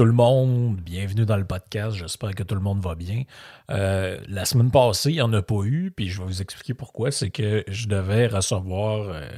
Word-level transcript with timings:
Tout 0.00 0.06
le 0.06 0.12
monde, 0.12 0.80
bienvenue 0.80 1.26
dans 1.26 1.36
le 1.36 1.44
podcast, 1.44 1.94
j'espère 1.94 2.34
que 2.34 2.42
tout 2.42 2.54
le 2.54 2.62
monde 2.62 2.80
va 2.80 2.94
bien. 2.94 3.24
Euh, 3.70 4.18
la 4.28 4.46
semaine 4.46 4.70
passée, 4.70 5.10
il 5.10 5.16
n'y 5.16 5.20
en 5.20 5.30
a 5.34 5.42
pas 5.42 5.62
eu, 5.64 5.92
puis 5.94 6.08
je 6.08 6.20
vais 6.20 6.24
vous 6.26 6.40
expliquer 6.40 6.72
pourquoi. 6.72 7.10
C'est 7.10 7.28
que 7.28 7.64
je 7.68 7.86
devais 7.86 8.26
recevoir 8.26 9.10
euh, 9.10 9.28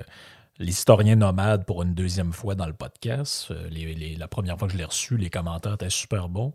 l'historien 0.60 1.16
nomade 1.16 1.66
pour 1.66 1.82
une 1.82 1.94
deuxième 1.94 2.32
fois 2.32 2.54
dans 2.54 2.66
le 2.66 2.74
podcast. 2.74 3.48
Euh, 3.50 3.68
la 4.16 4.28
première 4.28 4.56
fois 4.56 4.68
que 4.68 4.74
je 4.74 4.78
l'ai 4.78 4.84
reçu, 4.84 5.16
les 5.16 5.30
commentaires 5.30 5.74
étaient 5.74 5.90
super 5.90 6.28
bons. 6.28 6.54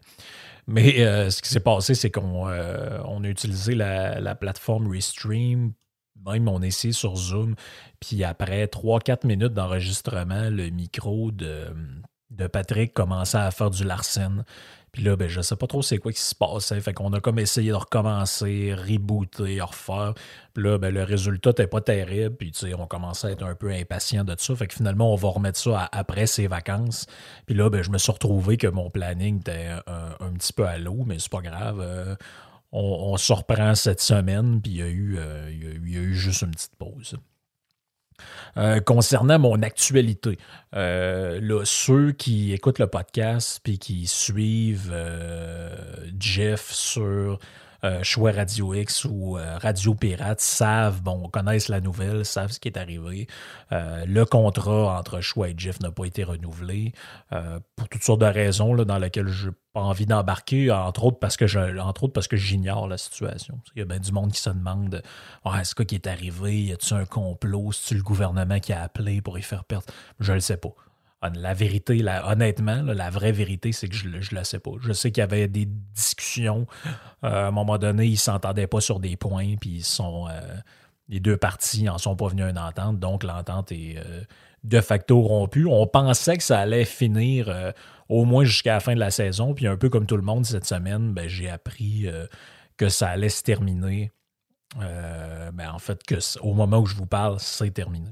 Mais 0.67 0.99
ce 1.30 1.42
qui 1.42 1.49
s'est 1.49 1.59
passé, 1.59 1.94
c'est 1.94 2.09
qu'on 2.09 2.47
on 2.47 3.23
a 3.25 3.27
utilisé 3.27 3.75
la, 3.75 4.21
la 4.21 4.36
plateforme 4.36 4.89
Restream. 4.89 5.73
Même 6.25 6.47
on 6.47 6.61
essayé 6.61 6.94
sur 6.94 7.17
Zoom. 7.17 7.55
Puis 7.99 8.23
après 8.23 8.67
3-4 8.67 9.27
minutes 9.27 9.53
d'enregistrement, 9.53 10.49
le 10.49 10.69
micro 10.69 11.31
de, 11.31 11.67
de 12.31 12.47
Patrick 12.47 12.94
commençait 12.94 13.38
à 13.38 13.52
faire 13.52 13.70
du 13.70 13.83
larcène. 13.83 14.44
Puis 14.92 15.03
là, 15.03 15.16
ben, 15.16 15.28
je 15.28 15.42
sais 15.42 15.56
pas 15.56 15.67
trop 15.67 15.81
c'est 15.81 16.00
quoi 16.00 16.11
qui 16.11 16.22
se 16.22 16.33
passait. 16.33 16.80
Fait 16.81 16.94
qu'on 16.94 17.14
a 17.14 17.20
comme 17.20 17.39
essayé 17.39 17.70
de 17.70 17.75
recommencer, 17.75 18.73
rebooter, 18.73 19.61
refaire. 19.61 20.14
Puis 20.53 20.64
là, 20.64 20.78
ben, 20.78 20.94
le 20.94 21.03
résultat 21.03 21.52
n'était 21.52 21.67
pas 21.67 21.81
terrible. 21.81 22.36
Puis 22.36 22.52
tu 22.52 22.59
sais, 22.59 22.73
on 22.73 22.88
commençait 22.88 23.28
à 23.28 23.31
être 23.31 23.45
un 23.45 23.53
peu 23.53 23.72
impatient 23.72 24.23
de 24.23 24.36
ça. 24.38 24.55
Fait 24.55 24.67
que 24.67 24.73
finalement, 24.73 25.14
on 25.14 25.16
va 25.16 25.30
remettre 25.30 25.59
ça 25.59 25.88
après 25.92 26.25
ses 26.25 26.48
vacances. 26.48 27.05
Puis 27.45 27.55
là, 27.55 27.70
ben, 27.70 27.83
je 27.83 27.92
me 27.92 27.98
suis 27.98 28.11
retrouvé 28.11 28.58
que 28.58 28.67
mon 28.67 28.89
planning 28.89 29.39
était 29.39 29.70
un, 29.86 30.31
petit 30.33 30.53
peu 30.53 30.66
à 30.66 30.78
l'eau, 30.78 31.03
mais 31.05 31.20
c'est 31.20 31.31
pas 31.31 31.42
grave. 31.42 31.80
Euh, 31.80 32.16
on, 32.72 33.16
se 33.17 33.33
reprend 33.33 33.75
cette 33.75 34.02
semaine, 34.02 34.61
puis 34.61 34.72
il 34.72 34.78
y, 34.78 34.81
a 34.81 34.88
eu, 34.88 35.17
euh, 35.17 36.14
juste 36.14 36.42
une 36.42 36.52
petite 36.52 36.76
pause. 36.76 37.15
Euh, 38.58 38.80
concernant 38.80 39.38
mon 39.38 39.61
actualité, 39.61 40.39
euh, 40.76 41.61
ceux 41.64 42.11
qui 42.11 42.54
écoutent 42.54 42.80
le 42.80 42.88
podcast 42.88 43.60
puis 43.64 43.78
qui 43.78 44.08
suivent 44.08 44.92
euh, 44.92 45.70
Jeff 46.20 46.72
sur 46.72 47.38
euh, 47.83 48.02
Choix 48.04 48.32
Radio 48.32 48.73
X 48.73 49.05
ou 49.05 49.38
euh, 49.38 49.58
Radio 49.58 49.93
Pirate 49.93 50.42
savent, 50.42 51.02
bon, 51.02 51.30
connaissent 51.30 51.70
la 51.70 51.82
nouvelle, 51.82 52.26
savent 52.26 52.52
ce 52.52 52.60
qui 52.60 52.67
est 52.67 52.77
arrivé. 52.77 53.27
Euh, 53.71 54.05
le 54.05 54.26
contrat 54.26 54.98
entre 54.98 55.21
Choix 55.21 55.49
et 55.49 55.55
Jeff 55.58 55.80
n'a 55.80 55.92
pas 55.92 56.05
été 56.05 56.23
renouvelé 56.23 56.93
pour 57.76 57.89
toutes 57.89 58.04
sortes 58.04 58.21
de 58.21 58.26
raisons 58.26 58.73
là, 58.73 58.86
dans 58.86 58.98
lesquelles 58.98 59.27
je 59.27 59.49
n'ai 59.49 59.55
pas 59.73 59.82
envie 59.82 60.05
d'embarquer, 60.05 60.71
entre 60.71 61.05
autres 61.05 61.20
parce 61.20 61.38
que 61.38 61.45
je, 61.48 61.77
entre 61.80 62.05
autres 62.05 62.14
parce 62.14 62.27
que 62.27 62.38
j'ignore 62.38 62.88
la 62.88 62.98
situation. 62.98 63.60
Il 63.76 63.80
y 63.80 63.82
a 63.82 63.86
bien 63.86 63.99
du 63.99 64.11
monde 64.11 64.32
qui 64.32 64.42
se 64.42 64.49
demande 64.49 65.02
Ouais, 65.45 65.64
c'est 65.64 65.76
quoi 65.76 65.86
qui 65.86 65.95
est 65.95 66.08
arrivé? 66.08 66.64
Y 66.64 66.73
a-t-il 66.73 66.95
un 66.95 67.05
complot? 67.05 67.71
C'est-tu 67.71 67.95
le 67.95 68.04
gouvernement 68.04 68.59
qui 68.59 68.73
a 68.73 68.82
appelé 68.82 69.21
pour 69.21 69.38
y 69.38 69.42
faire 69.42 69.64
perdre? 69.65 69.86
Je 70.20 70.33
le 70.33 70.39
sais 70.39 70.58
pas. 70.58 70.73
Hon- 71.22 71.32
La 71.36 71.54
vérité, 71.54 72.04
honnêtement, 72.26 72.82
la 72.83 73.10
vraie 73.10 73.32
vérité, 73.32 73.72
c'est 73.72 73.88
que 73.88 73.95
je 73.95 74.08
ne 74.08 74.20
la 74.36 74.44
sais 74.44 74.60
pas. 74.60 74.72
Je 74.82 74.94
sais 74.94 75.11
qu'il 75.11 75.22
y 75.22 75.23
avait 75.23 75.48
des 75.48 75.66
discussions. 75.66 76.67
Euh, 77.23 77.45
à 77.45 77.48
un 77.48 77.52
moment 77.52 77.78
donné, 77.78 78.05
ils 78.05 78.11
ne 78.11 78.17
s'entendaient 78.17 78.67
pas 78.67 78.82
sur 78.82 79.00
des 79.00 79.16
points, 79.17 79.56
puis 79.60 79.70
ils 79.77 79.83
sont. 79.83 80.27
euh, 80.30 80.39
les 81.10 81.20
deux 81.20 81.38
parties 81.38 81.83
n'en 81.83 81.98
sont 81.98 82.16
pas 82.16 82.27
venus 82.27 82.45
à 82.45 82.50
une 82.50 82.58
entente, 82.60 83.00
donc 83.00 83.23
l'entente 83.23 83.72
est 83.72 83.95
euh, 83.98 84.22
de 84.64 84.82
facto 84.82 85.22
rompue. 85.22 85.66
On 85.66 85.88
pensait 85.88 86.36
que 86.38 86.44
ça 86.44 86.60
allait 86.60 86.83
finir 86.86 87.73
au 88.10 88.26
moins 88.26 88.44
jusqu'à 88.44 88.73
la 88.73 88.80
fin 88.82 88.94
de 88.94 89.00
la 89.00 89.10
saison, 89.11 89.54
puis 89.54 89.67
un 89.67 89.77
peu 89.77 89.89
comme 89.89 90.06
tout 90.06 90.17
le 90.17 90.22
monde 90.23 90.45
cette 90.45 90.66
semaine, 90.66 91.14
ben, 91.14 91.27
j'ai 91.30 91.50
appris 91.50 92.08
que 92.76 92.89
ça 92.89 93.08
allait 93.10 93.30
se 93.30 93.42
terminer 93.42 94.11
ben, 94.76 95.72
en 95.72 95.80
fait, 95.80 96.04
que 96.04 96.16
au 96.42 96.54
moment 96.54 96.80
où 96.80 96.86
je 96.86 96.95
vous 96.95 97.06
parle, 97.06 97.39
c'est 97.39 97.72
terminé. 97.72 98.10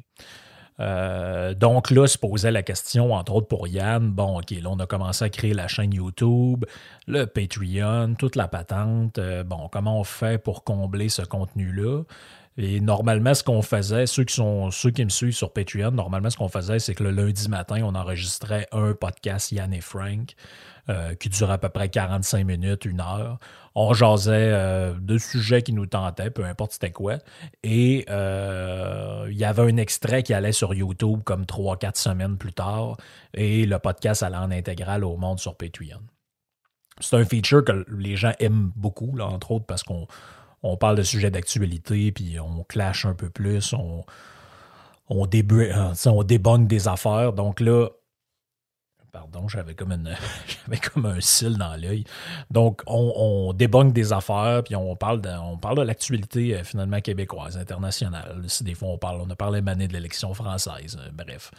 Euh, 0.80 1.54
donc 1.54 1.90
là, 1.90 2.08
se 2.08 2.18
posait 2.18 2.52
la 2.52 2.64
question, 2.64 3.14
entre 3.14 3.36
autres 3.36 3.48
pour 3.48 3.68
Yann, 3.68 4.12
bon, 4.12 4.40
OK, 4.40 4.52
là, 4.52 4.70
on 4.70 4.80
a 4.80 4.86
commencé 4.86 5.24
à 5.24 5.30
créer 5.30 5.54
la 5.54 5.68
chaîne 5.68 5.94
YouTube, 5.94 6.66
le 7.08 7.26
Patreon, 7.26 8.16
toute 8.16 8.36
la 8.36 8.48
patente. 8.48 9.18
Euh, 9.18 9.44
bon, 9.44 9.70
comment 9.72 10.00
on 10.00 10.04
fait 10.04 10.38
pour 10.42 10.64
combler 10.64 11.10
ce 11.10 11.22
contenu-là? 11.22 12.04
Et 12.58 12.80
normalement, 12.80 13.34
ce 13.34 13.44
qu'on 13.44 13.62
faisait, 13.62 14.06
ceux 14.06 14.24
qui, 14.24 14.34
sont, 14.34 14.72
ceux 14.72 14.92
qui 14.92 15.04
me 15.04 15.10
suivent 15.10 15.36
sur 15.36 15.52
Patreon, 15.52 15.92
normalement, 15.92 16.30
ce 16.30 16.38
qu'on 16.38 16.48
faisait, 16.48 16.80
c'est 16.80 16.96
que 16.96 17.04
le 17.04 17.12
lundi 17.12 17.50
matin, 17.50 17.82
on 17.84 17.96
enregistrait 17.96 18.68
un 18.72 18.94
podcast 18.94 19.52
Yann 19.52 19.74
et 19.74 19.82
Frank 19.82 20.36
euh, 20.88 21.16
qui 21.16 21.30
durait 21.30 21.54
à 21.54 21.58
peu 21.58 21.70
près 21.70 21.90
45 21.90 22.46
minutes, 22.46 22.86
une 22.86 23.02
heure. 23.02 23.40
On 23.74 23.96
jasait 23.96 24.52
euh, 24.54 24.94
de 24.94 25.18
sujets 25.18 25.64
qui 25.64 25.74
nous 25.74 25.88
tentaient, 25.88 26.30
peu 26.30 26.46
importe 26.46 26.74
c'était 26.74 26.92
quoi. 26.92 27.18
Et 27.64 28.06
euh, 28.12 29.26
il 29.32 29.36
y 29.36 29.46
avait 29.46 29.64
un 29.64 29.78
extrait 29.78 30.22
qui 30.22 30.32
allait 30.36 30.52
sur 30.52 30.76
YouTube 30.76 31.22
comme 31.24 31.46
3-4 31.46 31.98
semaines 31.98 32.38
plus 32.38 32.54
tard. 32.54 32.98
Et 33.34 33.66
le 33.66 33.80
podcast 33.80 34.22
allait 34.22 34.38
en 34.38 34.52
intégrale 34.52 35.04
au 35.04 35.18
monde 35.18 35.40
sur 35.40 35.56
Patreon. 35.56 36.02
C'est 37.00 37.16
un 37.16 37.26
feature 37.26 37.66
que 37.66 37.84
les 37.90 38.16
gens 38.16 38.34
aiment 38.40 38.72
beaucoup, 38.76 39.20
entre 39.20 39.54
autres 39.54 39.66
parce 39.66 39.82
qu'on 39.82 40.06
on 40.62 40.78
parle 40.78 40.98
de 40.98 41.04
sujets 41.04 41.32
d'actualité, 41.32 42.12
puis 42.12 42.40
on 42.40 42.64
clash 42.64 43.08
un 43.08 43.16
peu 43.16 43.32
plus, 43.32 43.74
on, 43.74 44.06
on 45.10 45.26
débunk 45.26 46.68
des 46.68 46.88
affaires. 46.88 47.34
Donc 47.34 47.60
là, 47.60 47.88
pardon, 49.16 49.48
j'avais 49.48 49.76
comme, 49.76 49.94
une, 49.94 50.14
j'avais 50.66 50.78
comme 50.78 51.06
un 51.06 51.22
cil 51.22 51.58
dans 51.58 51.76
l'œil. 51.76 52.04
Donc, 52.52 52.82
on, 52.86 53.14
on 53.16 53.54
débunk 53.54 53.94
des 53.94 54.12
affaires, 54.12 54.62
puis 54.66 54.76
on 54.76 54.96
parle 54.98 55.22
de, 55.22 55.30
on 55.30 55.58
parle 55.58 55.78
de 55.78 55.84
l'actualité 55.84 56.56
euh, 56.56 56.64
finalement 56.66 57.00
québécoise, 57.00 57.58
internationale. 57.58 58.42
Des 58.62 58.76
fois 58.76 58.90
on 58.90 58.98
parle, 58.98 59.22
on 59.22 59.30
a 59.30 59.36
parlé 59.36 59.62
mané 59.62 59.88
de 59.88 59.94
l'élection 59.94 60.34
française, 60.34 60.98
euh, 61.00 61.10
bref. 61.14 61.52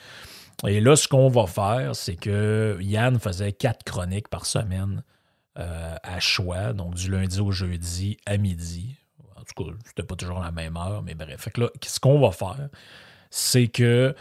Et 0.67 0.81
là, 0.81 0.97
ce 0.97 1.09
qu'on 1.09 1.28
va 1.28 1.47
faire, 1.47 1.97
c'est 1.97 2.17
que 2.17 2.77
Yann 2.81 3.19
faisait 3.19 3.53
quatre 3.53 3.84
chroniques 3.84 4.29
par 4.29 4.44
semaine 4.44 5.03
euh, 5.58 5.97
à 6.03 6.20
choix, 6.20 6.75
donc 6.75 6.94
du 6.94 7.11
lundi 7.11 7.41
au 7.41 7.53
jeudi 7.53 8.19
à 8.26 8.37
midi. 8.37 8.97
En 9.35 9.44
tout 9.44 9.64
cas, 9.64 9.70
c'était 9.87 10.03
pas 10.03 10.17
toujours 10.17 10.41
la 10.41 10.53
même 10.53 10.76
heure, 10.76 11.03
mais 11.03 11.14
bref. 11.14 11.41
Fait 11.41 11.50
que 11.50 11.62
là, 11.62 11.69
ce 11.82 12.00
qu'on 12.00 12.20
va 12.20 12.32
faire, 12.32 12.69
c'est 13.31 13.69
que 13.69 14.14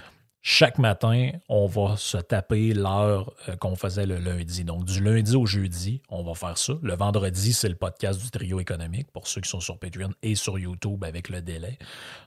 chaque 0.47 0.77
matin, 0.77 1.31
on 1.49 1.65
va 1.65 1.97
se 1.97 2.17
taper 2.17 2.75
l'heure 2.75 3.33
euh, 3.49 3.55
qu'on 3.55 3.75
faisait 3.75 4.05
le 4.05 4.19
lundi. 4.19 4.63
Donc, 4.63 4.85
du 4.85 5.03
lundi 5.03 5.35
au 5.35 5.47
jeudi, 5.47 6.03
on 6.07 6.23
va 6.23 6.35
faire 6.35 6.55
ça. 6.59 6.73
Le 6.83 6.93
vendredi, 6.93 7.51
c'est 7.51 7.67
le 7.67 7.73
podcast 7.73 8.21
du 8.21 8.29
trio 8.29 8.59
économique 8.59 9.11
pour 9.11 9.27
ceux 9.27 9.41
qui 9.41 9.49
sont 9.49 9.59
sur 9.59 9.79
Patreon 9.79 10.11
et 10.21 10.35
sur 10.35 10.59
YouTube 10.59 11.03
avec 11.03 11.29
le 11.29 11.41
délai. 11.41 11.79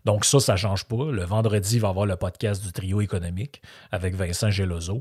Donc, 0.05 0.25
ça, 0.25 0.41
ça 0.41 0.55
ne 0.55 0.59
change 0.59 0.87
pas. 0.87 1.13
Le 1.13 1.25
vendredi, 1.25 1.77
il 1.77 1.81
va 1.81 1.87
y 1.87 1.91
avoir 1.93 2.07
le 2.07 2.17
podcast 2.17 2.61
du 2.61 2.73
trio 2.73 3.01
économique 3.01 3.63
avec 3.93 4.17
Vincent 4.17 4.51
Gelozo. 4.51 4.99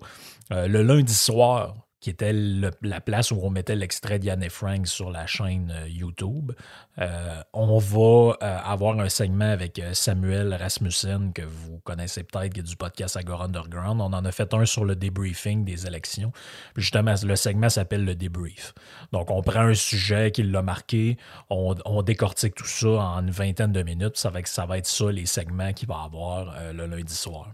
Euh, 0.52 0.68
le 0.68 0.84
lundi 0.84 1.16
soir, 1.16 1.74
qui 2.00 2.12
était 2.12 2.34
la 2.34 3.02
place 3.02 3.32
où 3.32 3.40
on 3.42 3.50
mettait 3.50 3.76
l'extrait 3.76 4.20
d'Yann 4.20 4.44
et 4.44 4.50
Frank 4.50 4.86
sur 4.88 5.10
la 5.10 5.26
chaîne 5.26 5.74
euh, 5.76 5.88
YouTube. 5.88 6.52
Euh, 7.00 7.42
on 7.54 7.80
va 7.80 8.38
euh, 8.44 8.60
avoir 8.64 9.00
un 9.00 9.10
segment 9.10 9.50
avec 9.50 9.82
Samuel 9.94 10.54
Rasmussen, 10.54 11.34
que 11.34 11.42
vous 11.42 11.80
connaissez 11.80 12.24
peut-être, 12.24 12.54
qui 12.54 12.60
est 12.60 12.64
du 12.64 12.76
podcast 12.76 13.18
Agora 13.18 13.46
Underground. 13.46 14.00
On 14.02 14.14
en 14.14 14.26
a 14.26 14.32
fait 14.32 14.54
un 14.54 14.66
sur 14.66 14.86
le 14.86 14.96
debriefing 14.96 15.66
des 15.66 15.88
élections. 15.88 16.32
justement, 16.76 17.16
le 17.24 17.36
segment 17.36 17.70
s'appelle 17.70 18.06
le 18.06 18.16
debrief. 18.16 18.74
Donc, 19.12 19.32
on 19.32 19.42
prend 19.42 19.62
un 19.62 19.74
sujet 19.74 20.32
qui 20.32 20.44
l'a 20.44 20.62
marqué, 20.62 21.18
on, 21.50 21.74
décortique 22.04 22.56
tout 22.56 22.66
ça 22.66 22.90
en 22.90 23.22
une 23.22 23.32
vingtaine 23.32 23.72
de 23.72 23.82
minutes. 23.82 24.18
Ça 24.18 24.30
va, 24.30 24.40
ça 24.46 24.66
va 24.66 24.78
être 24.78 24.88
ça, 24.88 25.12
les 25.12 25.26
segments 25.26 25.74
qu'il 25.74 25.88
va 25.88 26.04
avoir 26.04 26.54
le 26.74 26.86
lundi 26.86 27.14
soir. 27.14 27.50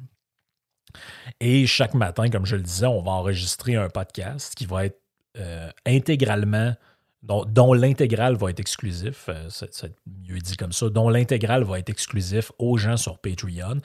Et 1.39 1.65
chaque 1.65 1.93
matin, 1.93 2.29
comme 2.29 2.45
je 2.45 2.55
le 2.55 2.61
disais, 2.61 2.85
on 2.85 3.01
va 3.01 3.11
enregistrer 3.11 3.75
un 3.75 3.89
podcast 3.89 4.53
qui 4.55 4.65
va 4.65 4.85
être 4.85 4.99
euh, 5.37 5.69
intégralement, 5.85 6.73
dont, 7.23 7.73
l'intégrale 7.73 8.35
va 8.35 8.49
être 8.49 8.59
exclusif, 8.59 9.29
euh, 9.29 9.47
c'est 9.49 9.95
mieux 10.27 10.39
dit 10.39 10.57
comme 10.57 10.73
ça, 10.73 10.89
dont 10.89 11.09
l'intégrale 11.09 11.63
va 11.63 11.79
être 11.79 11.89
exclusif 11.89 12.51
aux 12.59 12.77
gens 12.77 12.97
sur 12.97 13.17
Patreon. 13.19 13.79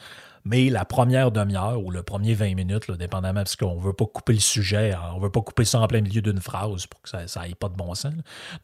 Mais 0.44 0.70
la 0.70 0.84
première 0.84 1.31
demi-heure 1.31 1.84
ou 1.84 1.90
le 1.90 2.02
premier 2.02 2.34
20 2.34 2.55
minutes, 2.55 2.90
dépendamment, 2.90 3.40
parce 3.40 3.56
qu'on 3.56 3.76
ne 3.76 3.81
veut 3.81 3.93
pas 3.93 4.06
couper 4.06 4.32
le 4.32 4.40
sujet, 4.40 4.93
hein, 4.93 5.10
on 5.12 5.19
ne 5.19 5.22
veut 5.22 5.31
pas 5.31 5.40
couper 5.40 5.64
ça 5.64 5.81
en 5.81 5.87
plein 5.87 6.00
milieu 6.00 6.22
d'une 6.22 6.40
phrase 6.40 6.87
pour 6.87 7.02
que 7.02 7.08
ça 7.08 7.25
n'aille 7.37 7.55
pas 7.55 7.69
de 7.69 7.76
bon 7.76 7.94
sens. 7.94 8.14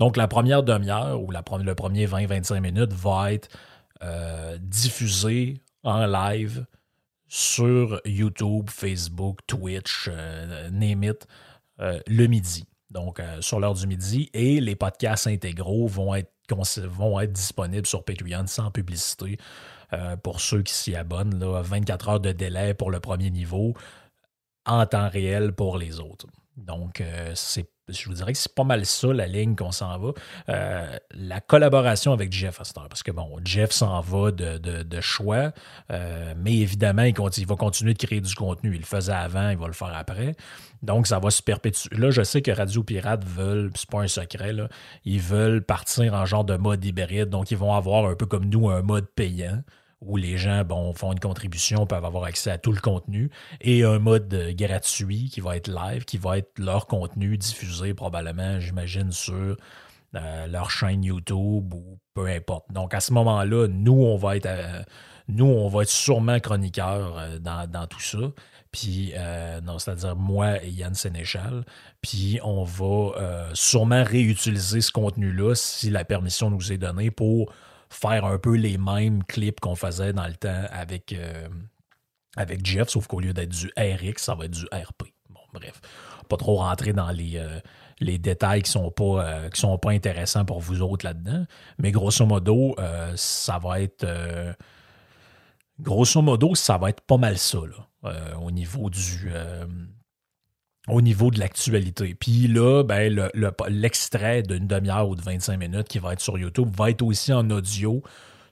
Donc 0.01 0.17
la 0.17 0.27
première 0.27 0.63
demi-heure 0.63 1.21
ou 1.21 1.31
le 1.31 1.75
premier 1.75 2.07
20-25 2.07 2.61
minutes 2.61 2.93
va 2.93 3.33
être 3.33 3.49
euh, 4.03 4.57
diffusé 4.61 5.61
en 5.83 6.07
live 6.07 6.65
sur 7.35 8.01
YouTube, 8.05 8.71
Facebook, 8.71 9.41
Twitch, 9.49 10.09
euh, 10.09 10.71
name 10.71 11.03
it, 11.03 11.27
euh, 11.81 11.99
le 12.07 12.29
midi. 12.29 12.65
Donc, 12.91 13.19
euh, 13.19 13.41
sur 13.41 13.59
l'heure 13.59 13.75
du 13.75 13.89
midi. 13.89 14.31
Et 14.35 14.61
les 14.61 14.77
podcasts 14.77 15.27
intégraux 15.27 15.89
vont 15.89 16.15
être, 16.15 16.31
disponibles 17.33 17.87
sur 17.87 18.05
Patreon 18.05 18.47
sans 18.47 18.71
publicité 18.71 19.39
pour 20.23 20.41
ceux 20.41 20.63
qui 20.63 20.75
s'y 20.75 20.95
abonnent. 20.95 21.39
Là, 21.39 21.63
24 21.63 22.09
heures 22.09 22.21
de 22.21 22.33
délai 22.33 22.75
pour 22.75 22.91
le 22.91 23.01
premier 23.01 23.31
niveau, 23.31 23.73
en 24.67 24.85
temps 24.85 25.09
réel 25.09 25.55
pour 25.55 25.79
les 25.79 26.01
autres. 26.01 26.27
Donc, 26.59 27.03
c'est 27.35 27.71
je 27.89 28.09
vous 28.09 28.15
dirais 28.15 28.33
que 28.33 28.39
c'est 28.39 28.55
pas 28.55 28.65
mal 28.65 28.87
ça, 28.87 29.13
la 29.13 29.27
ligne 29.27 29.57
qu'on 29.57 29.73
s'en 29.73 29.99
va. 29.99 30.13
Euh, 30.49 30.97
la 31.13 31.41
collaboration 31.41 32.13
avec 32.13 32.33
Jeff 32.33 32.61
Astor, 32.61 32.89
parce 32.89 33.03
que 33.03 33.11
bon, 33.11 33.29
Jeff 33.45 33.73
s'en 33.73 34.01
va 34.01 34.31
de, 34.31 35.01
choix, 35.01 35.53
euh, 35.91 36.35
mais 36.37 36.57
évidemment, 36.57 37.03
il, 37.03 37.47
va 37.47 37.57
continuer 37.57 37.95
de 37.95 37.99
créer 37.99 38.21
du 38.21 38.35
contenu. 38.35 38.75
Il 38.75 38.81
le 38.81 38.87
faisait 38.87 39.13
avant, 39.13 39.51
il 39.51 39.59
va 39.59 39.67
le 39.67 39.73
faire 39.73 39.93
après. 39.95 40.35
Donc, 40.83 41.07
ça 41.07 41.19
va 41.19 41.31
se 41.31 41.43
perpétuer. 41.43 41.97
Là, 41.97 42.11
je 42.11 42.23
sais 42.23 42.43
que 42.43 42.51
Radio 42.51 42.83
Pirate 42.83 43.25
veulent, 43.25 43.71
c'est 43.75 43.89
pas 43.89 44.01
un 44.01 44.09
secret, 44.09 44.55
ils 45.05 45.21
veulent 45.21 45.63
partir 45.63 46.15
en 46.15 46.25
genre 46.25 46.45
de 46.45 46.57
mode 46.57 46.85
hybride. 46.85 47.29
Donc, 47.29 47.51
ils 47.51 47.57
vont 47.57 47.75
avoir 47.75 48.07
un 48.07 48.15
peu 48.15 48.27
comme 48.27 48.47
nous 48.47 48.71
un 48.71 48.83
mode 48.83 49.07
payant 49.15 49.63
où 50.07 50.17
les 50.17 50.37
gens 50.37 50.65
bon, 50.65 50.93
font 50.93 51.13
une 51.13 51.21
contribution, 51.21 51.87
peuvent 51.87 52.05
avoir 52.05 52.25
accès 52.25 52.51
à 52.51 52.59
tout 52.59 52.73
le 52.73 52.81
contenu, 52.81 53.31
et 53.61 53.85
un 53.85 53.99
mode 53.99 54.55
gratuit 54.57 55.29
qui 55.31 55.41
va 55.41 55.57
être 55.57 55.69
live, 55.69 56.05
qui 56.05 56.19
va 56.19 56.39
être 56.39 56.59
leur 56.59 56.87
contenu 56.87 57.37
diffusé 57.39 57.95
probablement, 57.95 58.61
j'imagine, 58.61 59.13
sur 59.13 59.57
euh, 60.17 60.47
leur 60.47 60.71
chaîne 60.71 61.03
YouTube 61.03 61.75
ou 61.75 61.99
peu 62.15 62.27
importe. 62.27 62.71
Donc 62.73 62.95
à 62.95 63.01
ce 63.01 63.13
moment-là, 63.15 63.67
nous, 63.67 64.05
on 64.05 64.17
va 64.17 64.37
être 64.37 64.47
euh, 64.47 64.83
nous, 65.27 65.47
on 65.47 65.69
va 65.69 65.83
être 65.83 65.91
sûrement 65.91 66.39
chroniqueurs 66.39 67.19
euh, 67.19 67.39
dans, 67.41 67.87
tout 67.89 68.01
ça. 68.01 68.19
Puis, 68.71 69.15
non, 69.63 69.79
c'est-à-dire 69.79 70.17
moi 70.17 70.63
et 70.63 70.69
Yann 70.69 70.95
Sénéchal. 70.95 71.65
Puis, 72.03 72.41
on 72.43 72.65
va 72.65 73.51
sûrement 73.55 74.03
réutiliser 74.03 74.81
ce 74.81 74.91
contenu-là 74.91 75.55
si 75.55 75.91
la 75.91 76.05
permission 76.05 76.51
nous 76.51 76.73
est 76.73 76.79
donnée 76.79 77.13
pour 77.13 77.53
faire 77.95 78.25
un 78.25 78.39
peu 78.39 78.55
les 78.55 78.79
mêmes 78.79 79.23
clips 79.25 79.61
qu'on 79.61 79.75
faisait 79.75 80.13
dans 80.13 80.27
le 80.27 80.35
temps 80.35 80.65
avec, 80.71 81.13
euh, 81.13 81.49
avec 82.37 82.65
Jeff, 82.65 82.89
sauf 82.89 83.07
qu'au 83.07 83.21
lieu 83.21 83.33
d'être 83.33 83.51
du 83.51 83.71
RX, 83.77 84.23
ça 84.23 84.35
va 84.35 84.47
être 84.47 84.53
du 84.53 84.65
RP. 84.67 85.05
Bon, 85.31 85.41
bref, 85.53 85.81
pas 86.29 86.37
trop 86.37 86.57
rentrer 86.57 86.93
dans 86.93 87.11
les, 87.11 87.37
euh, 87.37 87.61
les 88.01 88.19
détails 88.19 88.63
qui 88.63 88.71
sont 88.71 88.91
pas 88.91 89.25
euh, 89.25 89.49
qui 89.51 89.61
sont 89.61 89.79
pas 89.79 89.91
intéressants 89.91 90.45
pour 90.45 90.61
vous 90.61 90.83
autres 90.83 91.07
là-dedans, 91.07 91.45
mais 91.79 91.93
grosso 91.93 92.27
modo, 92.27 92.77
ça 93.17 93.59
va 93.59 93.81
être 93.81 94.07
grosso 95.79 96.21
modo, 96.23 96.55
ça 96.55 96.79
va 96.79 96.91
être 96.91 97.01
pas 97.01 97.17
mal 97.17 97.39
ça 97.39 97.59
au 98.41 98.51
niveau 98.51 98.91
du 98.91 99.31
au 100.89 101.01
niveau 101.01 101.31
de 101.31 101.39
l'actualité. 101.39 102.15
Puis 102.15 102.47
là, 102.47 102.83
ben, 102.83 103.31
l'extrait 103.69 104.43
d'une 104.43 104.67
demi-heure 104.67 105.09
ou 105.09 105.17
de 105.17 105.23
25 105.23 105.57
minutes 105.59 105.89
qui 105.89 105.99
va 105.99 106.13
être 106.13 106.21
sur 106.21 106.39
YouTube 106.39 106.69
va 106.77 106.91
être 106.91 107.03
aussi 107.03 107.33
en 107.33 107.49
audio 107.51 108.03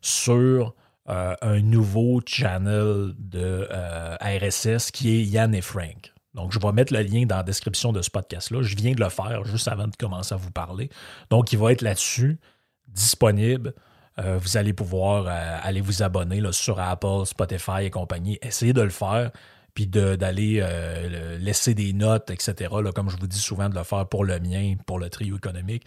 sur 0.00 0.74
euh, 1.08 1.34
un 1.42 1.60
nouveau 1.60 2.20
channel 2.24 3.12
de 3.18 3.68
euh, 3.70 4.16
RSS 4.20 4.90
qui 4.90 5.10
est 5.10 5.24
Yann 5.24 5.54
et 5.54 5.60
Frank. 5.60 6.12
Donc, 6.34 6.52
je 6.52 6.58
vais 6.58 6.72
mettre 6.72 6.94
le 6.94 7.02
lien 7.02 7.26
dans 7.26 7.36
la 7.36 7.42
description 7.42 7.92
de 7.92 8.00
ce 8.00 8.08
podcast-là. 8.08 8.62
Je 8.62 8.76
viens 8.76 8.92
de 8.92 9.00
le 9.00 9.10
faire 9.10 9.44
juste 9.44 9.68
avant 9.68 9.86
de 9.86 9.94
commencer 9.96 10.32
à 10.32 10.38
vous 10.38 10.50
parler. 10.50 10.88
Donc, 11.28 11.52
il 11.52 11.58
va 11.58 11.72
être 11.72 11.82
là-dessus, 11.82 12.38
disponible. 12.88 13.74
Euh, 14.18 14.38
vous 14.38 14.56
allez 14.56 14.72
pouvoir 14.72 15.26
aller 15.26 15.82
vous 15.82 16.02
abonner 16.02 16.40
là, 16.40 16.52
sur 16.52 16.80
Apple, 16.80 17.26
Spotify 17.26 17.82
et 17.82 17.90
compagnie. 17.90 18.38
Essayez 18.40 18.72
de 18.72 18.80
le 18.80 18.90
faire 18.90 19.30
puis 19.74 19.86
d'aller 19.86 20.60
euh, 20.62 21.38
laisser 21.38 21.74
des 21.74 21.92
notes, 21.92 22.30
etc. 22.30 22.70
Comme 22.94 23.08
je 23.08 23.16
vous 23.16 23.26
dis 23.26 23.38
souvent, 23.38 23.68
de 23.68 23.74
le 23.74 23.84
faire 23.84 24.06
pour 24.06 24.24
le 24.24 24.38
mien, 24.38 24.74
pour 24.86 24.98
le 24.98 25.08
trio 25.08 25.36
économique. 25.36 25.86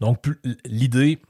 Donc, 0.00 0.24
l'idée, 0.64 1.20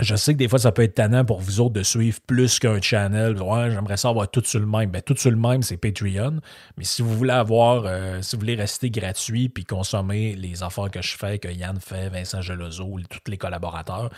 je 0.00 0.16
sais 0.16 0.32
que 0.32 0.38
des 0.38 0.48
fois, 0.48 0.58
ça 0.58 0.72
peut 0.72 0.82
être 0.82 0.94
tannant 0.94 1.24
pour 1.24 1.40
vous 1.40 1.60
autres 1.60 1.74
de 1.74 1.84
suivre 1.84 2.18
plus 2.26 2.58
qu'un 2.58 2.80
channel. 2.80 3.40
Ouais, 3.40 3.70
j'aimerais 3.70 3.96
ça 3.96 4.08
avoir 4.08 4.28
tout 4.28 4.42
sur 4.44 4.58
le 4.58 4.66
même. 4.66 4.90
Ben, 4.90 5.00
tout 5.00 5.16
sur 5.16 5.30
le 5.30 5.36
même, 5.36 5.62
c'est 5.62 5.76
Patreon. 5.76 6.40
Mais 6.76 6.82
si 6.84 7.00
vous 7.00 7.16
voulez 7.16 7.32
avoir, 7.32 7.84
euh, 7.86 8.20
si 8.20 8.34
vous 8.34 8.40
voulez 8.40 8.56
rester 8.56 8.90
gratuit 8.90 9.48
puis 9.48 9.64
consommer 9.64 10.34
les 10.34 10.64
affaires 10.64 10.90
que 10.90 11.00
je 11.00 11.16
fais, 11.16 11.38
que 11.38 11.48
Yann 11.48 11.78
fait, 11.78 12.08
Vincent 12.08 12.42
Gelozo, 12.42 12.98
tous 13.08 13.30
les 13.30 13.38
collaborateurs, 13.38 14.10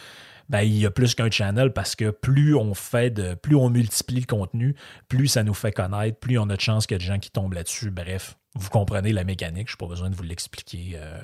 ben, 0.49 0.61
il 0.61 0.77
y 0.77 0.87
a 0.87 0.91
plus 0.91 1.15
qu'un 1.15 1.31
channel 1.31 1.73
parce 1.73 1.97
que 1.97 2.11
plus 2.11 2.55
on 2.55 2.75
fait 2.75 3.11
de, 3.11 3.35
plus 3.35 3.57
on 3.57 3.71
multiplie 3.71 4.21
le 4.21 4.27
contenu, 4.27 4.77
plus 5.09 5.29
ça 5.29 5.43
nous 5.43 5.55
fait 5.55 5.73
connaître, 5.73 6.19
plus 6.19 6.39
on 6.39 6.49
a 6.51 6.57
de 6.57 6.61
chance 6.61 6.87
qu'il 6.87 6.95
y 6.95 6.97
a 6.97 6.99
des 6.99 7.05
gens 7.05 7.19
qui 7.19 7.31
tombent 7.31 7.55
là-dessus. 7.55 7.91
Bref, 7.91 8.37
vous 8.55 8.71
comprenez 8.71 9.13
la 9.13 9.25
mécanique, 9.25 9.69
je 9.69 9.75
n'ai 9.75 9.79
pas 9.79 9.87
besoin 9.87 10.11
de 10.11 10.15
vous 10.15 10.23
l'expliquer 10.23 10.93
euh, 10.95 11.19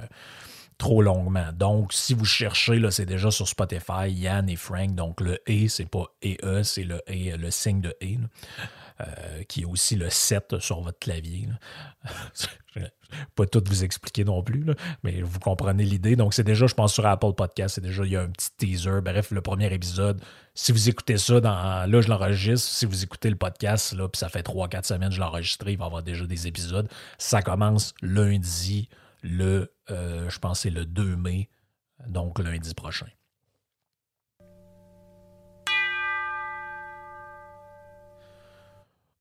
trop 0.78 1.02
longuement. 1.02 1.52
Donc, 1.54 1.92
si 1.92 2.14
vous 2.14 2.24
cherchez, 2.24 2.78
là, 2.78 2.90
c'est 2.90 3.06
déjà 3.06 3.30
sur 3.30 3.46
Spotify, 3.46 4.08
Yann 4.08 4.48
et 4.48 4.56
Frank. 4.56 4.94
Donc, 4.94 5.20
le 5.20 5.38
E, 5.48 5.68
c'est 5.68 5.88
pas 5.88 6.06
EE, 6.22 6.62
c'est 6.64 6.84
le 6.84 7.00
E, 7.08 7.36
le 7.36 7.50
signe 7.50 7.80
de 7.80 7.94
E. 8.02 8.18
Euh, 9.02 9.42
qui 9.44 9.62
est 9.62 9.64
aussi 9.64 9.96
le 9.96 10.10
7 10.10 10.60
sur 10.60 10.80
votre 10.80 10.98
clavier. 10.98 11.48
pas 13.34 13.46
tout 13.46 13.62
vous 13.66 13.82
expliquer 13.84 14.24
non 14.24 14.42
plus, 14.42 14.64
mais 15.02 15.22
vous 15.22 15.40
comprenez 15.40 15.84
l'idée. 15.84 16.14
Donc, 16.14 16.34
c'est 16.34 16.44
déjà, 16.44 16.66
je 16.66 16.74
pense, 16.74 16.92
sur 16.92 17.06
Apple 17.06 17.32
Podcast, 17.32 17.76
c'est 17.76 17.80
déjà, 17.80 18.04
il 18.04 18.12
y 18.12 18.16
a 18.16 18.22
un 18.22 18.28
petit 18.28 18.50
teaser. 18.56 19.00
Bref, 19.02 19.30
le 19.32 19.40
premier 19.40 19.72
épisode. 19.72 20.22
Si 20.54 20.70
vous 20.70 20.88
écoutez 20.88 21.18
ça, 21.18 21.40
dans, 21.40 21.90
là, 21.90 22.00
je 22.00 22.08
l'enregistre. 22.08 22.68
Si 22.68 22.86
vous 22.86 23.02
écoutez 23.02 23.30
le 23.30 23.36
podcast, 23.36 23.92
là, 23.92 24.08
puis 24.08 24.18
ça 24.18 24.28
fait 24.28 24.46
3-4 24.46 24.84
semaines 24.84 25.08
que 25.08 25.14
je 25.14 25.20
l'ai 25.20 25.26
enregistré, 25.26 25.72
il 25.72 25.78
va 25.78 25.84
y 25.84 25.88
avoir 25.88 26.02
déjà 26.02 26.26
des 26.26 26.46
épisodes. 26.46 26.88
Ça 27.18 27.42
commence 27.42 27.94
lundi, 28.02 28.88
le, 29.22 29.74
euh, 29.90 30.30
je 30.30 30.38
pense, 30.38 30.60
c'est 30.60 30.70
le 30.70 30.84
2 30.84 31.16
mai, 31.16 31.48
donc 32.06 32.38
lundi 32.38 32.74
prochain. 32.74 33.06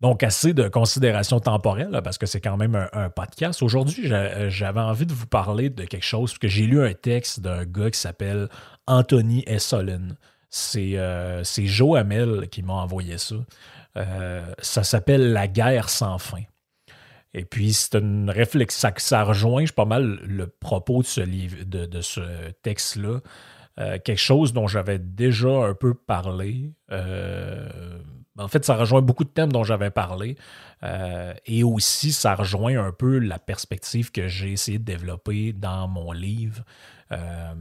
Donc, 0.01 0.23
assez 0.23 0.55
de 0.55 0.67
considération 0.67 1.39
temporelle, 1.39 2.01
parce 2.03 2.17
que 2.17 2.25
c'est 2.25 2.41
quand 2.41 2.57
même 2.57 2.87
un, 2.91 3.09
podcast. 3.11 3.61
Aujourd'hui, 3.61 4.11
euh, 4.11 4.49
j'avais 4.49 4.79
envie 4.79 5.05
de 5.05 5.13
vous 5.13 5.27
parler 5.27 5.69
de 5.69 5.85
quelque 5.85 6.03
chose, 6.03 6.31
parce 6.31 6.39
que 6.39 6.47
j'ai 6.47 6.65
lu 6.65 6.83
un 6.83 6.93
texte 6.93 7.39
d'un 7.39 7.65
gars 7.65 7.91
qui 7.91 7.99
s'appelle 7.99 8.49
Anthony 8.87 9.43
Essolin. 9.45 10.15
C'est 10.49 10.97
euh, 10.97 11.43
Joe 11.43 11.99
Hamel 11.99 12.49
qui 12.49 12.63
m'a 12.63 12.73
envoyé 12.73 13.19
ça. 13.19 13.35
Euh, 13.95 14.43
ça 14.57 14.83
s'appelle 14.83 15.33
La 15.33 15.47
guerre 15.47 15.89
sans 15.89 16.17
fin. 16.17 16.41
Et 17.35 17.45
puis, 17.45 17.71
c'est 17.71 17.95
une 17.95 18.31
réflexion. 18.31 18.89
Ça, 18.97 19.23
rejoint 19.23 19.65
pas 19.75 19.85
mal 19.85 20.19
le 20.23 20.47
propos 20.47 21.03
de 21.03 21.07
ce, 21.07 21.21
livre, 21.21 21.63
de, 21.63 22.01
ce 22.01 22.21
texte-là. 22.63 23.19
quelque 23.77 24.15
chose 24.15 24.51
dont 24.51 24.67
j'avais 24.67 24.97
déjà 24.97 25.47
un 25.47 25.75
peu 25.75 25.93
parlé. 25.93 26.73
En 28.41 28.47
fait, 28.47 28.65
ça 28.65 28.75
rejoint 28.75 29.01
beaucoup 29.01 29.23
de 29.23 29.29
thèmes 29.29 29.51
dont 29.51 29.63
j'avais 29.63 29.91
parlé. 29.91 30.35
Euh, 30.83 31.33
et 31.45 31.63
aussi, 31.63 32.11
ça 32.11 32.35
rejoint 32.35 32.83
un 32.83 32.91
peu 32.91 33.19
la 33.19 33.39
perspective 33.39 34.11
que 34.11 34.27
j'ai 34.27 34.51
essayé 34.51 34.79
de 34.79 34.83
développer 34.83 35.53
dans 35.53 35.87
mon 35.87 36.11
livre, 36.11 36.63
euh, 37.11 37.53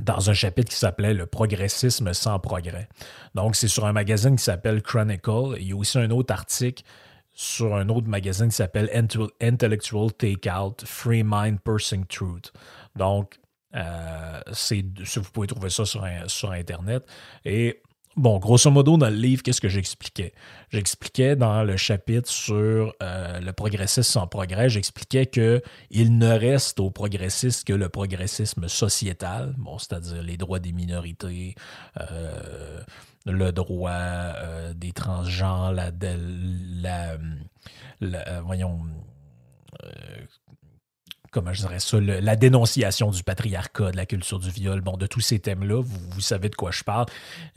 dans 0.00 0.30
un 0.30 0.34
chapitre 0.34 0.70
qui 0.70 0.76
s'appelait 0.76 1.14
Le 1.14 1.26
progressisme 1.26 2.12
sans 2.12 2.38
progrès. 2.38 2.88
Donc, 3.34 3.56
c'est 3.56 3.68
sur 3.68 3.86
un 3.86 3.92
magazine 3.92 4.36
qui 4.36 4.44
s'appelle 4.44 4.82
Chronicle. 4.82 5.56
Il 5.58 5.68
y 5.68 5.72
a 5.72 5.76
aussi 5.76 5.98
un 5.98 6.10
autre 6.10 6.32
article 6.32 6.84
sur 7.32 7.74
un 7.74 7.88
autre 7.88 8.08
magazine 8.08 8.48
qui 8.48 8.56
s'appelle 8.56 8.88
Intellectual 9.40 10.12
Takeout, 10.12 10.76
Free 10.84 11.22
Mind 11.24 11.60
Pursing 11.60 12.06
Truth. 12.06 12.52
Donc, 12.94 13.38
euh, 13.74 14.40
vous 14.48 15.30
pouvez 15.32 15.46
trouver 15.46 15.70
ça 15.70 15.84
sur, 15.84 16.06
sur 16.28 16.50
Internet. 16.52 17.04
Et 17.44 17.82
Bon, 18.16 18.38
grosso 18.38 18.70
modo, 18.70 18.96
dans 18.96 19.10
le 19.10 19.16
livre, 19.16 19.42
qu'est-ce 19.42 19.60
que 19.60 19.68
j'expliquais? 19.68 20.32
J'expliquais 20.70 21.36
dans 21.36 21.62
le 21.64 21.76
chapitre 21.76 22.30
sur 22.30 22.94
euh, 23.02 23.40
le 23.40 23.52
progressisme 23.52 24.10
sans 24.10 24.26
progrès, 24.26 24.70
j'expliquais 24.70 25.26
qu'il 25.26 26.16
ne 26.16 26.30
reste 26.30 26.80
au 26.80 26.90
progressisme 26.90 27.64
que 27.64 27.74
le 27.74 27.90
progressisme 27.90 28.68
sociétal, 28.68 29.54
bon, 29.58 29.76
c'est-à-dire 29.76 30.22
les 30.22 30.38
droits 30.38 30.60
des 30.60 30.72
minorités, 30.72 31.56
euh, 32.00 32.80
le 33.26 33.52
droit 33.52 33.90
euh, 33.90 34.72
des 34.72 34.92
transgenres, 34.92 35.74
la 35.74 35.90
voyons, 38.40 38.80
comment 41.36 41.52
je 41.52 41.60
dirais 41.60 41.80
ça, 41.80 42.00
la 42.00 42.34
dénonciation 42.34 43.10
du 43.10 43.22
patriarcat, 43.22 43.90
de 43.90 43.96
la 43.98 44.06
culture 44.06 44.38
du 44.38 44.48
viol, 44.48 44.80
bon, 44.80 44.96
de 44.96 45.06
tous 45.06 45.20
ces 45.20 45.38
thèmes-là, 45.38 45.82
vous, 45.82 46.20
savez 46.22 46.48
de 46.48 46.54
quoi 46.54 46.70
je 46.70 46.82
parle. 46.82 47.04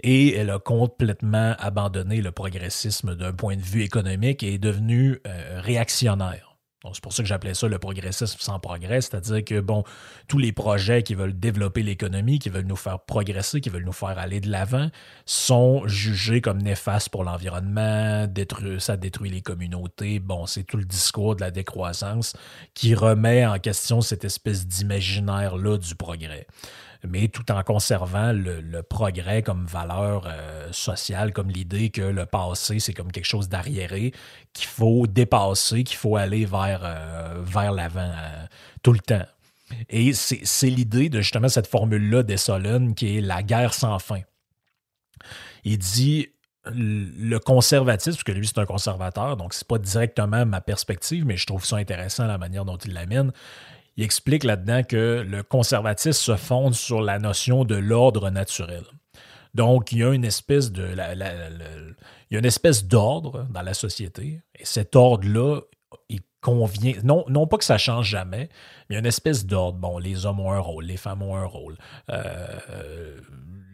Et 0.04 0.36
elle 0.36 0.50
a 0.50 0.60
complètement 0.60 1.56
abandonné 1.58 2.20
le 2.22 2.34
progressisme 2.34 3.16
d'un 3.16 3.32
point 3.32 3.56
de 3.56 3.62
vue 3.62 3.84
économique 3.84 4.44
et 4.44 4.56
est 4.56 4.58
devenue 4.58 5.22
euh, 5.26 5.62
réactionnaire 5.62 6.49
c'est 6.94 7.04
pour 7.04 7.12
ça 7.12 7.24
que 7.24 7.28
j'appelais 7.28 7.54
ça 7.54 7.68
le 7.68 7.78
progressisme 7.78 8.38
sans 8.40 8.60
progrès, 8.60 9.02
c'est-à-dire 9.02 9.44
que 9.44 9.60
bon, 9.60 9.84
tous 10.28 10.38
les 10.38 10.54
projets 10.54 11.04
qui 11.04 11.14
veulent 11.14 11.38
développer 11.38 11.84
l'économie, 11.84 12.40
qui 12.40 12.50
veulent 12.50 12.66
nous 12.66 12.78
faire 12.78 13.00
progresser, 13.02 13.60
qui 13.60 13.70
veulent 13.70 13.84
nous 13.84 13.92
faire 13.92 14.18
aller 14.18 14.40
de 14.40 14.50
l'avant, 14.50 14.90
sont 15.26 15.86
jugés 15.88 16.40
comme 16.40 16.62
néfastes 16.62 17.10
pour 17.10 17.26
l'environnement, 17.26 18.28
ça 18.80 18.96
détruit 18.96 19.30
les 19.30 19.42
communautés. 19.42 20.20
Bon, 20.20 20.46
c'est 20.46 20.64
tout 20.64 20.78
le 20.78 20.86
discours 20.86 21.36
de 21.36 21.42
la 21.42 21.52
décroissance 21.52 22.34
qui 22.74 22.96
remet 22.96 23.46
en 23.46 23.60
question 23.60 24.00
cette 24.00 24.24
espèce 24.24 24.66
d'imaginaire-là 24.66 25.78
du 25.78 25.96
progrès 25.96 26.48
mais 27.08 27.28
tout 27.30 27.50
en 27.52 27.64
conservant 27.64 28.34
le, 28.34 28.82
progrès 28.82 29.42
comme 29.44 29.66
valeur 29.66 30.28
euh, 30.28 30.72
sociale, 30.72 31.32
comme 31.32 31.50
l'idée 31.50 31.90
que 31.90 32.02
le 32.02 32.26
passé, 32.26 32.80
c'est 32.80 32.94
comme 32.94 33.12
quelque 33.12 33.26
chose 33.26 33.50
d'arriéré, 33.50 34.14
qu'il 34.54 34.68
faut 34.68 35.08
dépasser, 35.08 35.84
qu'il 35.84 35.98
faut 35.98 36.18
aller 36.18 36.46
vers, 36.46 36.82
euh, 36.84 37.42
vers 37.42 37.72
l'avant 37.72 38.02
euh, 38.02 38.46
tout 38.84 38.94
le 38.94 39.00
temps. 39.00 39.26
Et 39.90 40.14
c'est 40.14 40.70
l'idée 40.70 41.10
de 41.10 41.22
justement 41.22 41.48
cette 41.48 41.68
formule-là 41.68 42.24
d'Essolon 42.24 42.94
qui 42.94 43.18
est 43.18 43.22
la 43.22 43.44
guerre 43.44 43.74
sans 43.74 44.00
fin. 44.00 44.22
Il 45.64 45.78
dit 45.78 46.30
le 46.66 47.38
conservatisme, 47.38 48.18
parce 48.18 48.24
que 48.24 48.32
lui 48.32 48.48
c'est 48.48 48.58
un 48.58 48.66
conservateur, 48.66 49.38
donc 49.38 49.54
c'est 49.54 49.68
pas 49.68 49.78
directement 49.78 50.46
ma 50.46 50.62
perspective, 50.62 51.26
mais 51.26 51.38
je 51.38 51.46
trouve 51.46 51.66
ça 51.66 51.78
intéressant 51.78 52.26
la 52.26 52.38
manière 52.38 52.66
dont 52.66 52.78
il 52.78 52.94
l'amène 52.94 53.32
il 54.00 54.04
explique 54.04 54.46
là-dedans 54.46 54.84
que 54.84 55.26
le 55.28 55.44
conservatisme 55.44 56.14
se 56.14 56.36
fonde 56.38 56.74
sur 56.74 57.02
la 57.02 57.20
notion 57.20 57.66
de 57.66 57.76
l'ordre 57.76 58.30
naturel. 58.30 58.86
Donc, 59.54 59.92
il 59.92 59.98
y 59.98 60.04
a 60.06 60.14
une 60.14 60.24
espèce 60.24 60.72
de. 60.72 60.94
il 60.94 62.34
y 62.34 62.36
a 62.38 62.40
une 62.40 62.46
espèce 62.46 62.86
d'ordre 62.86 63.46
dans 63.50 63.62
la 63.62 63.74
société. 63.74 64.42
Et 64.58 64.64
cet 64.64 64.96
ordre-là, 64.96 65.60
il 66.08 66.22
convient. 66.40 66.94
Non, 67.04 67.46
pas 67.46 67.58
que 67.58 67.66
ça 67.66 67.78
change 67.78 68.08
jamais, 68.08 68.48
mais 68.88 68.92
il 68.92 68.94
y 68.94 68.96
a 68.96 69.00
une 69.00 69.06
espèce 69.06 69.46
d'ordre. 69.46 69.78
Bon, 69.78 69.98
les 69.98 70.26
hommes 70.26 70.40
ont 70.40 70.54
un 70.54 70.60
rôle, 70.60 70.86
les 70.86 70.96
femmes 70.96 71.22
ont 71.22 71.36
un 71.36 71.46
rôle. 71.46 71.76
Euh, 72.10 73.20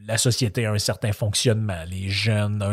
la 0.08 0.18
société 0.18 0.66
a 0.66 0.72
un 0.72 0.78
certain 0.78 1.12
fonctionnement. 1.12 1.84
Les 1.90 2.10
jeunes, 2.10 2.64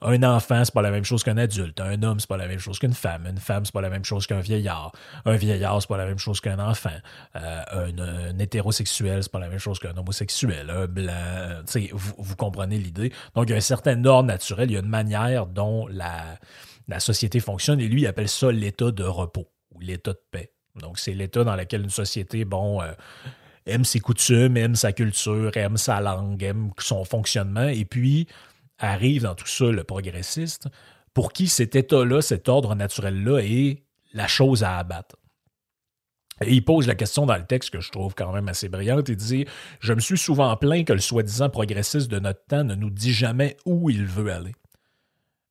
un, 0.00 0.22
enfant, 0.22 0.64
c'est 0.64 0.74
pas 0.74 0.82
la 0.82 0.90
même 0.90 1.04
chose 1.04 1.22
qu'un 1.22 1.36
adulte. 1.36 1.80
Un 1.80 2.02
homme, 2.02 2.20
c'est 2.20 2.28
pas 2.28 2.36
la 2.36 2.48
même 2.48 2.58
chose 2.58 2.78
qu'une 2.78 2.94
femme. 2.94 3.26
Une 3.26 3.38
femme, 3.38 3.64
c'est 3.64 3.74
pas 3.74 3.80
la 3.80 3.90
même 3.90 4.04
chose 4.04 4.26
qu'un 4.26 4.40
vieillard. 4.40 4.92
Un 5.24 5.36
vieillard, 5.36 5.80
c'est 5.80 5.88
pas 5.88 5.96
la 5.96 6.06
même 6.06 6.18
chose 6.18 6.40
qu'un 6.40 6.58
enfant. 6.58 6.90
Euh, 7.36 8.30
un, 8.30 8.38
hétérosexuel, 8.38 9.22
c'est 9.22 9.32
pas 9.32 9.38
la 9.38 9.48
même 9.48 9.58
chose 9.58 9.78
qu'un 9.78 9.96
homosexuel. 9.96 10.70
Un 10.70 10.86
blanc, 10.86 11.62
vous, 11.92 12.36
comprenez 12.36 12.78
l'idée. 12.78 13.12
Donc, 13.34 13.48
il 13.48 13.50
y 13.50 13.54
a 13.54 13.56
un 13.56 13.60
certain 13.60 14.04
ordre 14.04 14.28
naturel, 14.28 14.70
il 14.70 14.74
y 14.74 14.76
a 14.76 14.80
une 14.80 14.88
manière 14.88 15.46
dont 15.46 15.86
la, 15.86 16.38
la 16.88 17.00
société 17.00 17.40
fonctionne 17.40 17.80
et 17.80 17.88
lui, 17.88 18.02
il 18.02 18.06
appelle 18.06 18.28
ça 18.28 18.50
l'état 18.50 18.90
de 18.90 19.04
repos 19.04 19.48
ou 19.72 19.80
l'état 19.80 20.12
de 20.12 20.22
paix. 20.30 20.52
Donc, 20.80 20.98
c'est 20.98 21.14
l'état 21.14 21.44
dans 21.44 21.54
lequel 21.54 21.82
une 21.82 21.90
société, 21.90 22.44
bon, 22.44 22.82
euh, 22.82 22.92
aime 23.66 23.84
ses 23.84 24.00
coutumes, 24.00 24.56
aime 24.56 24.74
sa 24.74 24.92
culture, 24.92 25.56
aime 25.56 25.76
sa 25.76 26.00
langue, 26.00 26.42
aime 26.42 26.70
son 26.78 27.04
fonctionnement, 27.04 27.68
et 27.68 27.84
puis 27.84 28.26
arrive 28.78 29.22
dans 29.22 29.34
tout 29.34 29.46
ça 29.46 29.66
le 29.66 29.84
progressiste, 29.84 30.68
pour 31.12 31.32
qui 31.32 31.46
cet 31.46 31.76
état-là, 31.76 32.20
cet 32.20 32.48
ordre 32.48 32.74
naturel-là 32.74 33.38
est 33.40 33.84
la 34.12 34.26
chose 34.26 34.64
à 34.64 34.78
abattre. 34.78 35.16
Et 36.40 36.52
il 36.52 36.64
pose 36.64 36.88
la 36.88 36.96
question 36.96 37.26
dans 37.26 37.36
le 37.36 37.46
texte 37.46 37.70
que 37.70 37.80
je 37.80 37.92
trouve 37.92 38.14
quand 38.14 38.32
même 38.32 38.48
assez 38.48 38.68
brillante. 38.68 39.08
Il 39.08 39.16
dit 39.16 39.46
Je 39.80 39.92
me 39.92 40.00
suis 40.00 40.18
souvent 40.18 40.56
plaint 40.56 40.84
que 40.84 40.92
le 40.92 41.00
soi-disant 41.00 41.48
progressiste 41.48 42.10
de 42.10 42.18
notre 42.18 42.44
temps 42.46 42.64
ne 42.64 42.74
nous 42.74 42.90
dit 42.90 43.12
jamais 43.12 43.56
où 43.64 43.88
il 43.88 44.04
veut 44.04 44.32
aller. 44.32 44.54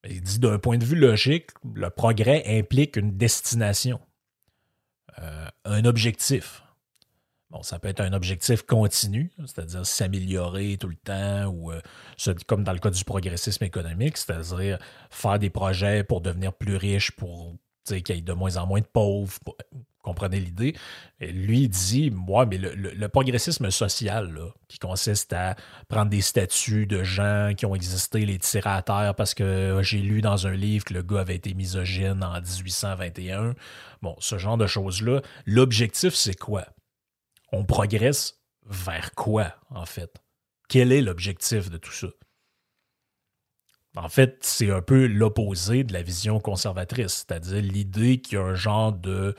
Il 0.09 0.21
dit 0.21 0.39
d'un 0.39 0.59
point 0.59 0.77
de 0.77 0.83
vue 0.83 0.97
logique, 0.97 1.51
le 1.73 1.89
progrès 1.89 2.43
implique 2.45 2.97
une 2.97 3.15
destination, 3.15 4.01
euh, 5.19 5.47
un 5.63 5.85
objectif. 5.85 6.63
Bon, 7.53 7.61
ça 7.61 7.77
peut 7.77 7.87
être 7.87 8.01
un 8.01 8.13
objectif 8.13 8.63
continu, 8.63 9.31
c'est-à-dire 9.45 9.85
s'améliorer 9.85 10.75
tout 10.77 10.87
le 10.87 10.95
temps, 10.95 11.45
ou 11.45 11.71
euh, 11.71 11.81
comme 12.47 12.63
dans 12.63 12.73
le 12.73 12.79
cas 12.79 12.89
du 12.89 13.03
progressisme 13.05 13.63
économique, 13.63 14.17
c'est-à-dire 14.17 14.79
faire 15.11 15.37
des 15.37 15.51
projets 15.51 16.03
pour 16.03 16.21
devenir 16.21 16.51
plus 16.53 16.77
riche, 16.77 17.11
pour 17.11 17.55
qu'il 17.85 18.15
y 18.15 18.19
ait 18.19 18.21
de 18.21 18.33
moins 18.33 18.57
en 18.57 18.65
moins 18.65 18.79
de 18.79 18.87
pauvres. 18.87 19.37
vous 19.45 19.83
comprenez 20.01 20.39
l'idée? 20.39 20.75
Lui, 21.19 21.69
dit, 21.69 22.09
moi, 22.09 22.47
mais 22.47 22.57
le, 22.57 23.07
progressisme 23.07 23.69
social, 23.69 24.35
qui 24.67 24.79
consiste 24.79 25.31
à 25.33 25.55
prendre 25.89 26.09
des 26.09 26.21
statuts 26.21 26.87
de 26.87 27.03
gens 27.03 27.51
qui 27.55 27.67
ont 27.67 27.75
existé, 27.75 28.25
les 28.25 28.39
tirer 28.39 28.71
à 28.71 28.81
terre 28.81 29.13
parce 29.15 29.35
que 29.35 29.79
j'ai 29.83 29.99
lu 29.99 30.21
dans 30.21 30.47
un 30.47 30.53
livre 30.53 30.85
que 30.85 30.93
le 30.95 31.03
gars 31.03 31.19
avait 31.19 31.35
été 31.35 31.53
misogyne 31.53 32.23
en 32.23 32.33
1821. 32.33 33.53
Bon, 34.01 34.15
ce 34.17 34.39
genre 34.39 34.57
de 34.57 34.65
choses-là. 34.65 35.21
L'objectif, 35.45 36.15
c'est 36.15 36.39
quoi? 36.39 36.65
On 37.53 37.63
progresse 37.63 38.41
vers 38.65 39.13
quoi, 39.13 39.53
en 39.69 39.85
fait? 39.85 40.21
Quel 40.67 40.91
est 40.91 41.01
l'objectif 41.01 41.69
de 41.69 41.77
tout 41.77 41.91
ça? 41.91 42.07
En 43.95 44.09
fait, 44.09 44.39
c'est 44.41 44.71
un 44.71 44.81
peu 44.81 45.05
l'opposé 45.05 45.83
de 45.83 45.93
la 45.93 46.01
vision 46.01 46.39
conservatrice, 46.39 47.25
c'est-à-dire 47.27 47.61
l'idée 47.61 48.19
qu'il 48.19 48.39
y 48.39 48.41
a 48.41 48.43
un 48.43 48.55
genre 48.55 48.91
de, 48.91 49.35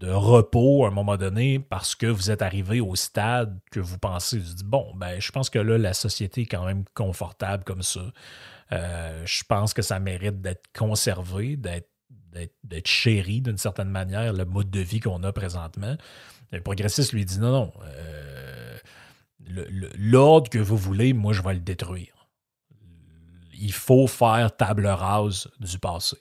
repos 0.00 0.86
à 0.86 0.88
un 0.88 0.90
moment 0.90 1.18
donné 1.18 1.58
parce 1.58 1.94
que 1.94 2.06
vous 2.06 2.30
êtes 2.30 2.40
arrivé 2.40 2.80
au 2.80 2.96
stade 2.96 3.60
que 3.70 3.80
vous 3.80 3.98
pensez, 3.98 4.38
vous 4.38 4.54
dites, 4.54 4.64
bon, 4.64 4.90
ben, 4.94 5.20
je 5.20 5.30
pense 5.30 5.50
que 5.50 5.58
là, 5.58 5.76
la 5.76 5.92
société 5.92 6.42
est 6.42 6.46
quand 6.46 6.64
même 6.64 6.84
confortable 6.94 7.64
comme 7.64 7.82
ça. 7.82 8.12
Euh, 8.72 9.22
je 9.26 9.42
pense 9.44 9.74
que 9.74 9.82
ça 9.82 9.98
mérite 9.98 10.40
d'être 10.40 10.64
conservé, 10.72 11.56
d'être 11.56 11.90
d'être 12.62 12.86
chéri 12.86 13.40
d'une 13.40 13.58
certaine 13.58 13.88
manière, 13.88 14.32
le 14.32 14.44
mode 14.44 14.70
de 14.70 14.80
vie 14.80 15.00
qu'on 15.00 15.22
a 15.24 15.32
présentement. 15.32 15.96
Le 16.52 16.60
progressiste 16.60 17.12
lui 17.12 17.24
dit 17.24 17.38
non, 17.38 17.52
non, 17.52 17.72
euh, 17.84 18.78
l'ordre 19.96 20.50
que 20.50 20.58
vous 20.58 20.76
voulez, 20.76 21.12
moi, 21.12 21.32
je 21.32 21.42
vais 21.42 21.54
le 21.54 21.60
détruire. 21.60 22.28
Il 23.54 23.72
faut 23.72 24.06
faire 24.06 24.54
table 24.56 24.86
rase 24.86 25.50
du 25.60 25.78
passé. 25.78 26.16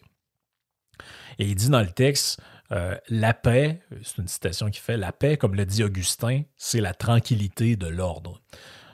Et 1.39 1.45
il 1.45 1.55
dit 1.55 1.69
dans 1.69 1.81
le 1.81 1.91
texte, 1.91 2.41
euh, 2.71 2.97
la 3.09 3.33
paix, 3.33 3.81
c'est 4.03 4.17
une 4.17 4.27
citation 4.27 4.69
qui 4.69 4.79
fait, 4.79 4.97
la 4.97 5.11
paix, 5.11 5.37
comme 5.37 5.55
le 5.55 5.65
dit 5.65 5.83
Augustin, 5.83 6.43
c'est 6.57 6.81
la 6.81 6.93
tranquillité 6.93 7.75
de 7.75 7.87
l'ordre. 7.87 8.41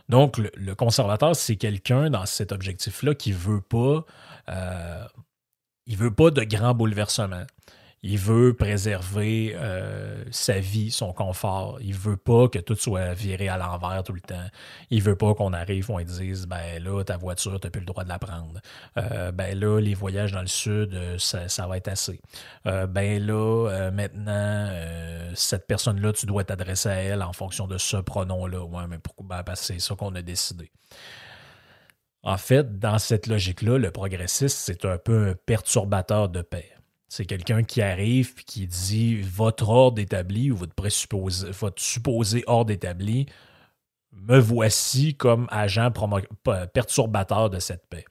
Donc, 0.09 0.37
le, 0.37 0.75
conservateur, 0.75 1.35
c'est 1.35 1.55
quelqu'un 1.55 2.09
dans 2.09 2.25
cet 2.25 2.51
objectif-là 2.51 3.15
qui 3.15 3.31
veut 3.31 3.61
euh, 4.49 5.05
veut 5.87 6.13
pas 6.13 6.29
de 6.29 6.43
grands 6.43 6.75
bouleversements. 6.75 7.45
Il 8.05 8.17
veut 8.17 8.53
préserver 8.53 9.55
euh, 9.55 10.25
sa 10.29 10.59
vie, 10.59 10.91
son 10.91 11.13
confort. 11.13 11.79
Il 11.79 11.93
veut 11.93 12.17
pas 12.17 12.49
que 12.49 12.59
tout 12.59 12.75
soit 12.75 13.13
viré 13.13 13.47
à 13.47 13.57
l'envers 13.57 14.03
tout 14.03 14.11
le 14.11 14.19
temps. 14.19 14.45
Il 14.89 15.01
veut 15.01 15.15
pas 15.15 15.33
qu'on 15.33 15.53
arrive, 15.53 15.89
on 15.89 16.01
dise 16.01 16.45
ben 16.45 16.83
là, 16.83 17.01
ta 17.05 17.15
voiture, 17.15 17.57
tu 17.61 17.65
n'as 17.65 17.71
plus 17.71 17.79
le 17.79 17.85
droit 17.85 18.03
de 18.03 18.09
la 18.09 18.19
prendre. 18.19 18.59
Euh, 18.97 19.31
ben 19.31 19.57
là, 19.57 19.79
les 19.79 19.93
voyages 19.93 20.33
dans 20.33 20.41
le 20.41 20.47
sud, 20.47 20.93
euh, 20.93 21.17
ça, 21.17 21.65
va 21.65 21.77
être 21.77 21.87
assez. 21.87 22.19
ben 22.65 23.25
là, 23.25 23.89
maintenant, 23.91 24.69
cette 25.33 25.65
personne-là, 25.65 26.11
tu 26.11 26.25
dois 26.25 26.43
t'adresser 26.43 26.89
à 26.89 26.95
elle 26.95 27.23
en 27.23 27.31
fonction 27.31 27.67
de 27.67 27.77
ce 27.77 27.97
pronom-là. 27.97 28.65
Ouais, 28.65 28.87
mais 28.89 28.99
pourquoi? 28.99 29.25
Ben, 29.27 29.43
parce 29.43 29.61
que 29.61 29.67
c'est 29.67 29.79
ça 29.79 29.95
qu'on 29.95 30.13
a 30.15 30.21
décidé. 30.21 30.71
En 32.21 32.37
fait, 32.37 32.79
dans 32.79 32.99
cette 32.99 33.27
logique-là, 33.27 33.77
le 33.77 33.91
progressiste, 33.91 34.57
c'est 34.57 34.83
un 34.85 34.97
peu 34.97 35.29
un 35.29 35.35
perturbateur 35.45 36.27
de 36.27 36.41
paix. 36.41 36.73
C'est 37.15 37.25
quelqu'un 37.25 37.61
qui 37.61 37.83
arrive 37.83 38.33
et 38.39 38.43
qui 38.43 38.65
dit 38.65 39.21
votre 39.21 39.69
ordre 39.69 40.01
établi 40.01 40.49
ou 40.49 40.55
votre, 40.55 40.73
présupposé, 40.73 41.51
votre 41.51 41.79
supposé 41.79 42.43
ordre 42.47 42.71
établi, 42.71 43.27
me 44.13 44.39
voici 44.39 45.13
comme 45.13 45.45
agent 45.51 45.91
perturbateur 46.73 47.51
de 47.51 47.59
cette 47.59 47.85
paix. 47.85 48.05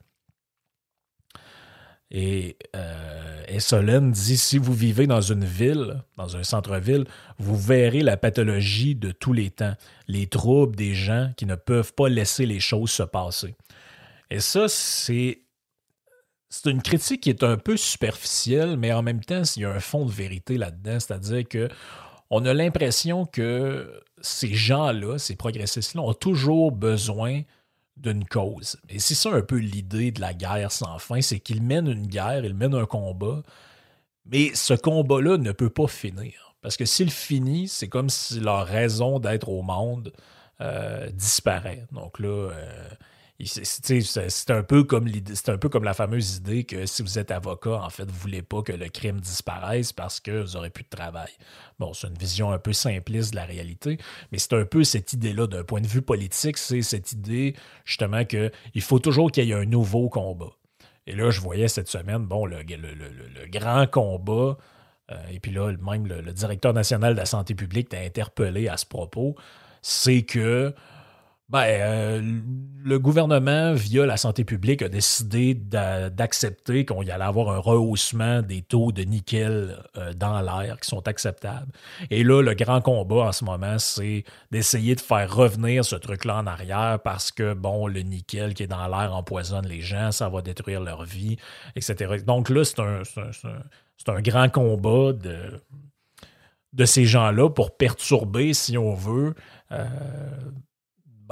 Et 2.13 2.57
euh, 2.77 3.43
Essolen 3.49 4.13
dit 4.13 4.37
si 4.37 4.57
vous 4.57 4.73
vivez 4.73 5.09
dans 5.09 5.21
une 5.21 5.47
ville, 5.47 6.05
dans 6.17 6.37
un 6.37 6.45
centre-ville, 6.45 7.05
vous 7.39 7.57
verrez 7.57 8.03
la 8.03 8.17
pathologie 8.17 8.95
de 8.95 9.11
tous 9.11 9.33
les 9.33 9.51
temps, 9.51 9.75
les 10.07 10.29
troubles 10.29 10.77
des 10.77 10.95
gens 10.95 11.33
qui 11.37 11.47
ne 11.47 11.57
peuvent 11.57 11.93
pas 11.93 12.09
laisser 12.09 12.47
les 12.47 12.61
choses 12.61 12.93
se 12.93 13.03
passer. 13.03 13.57
Et 14.31 14.39
ça, 14.39 14.69
c'est 14.69 15.41
c'est 16.53 16.71
une 16.71 16.83
critique 16.83 17.23
qui 17.23 17.31
est 17.31 17.45
un 17.45 17.57
peu 17.57 17.79
superficielle, 17.79 18.77
mais 18.77 18.93
en 18.93 19.01
même 19.01 19.25
temps, 19.25 19.41
il 19.57 19.63
y 19.63 19.65
a 19.65 19.71
un 19.71 19.81
fond 19.81 20.05
de 20.05 20.11
vérité 20.11 20.59
là-dedans, 20.59 21.01
c'est-à-dire 21.01 21.49
que 21.49 21.71
on 22.29 22.45
a 22.45 22.53
l'impression 22.53 23.25
que 23.25 24.03
ces 24.21 24.53
gens-là, 24.53 25.17
ces 25.17 25.35
progressistes-là, 25.35 26.03
ont 26.03 26.13
toujours 26.13 26.71
besoin 26.71 27.41
d'une 27.97 28.27
cause. 28.27 28.77
Et 28.91 28.99
c'est 28.99 29.15
ça 29.15 29.31
un 29.31 29.41
peu 29.41 29.57
l'idée 29.57 30.11
de 30.13 30.21
la 30.21 30.35
guerre 30.35 30.71
sans 30.71 30.99
fin, 30.99 31.23
c'est 31.23 31.41
qu'ils 31.41 31.63
mènent 31.63 31.89
une 31.89 32.07
guerre, 32.07 32.45
ils 32.45 32.55
mènent 32.55 32.75
un 32.75 32.85
combat, 32.85 33.43
mais 34.27 34.55
ce 34.55 34.75
combat-là 34.75 35.39
ne 35.39 35.53
peut 35.53 35.71
pas 35.71 35.87
finir. 35.87 36.55
Parce 36.61 36.77
que 36.77 36.85
s'il 36.85 37.11
finit, 37.11 37.67
c'est 37.67 37.89
comme 37.89 38.11
si 38.11 38.41
leur 38.41 38.67
raison 38.67 39.21
d'être 39.21 39.49
au 39.49 39.63
monde 39.63 40.13
euh, 40.61 41.09
disparaît. 41.13 41.87
Donc 41.93 42.19
là, 42.19 42.29
euh, 42.29 42.89
c'est 43.47 44.51
un 44.51 44.63
peu 44.63 44.85
comme 44.85 45.85
la 45.85 45.95
fameuse 45.95 46.37
idée 46.37 46.65
que 46.65 46.87
si 46.87 47.03
vous 47.03 47.19
êtes 47.19 47.31
avocat, 47.31 47.83
en 47.83 47.91
fait, 47.91 48.05
vous 48.05 48.19
voulez 48.19 48.43
pas 48.43 48.63
que 48.63 48.73
le 48.73 48.89
crime 48.89 49.21
disparaisse 49.21 49.93
parce 49.93 50.21
que 50.21 50.43
vous 50.43 50.53
n'aurez 50.53 50.71
plus 50.71 50.85
de 50.85 50.89
travail. 50.89 51.31
Bon, 51.79 51.93
c'est 51.93 52.07
une 52.07 52.19
vision 52.19 52.53
un 52.53 52.59
peu 52.59 52.73
simpliste 52.73 53.33
de 53.33 53.37
la 53.37 53.45
réalité, 53.45 53.99
mais 54.31 54.39
c'est 54.39 54.53
un 54.53 54.65
peu 54.65 54.85
cette 54.85 55.13
idée-là 55.13 55.47
d'un 55.47 55.65
point 55.65 55.81
de 55.81 55.87
vue 55.87 56.03
politique, 56.03 56.57
c'est 56.59 56.83
cette 56.83 57.13
idée 57.13 57.55
justement 57.85 58.25
qu'il 58.25 58.51
faut 58.81 58.99
toujours 58.99 59.31
qu'il 59.31 59.45
y 59.45 59.51
ait 59.51 59.55
un 59.55 59.65
nouveau 59.65 60.09
combat. 60.09 60.51
Et 61.07 61.15
là, 61.15 61.31
je 61.31 61.41
voyais 61.41 61.69
cette 61.69 61.89
semaine, 61.89 62.25
bon, 62.25 62.47
le, 62.47 62.63
grand 63.49 63.91
combat, 63.91 64.57
euh, 65.11 65.17
et 65.33 65.41
puis 65.41 65.51
là, 65.51 65.73
même 65.83 66.07
le, 66.07 66.33
directeur 66.33 66.73
national 66.73 67.15
de 67.15 67.19
la 67.19 67.27
santé 67.27 67.55
publique 67.55 67.93
a 67.93 67.99
interpellé 67.99 68.69
à 68.69 68.77
ce 68.77 68.87
propos, 68.87 69.35
c'est 69.83 70.23
que 70.23 70.73
ben, 71.53 71.67
euh, 71.67 72.41
le 72.83 72.99
gouvernement, 72.99 73.75
via 73.75 74.07
la 74.07 74.17
santé 74.17 74.43
publique, 74.43 74.81
a 74.81 74.89
décidé 74.89 75.53
d'accepter 75.55 76.87
qu'on 76.87 77.03
y 77.03 77.11
allait 77.11 77.25
avoir 77.25 77.51
un 77.51 77.59
rehaussement 77.59 78.41
des 78.41 78.63
taux 78.63 78.91
de 78.91 79.03
nickel 79.03 79.79
euh, 79.99 80.15
dans 80.15 80.41
l'air 80.41 80.81
qui 80.81 80.89
sont 80.89 81.07
acceptables. 81.07 81.71
Et 82.11 82.25
là, 82.25 82.41
le 82.41 82.55
grand 82.55 82.81
combat 82.81 83.27
en 83.27 83.33
ce 83.33 83.45
moment, 83.45 83.79
c'est 83.79 84.25
d'essayer 84.51 84.95
de 84.95 85.01
faire 85.03 85.31
revenir 85.31 85.85
ce 85.85 85.95
truc-là 85.95 86.39
en 86.39 86.47
arrière 86.47 86.99
parce 87.05 87.31
que, 87.31 87.53
bon, 87.53 87.87
le 87.87 88.01
nickel 88.01 88.55
qui 88.55 88.63
est 88.63 88.67
dans 88.67 88.89
l'air 88.89 89.15
empoisonne 89.15 89.67
les 89.67 89.83
gens, 89.83 90.11
ça 90.11 90.31
va 90.31 90.41
détruire 90.41 90.81
leur 90.81 91.05
vie, 91.05 91.37
etc. 91.77 92.25
Donc 92.27 92.49
là, 92.49 92.65
c'est 92.65 92.81
un, 92.81 93.03
un, 94.07 94.23
grand 94.23 94.49
combat 94.49 95.13
de, 95.13 95.63
de 96.73 96.85
ces 96.87 97.05
gens-là 97.05 97.51
pour 97.51 97.77
perturber, 97.77 98.55
si 98.55 98.79
on 98.79 98.95
veut, 98.95 99.35
euh, 99.71 99.85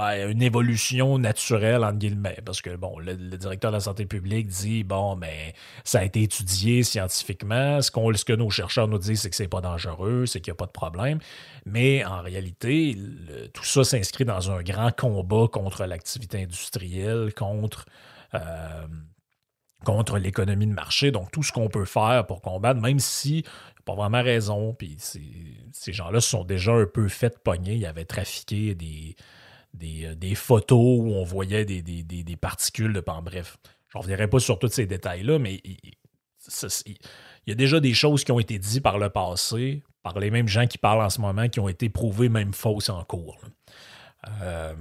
ben, 0.00 0.30
une 0.30 0.40
évolution 0.40 1.19
naturelle, 1.19 1.85
entre 1.85 1.99
guillemets. 1.99 2.38
Parce 2.42 2.62
que, 2.62 2.75
bon, 2.75 2.99
le, 2.99 3.14
directeur 3.16 3.71
de 3.71 3.76
la 3.76 3.80
santé 3.80 4.07
publique 4.07 4.47
dit, 4.47 4.83
bon, 4.83 5.14
mais 5.14 5.52
ça 5.85 5.99
a 5.99 6.04
été 6.04 6.23
étudié 6.23 6.83
scientifiquement. 6.83 7.83
Ce, 7.83 7.90
ce 7.90 8.25
que 8.25 8.33
nos 8.33 8.49
chercheurs 8.49 8.88
nous 8.88 8.97
disent, 8.97 9.21
c'est 9.21 9.28
que 9.28 9.37
c'est 9.37 9.47
pas 9.47 9.61
dangereux, 9.61 10.25
c'est 10.25 10.40
qu'il 10.40 10.52
n'y 10.52 10.57
a 10.57 10.57
pas 10.57 10.64
de 10.64 10.71
problème. 10.71 11.19
Mais 11.66 12.02
en 12.07 12.23
réalité, 12.23 12.97
tout 13.52 13.64
ça 13.64 13.85
s'inscrit 13.85 14.25
dans 14.25 14.50
un 14.50 14.62
grand 14.62 14.90
combat 14.97 15.49
contre 15.52 15.85
l'activité 15.85 16.42
industrielle, 16.45 17.35
contre. 17.35 17.85
Euh, 18.35 18.87
contre 19.83 20.19
l'économie 20.19 20.66
de 20.66 20.75
marché. 20.75 21.11
Donc, 21.11 21.30
tout 21.30 21.42
ce 21.42 21.52
qu'on 21.52 21.71
peut 21.71 21.87
faire 21.87 22.26
pour 22.26 22.42
combattre, 22.42 22.78
même 22.83 22.99
si 22.99 23.45
pas 23.87 23.95
vraiment 23.95 24.23
raison, 24.23 24.75
puis 24.75 24.99
ces 24.99 25.92
gens-là 25.95 26.21
se 26.21 26.28
sont 26.28 26.45
déjà 26.45 26.73
un 26.73 26.85
peu 26.85 27.09
fait 27.09 27.38
pogner, 27.38 27.76
ils 27.76 27.87
avaient 27.87 28.04
trafiqué 28.04 28.75
des, 28.75 29.16
euh, 29.83 30.15
des, 30.15 30.35
photos 30.35 31.00
où 31.00 31.12
on 31.12 31.25
voyait 31.25 31.65
des, 31.65 32.37
particules 32.37 32.93
de 32.93 33.00
pan. 33.00 33.23
Bref, 33.23 33.59
je 33.89 33.99
ne 33.99 34.03
reviendrai 34.03 34.29
pas 34.29 34.41
sur 34.41 34.59
tous 34.59 34.69
ces 34.69 34.87
détails-là, 34.87 35.39
mais 35.39 35.61
il, 35.65 35.79
y 37.47 37.53
a 37.53 37.55
déjà 37.55 37.81
des 37.81 37.95
choses 37.95 38.25
qui 38.25 38.33
ont 38.33 38.41
été 38.41 38.59
dites 38.59 38.83
par 38.83 38.99
le 38.99 39.11
passé, 39.11 39.83
par 40.03 40.19
les 40.19 40.31
mêmes 40.31 40.49
gens 40.49 40.67
qui 40.67 40.79
parlent 40.79 41.03
en 41.03 41.11
ce 41.11 41.21
moment, 41.21 41.49
qui 41.49 41.61
ont 41.61 41.69
été 41.69 41.89
prouvées 41.89 42.29
même 42.29 42.53
fausses 42.53 42.89
en 42.89 43.05
cours. 43.05 43.39
Euh, 44.43 44.75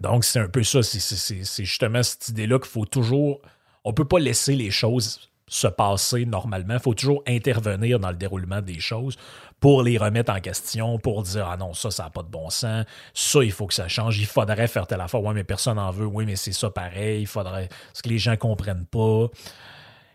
donc, 0.00 0.24
c'est 0.24 0.38
un 0.38 0.48
peu 0.48 0.62
ça. 0.62 0.82
C'est 0.82 1.64
justement 1.64 2.02
cette 2.02 2.28
idée-là 2.28 2.58
qu'il 2.58 2.70
faut 2.70 2.86
toujours. 2.86 3.40
On 3.84 3.90
ne 3.90 3.94
peut 3.94 4.06
pas 4.06 4.18
laisser 4.18 4.54
les 4.54 4.70
choses 4.70 5.30
se 5.50 5.66
passer 5.66 6.24
normalement. 6.24 6.74
Il 6.74 6.80
faut 6.80 6.94
toujours 6.94 7.22
intervenir 7.26 7.98
dans 7.98 8.10
le 8.10 8.16
déroulement 8.16 8.62
des 8.62 8.80
choses 8.80 9.18
pour 9.58 9.82
les 9.82 9.98
remettre 9.98 10.32
en 10.32 10.40
question, 10.40 10.98
pour 10.98 11.22
dire 11.24 11.48
Ah 11.50 11.56
non, 11.58 11.74
ça, 11.74 11.90
ça 11.90 12.04
n'a 12.04 12.10
pas 12.10 12.22
de 12.22 12.28
bon 12.28 12.48
sens, 12.48 12.86
ça, 13.12 13.44
il 13.44 13.52
faut 13.52 13.66
que 13.66 13.74
ça 13.74 13.88
change, 13.88 14.18
il 14.18 14.26
faudrait 14.26 14.68
faire 14.68 14.86
telle 14.86 15.00
affaire, 15.00 15.22
oui, 15.22 15.34
mais 15.34 15.44
personne 15.44 15.76
n'en 15.76 15.90
veut, 15.90 16.06
oui, 16.06 16.24
mais 16.24 16.36
c'est 16.36 16.52
ça 16.52 16.70
pareil, 16.70 17.22
il 17.22 17.26
faudrait. 17.26 17.68
Ce 17.92 18.00
que 18.00 18.08
les 18.08 18.18
gens 18.18 18.30
ne 18.30 18.36
comprennent 18.36 18.86
pas. 18.86 19.26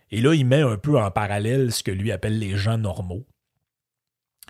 Et 0.09 0.21
là, 0.21 0.33
il 0.33 0.45
met 0.45 0.61
un 0.61 0.77
peu 0.77 0.97
en 0.97 1.11
parallèle 1.11 1.71
ce 1.71 1.83
que 1.83 1.91
lui 1.91 2.11
appelle 2.11 2.39
les 2.39 2.55
gens 2.55 2.77
normaux. 2.77 3.25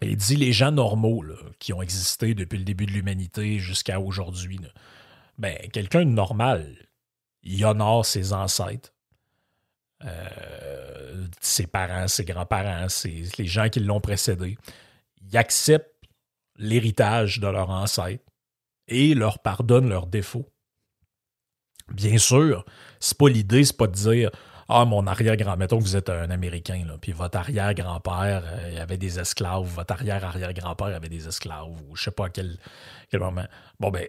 Et 0.02 0.10
il 0.10 0.18
dit 0.18 0.36
les 0.36 0.52
gens 0.52 0.72
normaux 0.72 1.24
qui 1.58 1.74
ont 1.74 1.82
existé 1.82 2.36
depuis 2.36 2.60
le 2.60 2.66
début 2.66 2.86
de 2.86 2.92
l'humanité 2.92 3.58
jusqu'à 3.60 4.00
aujourd'hui. 4.00 4.60
Ben, 5.40 5.58
quelqu'un 5.74 6.06
de 6.06 6.12
normal, 6.12 6.76
il 7.44 7.66
honore 7.66 8.06
ses 8.06 8.34
ancêtres 8.34 8.95
euh, 10.04 11.28
ses 11.40 11.68
parents, 11.68 12.08
ses 12.08 12.26
grands-parents, 12.26 12.88
les 13.06 13.48
gens 13.48 13.70
qui 13.70 13.80
l'ont 13.80 14.02
précédé, 14.02 14.58
ils 15.22 15.38
acceptent 15.38 15.92
l'héritage 16.58 17.40
de 17.40 17.48
leurs 17.48 17.70
ancêtres 17.70 18.24
et 18.88 19.14
leur 19.14 19.40
pardonnent 19.40 19.90
leurs 19.90 20.08
défauts. 20.08 20.52
Bien 21.92 22.18
sûr, 22.18 22.66
c'est 23.00 23.18
pas 23.18 23.30
l'idée, 23.30 23.64
c'est 23.64 23.78
pas 23.78 23.88
de 23.88 23.94
dire 23.94 24.32
Ah, 24.68 24.86
mon 24.86 25.06
arrière-grand, 25.08 25.56
mettons 25.58 25.78
que 25.78 25.84
vous 25.84 25.96
êtes 25.96 26.10
un 26.10 26.30
Américain, 26.30 26.84
là, 26.86 26.98
puis 27.00 27.12
votre 27.12 27.38
arrière-grand-père 27.38 28.44
euh, 28.46 28.82
avait 28.82 28.98
des 28.98 29.20
esclaves, 29.20 29.64
votre 29.64 29.94
arrière-arrière-grand-père 29.94 30.88
avait 30.88 31.10
des 31.10 31.28
esclaves, 31.28 31.70
ou 31.70 31.96
je 31.96 32.04
sais 32.04 32.12
pas 32.12 32.26
à 32.26 32.30
quel, 32.30 32.58
quel 33.10 33.20
moment. 33.20 33.46
Bon, 33.80 33.92
ben, 33.92 34.08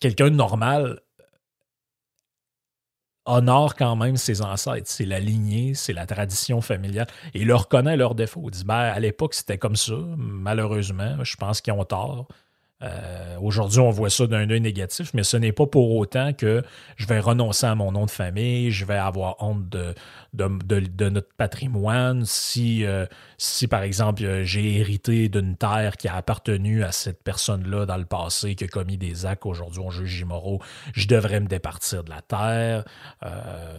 quelqu'un 0.00 0.30
de 0.30 0.36
normal 0.36 1.00
honore 3.26 3.74
quand 3.74 3.96
même 3.96 4.16
ses 4.16 4.42
ancêtres. 4.42 4.86
C'est 4.86 5.04
la 5.04 5.20
lignée, 5.20 5.74
c'est 5.74 5.92
la 5.92 6.06
tradition 6.06 6.60
familiale. 6.60 7.06
Il 7.34 7.46
leur 7.48 7.62
reconnaît 7.62 7.96
leurs 7.96 8.14
défauts. 8.14 8.42
Il 8.46 8.50
dit 8.50 8.64
ben, 8.64 8.74
à 8.74 8.98
l'époque, 9.00 9.34
c'était 9.34 9.58
comme 9.58 9.76
ça. 9.76 9.94
Malheureusement, 10.16 11.22
je 11.22 11.36
pense 11.36 11.60
qu'ils 11.60 11.72
ont 11.72 11.84
tort. 11.84 12.28
Euh, 12.82 13.38
aujourd'hui, 13.40 13.80
on 13.80 13.90
voit 13.90 14.10
ça 14.10 14.26
d'un 14.26 14.50
œil 14.50 14.60
négatif, 14.60 15.14
mais 15.14 15.22
ce 15.22 15.38
n'est 15.38 15.52
pas 15.52 15.66
pour 15.66 15.96
autant 15.96 16.34
que 16.34 16.62
je 16.96 17.06
vais 17.06 17.20
renoncer 17.20 17.66
à 17.66 17.74
mon 17.74 17.90
nom 17.92 18.04
de 18.04 18.10
famille, 18.10 18.70
je 18.70 18.84
vais 18.84 18.98
avoir 18.98 19.42
honte 19.42 19.66
de, 19.68 19.94
notre 21.08 21.32
patrimoine. 21.38 22.24
Si, 22.26 22.84
euh, 22.84 23.06
par 23.70 23.82
exemple, 23.82 24.42
j'ai 24.42 24.76
hérité 24.76 25.30
d'une 25.30 25.56
terre 25.56 25.96
qui 25.96 26.08
a 26.08 26.16
appartenu 26.16 26.84
à 26.84 26.92
cette 26.92 27.22
personne-là 27.24 27.86
dans 27.86 27.96
le 27.96 28.04
passé, 28.04 28.54
qui 28.54 28.64
a 28.64 28.68
commis 28.68 28.98
des 28.98 29.24
actes, 29.24 29.46
aujourd'hui 29.46 29.80
on 29.80 29.90
juge 29.90 30.20
immoraux, 30.20 30.60
je 30.92 31.08
devrais 31.08 31.40
me 31.40 31.46
départir 31.46 32.04
de 32.04 32.10
la 32.10 32.20
terre. 32.20 32.84
Euh, 33.24 33.78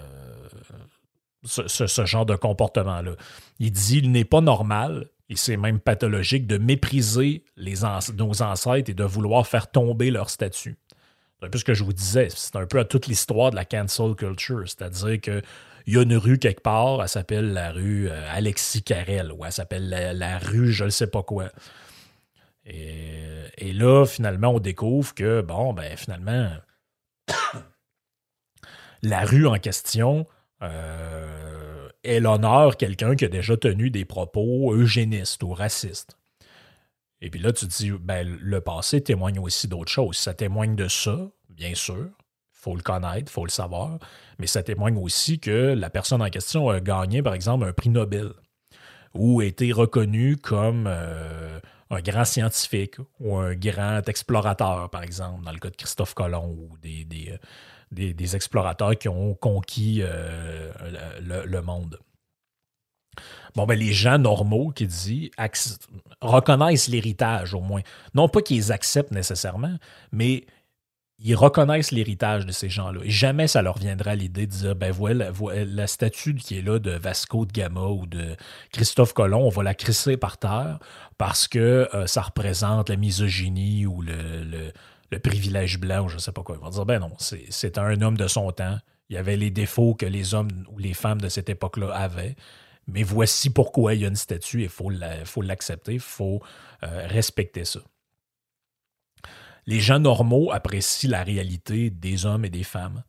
ce, 1.44 2.06
genre 2.06 2.26
de 2.26 2.36
comportement-là. 2.36 3.12
Il 3.60 3.72
dit 3.72 4.00
il 4.00 4.12
n'est 4.12 4.26
pas 4.26 4.42
normal 4.42 5.08
et 5.30 5.36
c'est 5.36 5.58
même 5.58 5.80
pathologique 5.80 6.48
de 6.48 6.58
mépriser 6.58 7.44
nos 7.58 8.42
ancêtres 8.42 8.90
et 8.90 8.94
de 8.94 9.04
vouloir 9.04 9.46
faire 9.46 9.70
tomber 9.70 10.10
leur 10.10 10.30
statut. 10.30 10.78
C'est 11.40 11.46
un 11.46 11.50
peu 11.50 11.58
ce 11.58 11.66
que 11.66 11.74
je 11.74 11.84
vous 11.84 11.94
disais. 11.94 12.30
C'est 12.30 12.56
un 12.56 12.66
peu 12.66 12.80
à 12.80 12.86
toute 12.86 13.08
l'histoire 13.08 13.52
de 13.52 13.56
la 13.56 13.66
cancel 13.66 14.16
culture. 14.16 14.64
C'est-à-dire 14.66 15.20
qu'il 15.22 15.44
y 15.88 15.98
a 15.98 16.02
une 16.02 16.16
rue 16.16 16.40
quelque 16.40 16.62
part, 16.62 17.02
elle 17.02 17.10
s'appelle 17.10 17.54
la 17.54 17.72
rue 17.72 18.10
euh, 18.10 18.28
Alexis 18.32 18.82
Carrel, 18.82 19.32
ou 19.32 19.46
elle 19.46 19.52
s'appelle 19.52 19.90
la, 19.90 20.38
rue 20.40 20.72
je 20.72 20.86
ne 20.86 20.90
sais 20.90 21.08
pas 21.08 21.24
quoi. 21.24 21.50
Et, 22.66 23.74
là, 23.74 24.06
finalement, 24.06 24.50
on 24.50 24.60
découvre 24.60 25.14
que, 25.14 25.42
bon, 25.42 25.74
ben 25.74 25.96
finalement, 25.96 26.52
la 29.04 29.22
rue 29.22 29.48
en 29.48 29.58
question, 29.58 30.28
euh, 30.64 31.77
elle 32.08 32.28
honore 32.28 32.78
quelqu'un 32.78 33.16
qui 33.16 33.26
a 33.26 33.30
déjà 33.30 33.58
tenu 33.58 33.90
des 33.90 34.06
propos 34.06 34.74
eugénistes 34.74 35.44
ou 35.44 35.54
racistes. 35.54 36.18
Et 37.22 37.30
puis 37.30 37.40
là, 37.40 37.52
tu 37.52 37.68
te 37.68 37.76
dis, 37.76 37.92
ben, 37.92 38.28
le 38.40 38.62
passé 38.62 39.02
témoigne 39.02 39.40
aussi 39.40 39.68
d'autres 39.68 39.92
choses. 39.92 40.18
Ça 40.18 40.34
témoigne 40.34 40.76
de 40.76 40.88
ça, 40.88 41.30
bien 41.50 41.74
sûr. 41.74 42.10
Faut 42.52 42.76
le 42.76 42.82
connaître, 42.82 43.32
faut 43.32 43.46
le 43.46 43.52
savoir. 43.52 43.98
Mais 44.40 44.48
ça 44.48 44.62
témoigne 44.62 44.98
aussi 44.98 45.40
que 45.40 45.74
la 45.74 45.90
personne 45.90 46.22
en 46.22 46.30
question 46.30 46.70
a 46.70 46.80
gagné, 46.80 47.24
par 47.24 47.34
exemple, 47.34 47.66
un 47.66 47.74
prix 47.74 47.90
Nobel 47.90 48.32
ou 49.14 49.40
a 49.40 49.46
été 49.46 49.72
reconnu 49.72 50.38
comme 50.38 50.86
euh, 50.88 51.60
un 51.90 52.02
grand 52.02 52.26
scientifique 52.26 52.98
ou 53.20 53.38
un 53.38 53.56
grand 53.56 54.08
explorateur, 54.08 54.90
par 54.90 55.04
exemple, 55.04 55.44
dans 55.44 55.52
le 55.52 55.60
cas 55.60 55.70
de 55.70 55.76
Christophe 55.76 56.14
Colomb 56.14 56.50
ou 56.50 56.78
des, 56.78 57.34
des, 57.92 58.36
explorateurs 58.36 58.98
qui 58.98 59.10
ont 59.10 59.34
conquis 59.34 60.02
euh, 60.02 60.72
le, 61.22 61.62
monde. 61.62 62.00
Bon, 63.56 63.66
ben, 63.66 63.78
les 63.78 63.94
gens 63.94 64.18
normaux, 64.18 64.72
qui 64.72 64.88
dit, 64.88 65.32
reconnaissent 66.22 66.88
l'héritage 66.88 67.54
au 67.54 67.62
moins. 67.62 67.82
Non 68.14 68.30
pas 68.30 68.42
qu'ils 68.42 68.72
acceptent 68.72 69.12
nécessairement, 69.12 69.78
mais 70.12 70.46
ils 71.20 71.36
reconnaissent 71.36 71.92
l'héritage 71.92 72.46
de 72.46 72.52
ces 72.52 72.70
gens-là. 72.70 73.02
Et 73.04 73.10
jamais 73.10 73.48
ça 73.48 73.64
leur 73.64 73.80
viendra 73.80 74.14
l'idée 74.14 74.46
de 74.46 74.52
dire, 74.52 74.76
ben 74.76 74.92
voilà, 74.92 75.32
la 75.52 75.88
statue 75.88 76.36
qui 76.36 76.60
est 76.60 76.62
là 76.62 76.78
de 76.78 76.92
Vasco 76.92 77.46
de 77.46 77.52
Gama 77.52 77.88
ou 77.88 78.06
de 78.06 78.36
Christophe 78.72 79.14
Colomb, 79.14 79.42
on 79.42 79.50
va 79.50 79.64
la 79.64 79.74
crisser 79.74 80.16
par 80.16 80.38
terre 80.38 80.78
parce 81.18 81.48
que 81.48 81.90
euh, 81.94 82.06
ça 82.06 82.22
représente 82.22 82.90
la 82.90 82.98
misogynie 82.98 83.88
ou 83.88 84.04
le, 84.04 84.72
privilège 85.24 85.80
blanc 85.80 86.06
ou 86.06 86.10
je 86.10 86.16
ne 86.16 86.20
sais 86.20 86.32
pas 86.32 86.44
quoi. 86.44 86.56
Ils 86.58 86.64
vont 86.64 86.70
dire, 86.70 86.86
ben 86.86 87.00
non, 87.00 87.12
c'est 87.20 87.78
un 87.78 88.02
homme 88.02 88.18
de 88.18 88.28
son 88.28 88.52
temps. 88.52 88.78
Il 89.10 89.16
y 89.16 89.18
avait 89.18 89.38
les 89.38 89.52
défauts 89.52 89.94
que 89.94 90.06
les 90.06 90.34
hommes 90.34 90.50
ou 90.70 90.80
les 90.80 90.94
femmes 90.94 91.22
de 91.22 91.30
cette 91.30 91.50
époque-là 91.50 91.94
avaient. 91.94 92.36
Mais 92.88 93.04
voici 93.04 93.50
pourquoi 93.50 93.94
il 93.94 94.02
y 94.02 94.06
a 94.06 94.08
une 94.08 94.16
statue 94.16 94.62
et 94.62 94.70
il 94.70 95.26
faut 95.26 95.42
l'accepter, 95.42 95.94
il 95.94 96.00
faut 96.00 96.42
euh, 96.84 97.08
respecter 97.08 97.66
ça 97.66 97.80
les 99.68 99.82
gens 99.82 100.00
normaux 100.00 100.52
apprécient 100.52 101.12
la 101.12 101.24
réalité 101.24 101.90
des 101.90 102.26
hommes 102.26 102.46
et 102.46 102.50
des 102.50 102.64
femmes. 102.64 103.04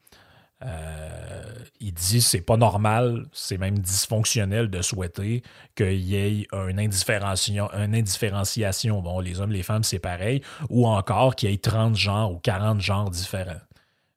Euh, 0.65 1.55
il 1.81 1.95
dit 1.95 2.21
c'est 2.21 2.41
pas 2.41 2.57
normal, 2.57 3.27
c'est 3.33 3.59
même 3.59 3.79
dysfonctionnel 3.79 4.71
de 4.71 4.83
souhaiter 4.83 5.43
qu'il 5.77 6.01
y 6.01 6.17
ait 6.17 6.47
une 6.53 6.81
indifférenciation, 6.81 7.71
indifférenciation. 7.73 9.01
Bon, 9.01 9.21
les 9.21 9.41
hommes, 9.41 9.53
les 9.53 9.63
femmes, 9.63 9.85
c'est 9.85 10.01
pareil, 10.01 10.43
ou 10.69 10.87
encore 10.87 11.37
qu'il 11.37 11.51
y 11.51 11.55
ait 11.55 11.59
30 11.59 11.95
genres 11.95 12.33
ou 12.33 12.39
40 12.39 12.81
genres 12.81 13.11
différents. 13.11 13.61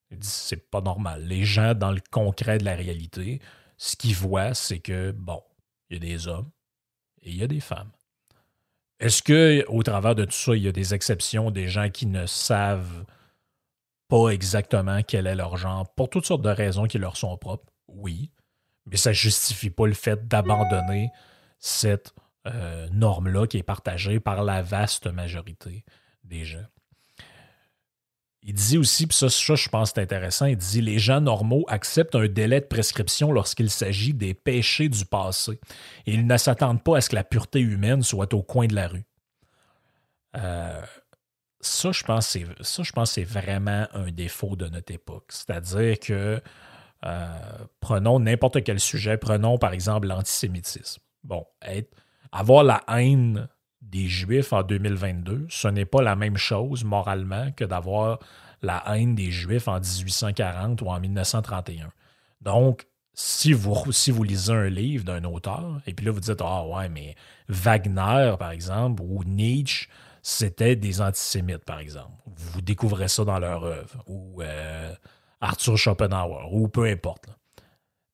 Il 0.10 0.18
dit 0.18 0.28
c'est 0.28 0.70
pas 0.70 0.82
normal. 0.82 1.24
Les 1.26 1.46
gens, 1.46 1.74
dans 1.74 1.92
le 1.92 2.02
concret 2.10 2.58
de 2.58 2.66
la 2.66 2.76
réalité, 2.76 3.40
ce 3.78 3.96
qu'ils 3.96 4.16
voient, 4.16 4.54
c'est 4.54 4.80
que, 4.80 5.12
bon, 5.12 5.42
il 5.90 5.94
y 5.94 5.98
a 5.98 6.00
des 6.00 6.28
hommes 6.28 6.50
et 7.22 7.30
il 7.30 7.38
y 7.38 7.44
a 7.44 7.48
des 7.48 7.60
femmes. 7.60 7.92
Est-ce 9.00 9.24
que 9.24 9.66
au 9.68 9.82
travers 9.84 10.16
de 10.16 10.26
tout 10.26 10.32
ça, 10.32 10.56
il 10.56 10.64
y 10.64 10.68
a 10.68 10.72
des 10.72 10.94
exceptions, 10.94 11.50
des 11.50 11.68
gens 11.68 11.90
qui 11.90 12.06
ne 12.06 12.26
savent 12.26 13.06
pas 14.12 14.28
exactement 14.28 15.02
quel 15.08 15.26
est 15.26 15.36
leur 15.36 15.56
genre 15.56 15.88
pour 15.96 16.10
toutes 16.10 16.26
sortes 16.26 16.42
de 16.42 16.50
raisons 16.50 16.86
qui 16.86 16.98
leur 16.98 17.16
sont 17.16 17.38
propres? 17.38 17.72
Oui. 17.88 18.30
Mais 18.86 18.98
ça 18.98 19.14
justifie 19.14 19.70
pas 19.70 19.88
le 19.88 19.94
fait 19.94 20.28
d'abandonner 20.28 21.12
cette 21.60 22.14
euh, 22.46 22.90
norme-là 22.92 23.48
qui 23.48 23.58
est 23.58 23.64
partagée 23.64 24.20
par 24.20 24.44
la 24.44 24.62
vaste 24.62 25.08
majorité 25.08 25.86
des 26.26 26.44
gens. 26.44 26.66
Il 28.44 28.54
dit 28.54 28.78
aussi, 28.78 29.08
puis 29.08 29.16
ça, 29.16 29.28
je 29.28 29.70
pense 29.70 29.94
c'est 29.96 30.02
intéressant, 30.02 30.48
il 30.48 30.58
dit 30.58 30.82
les 30.82 31.00
gens 31.00 31.22
normaux 31.22 31.64
acceptent 31.70 32.16
un 32.16 32.28
délai 32.28 32.60
de 32.60 32.66
prescription 32.66 33.32
lorsqu'il 33.32 33.70
s'agit 33.70 34.14
des 34.14 34.34
péchés 34.34 34.90
du 34.90 35.06
passé. 35.06 35.58
Et 36.06 36.16
ils 36.16 36.28
ne 36.28 36.38
s'attendent 36.38 36.84
pas 36.84 36.98
à 36.98 37.02
ce 37.02 37.10
que 37.10 37.16
la 37.16 37.24
pureté 37.24 37.62
humaine 37.62 38.02
soit 38.02 38.34
au 38.34 38.42
coin 38.42 38.68
de 38.68 38.76
la 38.76 38.90
rue. 38.90 39.06
Euh, 40.36 40.82
ça, 41.62 41.92
je 41.92 42.04
pense 42.04 42.38
pense 42.92 43.12
c'est 43.12 43.24
vraiment 43.24 43.88
un 43.94 44.12
défaut 44.12 44.56
de 44.56 44.68
notre 44.68 44.94
époque. 44.94 45.26
C'est-à-dire 45.30 46.00
que 46.00 46.42
euh, 47.06 47.28
prenons 47.80 48.20
n'importe 48.20 48.64
quel 48.64 48.80
sujet, 48.80 49.18
prenons 49.18 49.58
par 49.58 49.74
exemple 49.74 50.08
l'antisémitisme. 50.08 51.02
Bon, 51.24 51.46
être, 51.62 51.96
avoir 52.32 52.64
la 52.64 52.84
haine 52.88 53.48
des 53.82 54.08
Juifs 54.08 54.54
en 54.54 54.64
2022, 54.64 55.48
ce 55.50 55.68
n'est 55.68 55.86
pas 55.86 56.02
la 56.02 56.16
même 56.16 56.38
chose 56.38 56.84
moralement 56.84 57.52
que 57.52 57.66
d'avoir 57.66 58.20
la 58.62 58.84
haine 58.96 59.16
des 59.16 59.32
Juifs 59.32 59.68
en 59.68 59.80
1840 59.80 60.82
ou 60.82 60.88
en 60.88 61.00
1931. 61.00 61.92
Donc, 62.42 62.88
si 63.14 63.54
vous, 63.54 63.92
si 63.92 64.12
vous 64.12 64.24
lisez 64.24 64.54
un 64.54 64.70
livre 64.70 65.04
d'un 65.04 65.24
auteur, 65.24 65.82
et 65.86 65.94
puis 65.94 66.06
là 66.06 66.12
vous 66.12 66.20
dites, 66.20 66.42
ah 66.42 66.66
ouais, 66.66 66.90
mais 66.90 67.16
Wagner, 67.50 68.36
par 68.40 68.52
exemple, 68.52 69.02
ou 69.04 69.24
Nietzsche, 69.24 69.90
c'était 70.22 70.76
des 70.76 71.02
antisémites, 71.02 71.66
par 71.66 71.80
exemple. 71.80 72.14
Vous 72.26 72.62
découvrez 72.62 73.08
ça 73.08 73.26
dans 73.26 73.40
leur 73.40 73.64
œuvre, 73.64 74.04
ou 74.08 74.42
euh, 74.42 74.94
Arthur 75.40 75.78
Schopenhauer, 75.78 76.54
ou 76.54 76.68
peu 76.68 76.86
importe. 76.86 77.28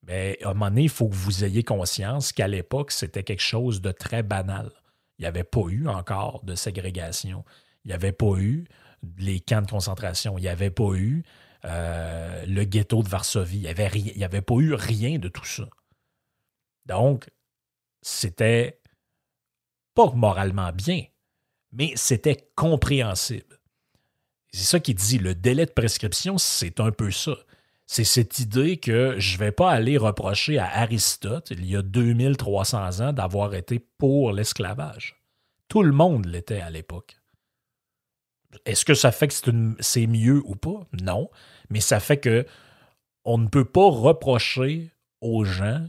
Mais 0.06 0.38
à 0.42 0.50
un 0.50 0.54
moment 0.54 0.70
donné, 0.70 0.84
il 0.84 0.88
faut 0.88 1.08
que 1.08 1.14
vous 1.14 1.44
ayez 1.44 1.62
conscience 1.62 2.32
qu'à 2.32 2.48
l'époque, 2.48 2.92
c'était 2.92 3.22
quelque 3.22 3.42
chose 3.42 3.82
de 3.82 3.92
très 3.92 4.22
banal. 4.22 4.70
Il 5.18 5.22
n'y 5.22 5.26
avait 5.26 5.44
pas 5.44 5.68
eu 5.68 5.86
encore 5.88 6.42
de 6.44 6.54
ségrégation. 6.54 7.44
Il 7.84 7.88
n'y 7.88 7.94
avait 7.94 8.12
pas 8.12 8.36
eu 8.38 8.66
les 9.18 9.40
camps 9.40 9.60
de 9.60 9.70
concentration. 9.70 10.38
Il 10.38 10.42
n'y 10.42 10.48
avait 10.48 10.70
pas 10.70 10.94
eu 10.94 11.24
euh, 11.64 12.46
le 12.46 12.64
ghetto 12.64 13.02
de 13.02 13.08
Varsovie. 13.08 13.58
Il 13.58 13.62
n'y 13.62 13.68
avait, 13.68 14.24
avait 14.24 14.42
pas 14.42 14.54
eu 14.54 14.72
rien 14.72 15.18
de 15.18 15.28
tout 15.28 15.44
ça. 15.44 15.68
Donc, 16.86 17.28
c'était 18.00 18.80
pas 19.94 20.10
moralement 20.12 20.72
bien, 20.72 21.04
mais 21.72 21.92
c'était 21.96 22.48
compréhensible. 22.54 23.58
C'est 24.52 24.64
ça 24.64 24.80
qui 24.80 24.94
dit, 24.94 25.18
le 25.18 25.34
délai 25.34 25.66
de 25.66 25.72
prescription, 25.72 26.38
c'est 26.38 26.80
un 26.80 26.90
peu 26.90 27.10
ça. 27.10 27.36
C'est 27.86 28.04
cette 28.04 28.38
idée 28.38 28.76
que 28.78 29.14
je 29.18 29.34
ne 29.34 29.38
vais 29.38 29.52
pas 29.52 29.70
aller 29.70 29.96
reprocher 29.96 30.58
à 30.58 30.66
Aristote, 30.80 31.50
il 31.50 31.64
y 31.64 31.76
a 31.76 31.82
2300 31.82 33.00
ans, 33.00 33.12
d'avoir 33.12 33.54
été 33.54 33.78
pour 33.78 34.32
l'esclavage. 34.32 35.16
Tout 35.68 35.82
le 35.82 35.92
monde 35.92 36.26
l'était 36.26 36.60
à 36.60 36.70
l'époque. 36.70 37.18
Est-ce 38.64 38.84
que 38.84 38.94
ça 38.94 39.12
fait 39.12 39.28
que 39.28 39.34
c'est 39.80 40.06
mieux 40.06 40.42
ou 40.44 40.54
pas? 40.54 40.86
Non. 41.00 41.30
Mais 41.70 41.80
ça 41.80 42.00
fait 42.00 42.18
que 42.18 42.46
on 43.24 43.38
ne 43.38 43.48
peut 43.48 43.64
pas 43.64 43.88
reprocher 43.88 44.90
aux 45.20 45.44
gens 45.44 45.86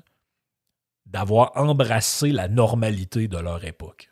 d'avoir 1.06 1.52
embrassé 1.56 2.32
la 2.32 2.48
normalité 2.48 3.28
de 3.28 3.38
leur 3.38 3.63
époque. 3.63 4.09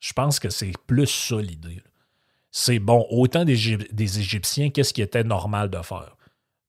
Je 0.00 0.12
pense 0.12 0.38
que 0.38 0.50
c'est 0.50 0.72
plus 0.86 1.06
ça 1.06 1.36
l'idée. 1.36 1.82
C'est 2.50 2.78
bon, 2.78 3.06
autant 3.10 3.44
des, 3.44 3.52
Égyptiens, 3.52 4.70
qu'est-ce 4.70 4.94
qui 4.94 5.02
était 5.02 5.24
normal 5.24 5.68
de 5.70 5.82
faire? 5.82 6.16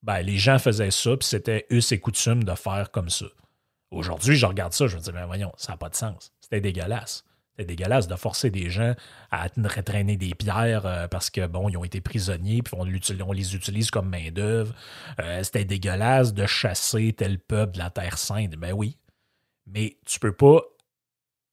ben, 0.08 0.22
les 0.22 0.38
gens 0.38 0.58
faisaient 0.58 0.92
ça, 0.92 1.18
puis 1.18 1.28
c'était 1.28 1.66
eux 1.72 1.82
et 1.92 2.00
coutumes 2.00 2.44
de 2.44 2.56
faire 2.56 2.92
comme 2.92 3.10
ça. 3.10 3.26
Aujourd'hui, 3.92 4.36
je 4.36 4.46
regarde 4.46 4.74
ça, 4.74 4.88
je 4.88 4.96
me 4.96 5.02
dis, 5.02 5.12
ben 5.12 5.26
voyons, 5.26 5.52
ça 5.58 5.74
n'a 5.74 5.78
pas 5.78 5.90
de 5.90 5.96
sens. 5.96 6.32
C'était 6.40 6.62
dégueulasse. 6.62 7.26
C'était 7.52 7.76
dégueulasse 7.76 8.08
de 8.08 8.16
forcer 8.16 8.50
des 8.50 8.70
gens 8.70 8.94
à 9.32 9.50
traîner 9.50 10.16
des 10.16 10.34
pierres 10.34 10.86
euh, 10.86 11.08
parce 11.10 11.30
que, 11.30 11.46
bon, 11.48 11.68
ils 11.68 11.78
ont 11.78 11.84
été 11.84 12.00
prisonniers, 12.00 12.62
puis 12.62 12.74
on, 12.78 13.32
les 13.34 13.56
utilise 13.56 13.92
comme 13.92 14.10
main-d'œuvre. 14.10 14.74
Euh, 15.20 15.44
c'était 15.44 15.66
dégueulasse 15.66 16.34
de 16.34 16.46
chasser 16.46 17.14
tel 17.14 17.40
peuple 17.40 17.74
de 17.74 17.80
la 17.80 17.90
Terre 17.90 18.18
Sainte. 18.18 18.56
Ben 18.56 18.74
oui. 18.74 18.98
Mais 19.66 19.98
tu 20.06 20.20
peux 20.20 20.34
pas 20.34 20.62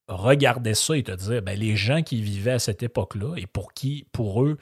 regarder 0.07 0.73
ça 0.73 0.97
et 0.97 1.03
te 1.03 1.11
dire, 1.11 1.41
ben, 1.41 1.57
les 1.57 1.75
gens 1.75 2.03
qui 2.03 2.21
vivaient 2.21 2.51
à 2.51 2.59
cette 2.59 2.83
époque-là 2.83 3.35
et 3.37 3.47
pour 3.47 3.73
qui, 3.73 4.07
pour 4.11 4.43
eux, 4.43 4.57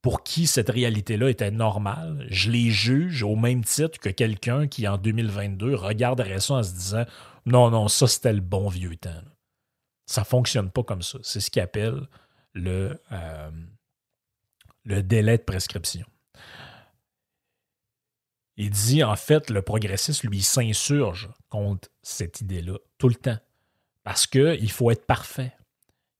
pour 0.00 0.24
qui 0.24 0.46
cette 0.46 0.70
réalité-là 0.70 1.30
était 1.30 1.50
normale, 1.50 2.26
je 2.28 2.50
les 2.50 2.70
juge 2.70 3.22
au 3.22 3.36
même 3.36 3.64
titre 3.64 3.98
que 4.00 4.08
quelqu'un 4.08 4.66
qui, 4.66 4.88
en 4.88 4.98
2022, 4.98 5.74
regarderait 5.74 6.40
ça 6.40 6.54
en 6.54 6.62
se 6.62 6.72
disant 6.72 7.04
Non, 7.46 7.70
non, 7.70 7.88
ça 7.88 8.08
c'était 8.08 8.32
le 8.32 8.40
bon 8.40 8.68
vieux 8.68 8.96
temps. 8.96 9.22
Ça 10.06 10.22
ne 10.22 10.26
fonctionne 10.26 10.70
pas 10.70 10.82
comme 10.82 11.02
ça. 11.02 11.18
C'est 11.22 11.40
ce 11.40 11.50
qu'il 11.50 11.62
appelle 11.62 12.08
le, 12.52 13.00
euh, 13.12 13.50
le 14.84 15.02
délai 15.02 15.38
de 15.38 15.42
prescription. 15.42 16.04
Il 18.56 18.70
dit 18.70 19.02
en 19.04 19.16
fait, 19.16 19.50
le 19.50 19.62
progressiste, 19.62 20.24
lui, 20.24 20.42
s'insurge 20.42 21.30
contre 21.48 21.88
cette 22.02 22.40
idée-là 22.40 22.78
tout 22.98 23.08
le 23.08 23.14
temps. 23.14 23.38
Parce 24.04 24.26
qu'il 24.26 24.70
faut 24.70 24.90
être 24.90 25.06
parfait. 25.06 25.52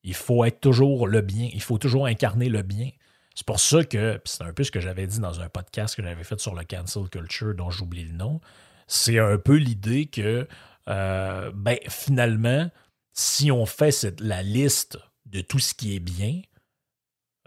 Il 0.05 0.15
faut 0.15 0.45
être 0.45 0.61
toujours 0.61 1.07
le 1.07 1.21
bien. 1.21 1.49
Il 1.53 1.63
faut 1.63 1.79
toujours 1.79 2.07
incarner 2.07 2.49
le 2.49 2.63
bien. 2.63 2.91
C'est 3.35 3.47
pour 3.47 3.61
ça 3.61 3.85
que, 3.85 4.21
c'est 4.25 4.43
un 4.43 4.53
peu 4.53 4.65
ce 4.65 4.71
que 4.71 4.81
j'avais 4.81 5.07
dit 5.07 5.19
dans 5.19 5.41
un 5.41 5.49
podcast 5.49 5.97
que 5.97 6.03
j'avais 6.03 6.25
fait 6.25 6.39
sur 6.39 6.55
le 6.55 6.65
cancel 6.65 7.09
culture 7.09 7.55
dont 7.55 7.71
j'oublie 7.71 8.05
le 8.05 8.13
nom, 8.13 8.41
c'est 8.87 9.19
un 9.19 9.39
peu 9.39 9.57
l'idée 9.57 10.07
que, 10.07 10.47
euh, 10.89 11.51
ben, 11.55 11.79
finalement, 11.89 12.71
si 13.13 13.51
on 13.51 13.65
fait 13.65 14.21
la 14.21 14.43
liste 14.43 14.99
de 15.27 15.41
tout 15.41 15.59
ce 15.59 15.73
qui 15.75 15.97
est 15.97 16.01
bien 16.01 16.43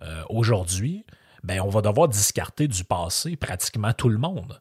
euh, 0.01 0.23
aujourd'hui, 0.29 1.05
ben, 1.43 1.61
on 1.61 1.69
va 1.69 1.81
devoir 1.81 2.07
discarter 2.07 2.67
du 2.67 2.83
passé 2.83 3.35
pratiquement 3.35 3.93
tout 3.93 4.09
le 4.09 4.17
monde. 4.17 4.59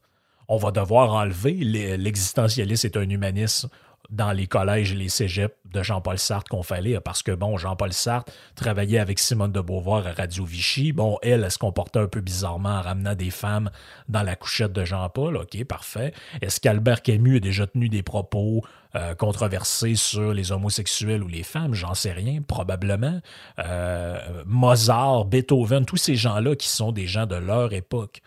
On 0.48 0.58
va 0.58 0.72
devoir 0.72 1.14
enlever 1.14 1.54
l'existentialiste 1.54 2.84
est 2.84 2.98
un 2.98 3.08
humaniste 3.08 3.66
dans 4.14 4.32
les 4.32 4.46
collèges 4.46 4.92
et 4.92 4.96
les 4.96 5.08
cégeps 5.08 5.54
de 5.72 5.82
Jean-Paul 5.82 6.18
Sartre 6.18 6.48
qu'on 6.48 6.62
fallait, 6.62 7.00
parce 7.00 7.22
que, 7.22 7.32
bon, 7.32 7.56
Jean-Paul 7.58 7.92
Sartre 7.92 8.32
travaillait 8.54 9.00
avec 9.00 9.18
Simone 9.18 9.50
de 9.50 9.60
Beauvoir 9.60 10.06
à 10.06 10.12
Radio 10.12 10.44
Vichy. 10.44 10.92
Bon, 10.92 11.18
elle, 11.22 11.42
elle 11.44 11.50
se 11.50 11.58
comportait 11.58 11.98
un 11.98 12.06
peu 12.06 12.20
bizarrement 12.20 12.70
en 12.70 12.80
ramenant 12.82 13.14
des 13.14 13.30
femmes 13.30 13.70
dans 14.08 14.22
la 14.22 14.36
couchette 14.36 14.72
de 14.72 14.84
Jean-Paul. 14.84 15.36
OK, 15.36 15.64
parfait. 15.64 16.12
Est-ce 16.40 16.60
qu'Albert 16.60 17.02
Camus 17.02 17.36
a 17.36 17.40
déjà 17.40 17.66
tenu 17.66 17.88
des 17.88 18.02
propos 18.02 18.62
euh, 18.94 19.14
controversés 19.16 19.96
sur 19.96 20.32
les 20.32 20.52
homosexuels 20.52 21.24
ou 21.24 21.28
les 21.28 21.42
femmes? 21.42 21.74
J'en 21.74 21.94
sais 21.94 22.12
rien, 22.12 22.40
probablement. 22.40 23.20
Euh, 23.58 24.42
Mozart, 24.46 25.24
Beethoven, 25.24 25.84
tous 25.84 25.96
ces 25.96 26.14
gens-là 26.14 26.54
qui 26.54 26.68
sont 26.68 26.92
des 26.92 27.08
gens 27.08 27.26
de 27.26 27.36
leur 27.36 27.72
époque. 27.72 28.22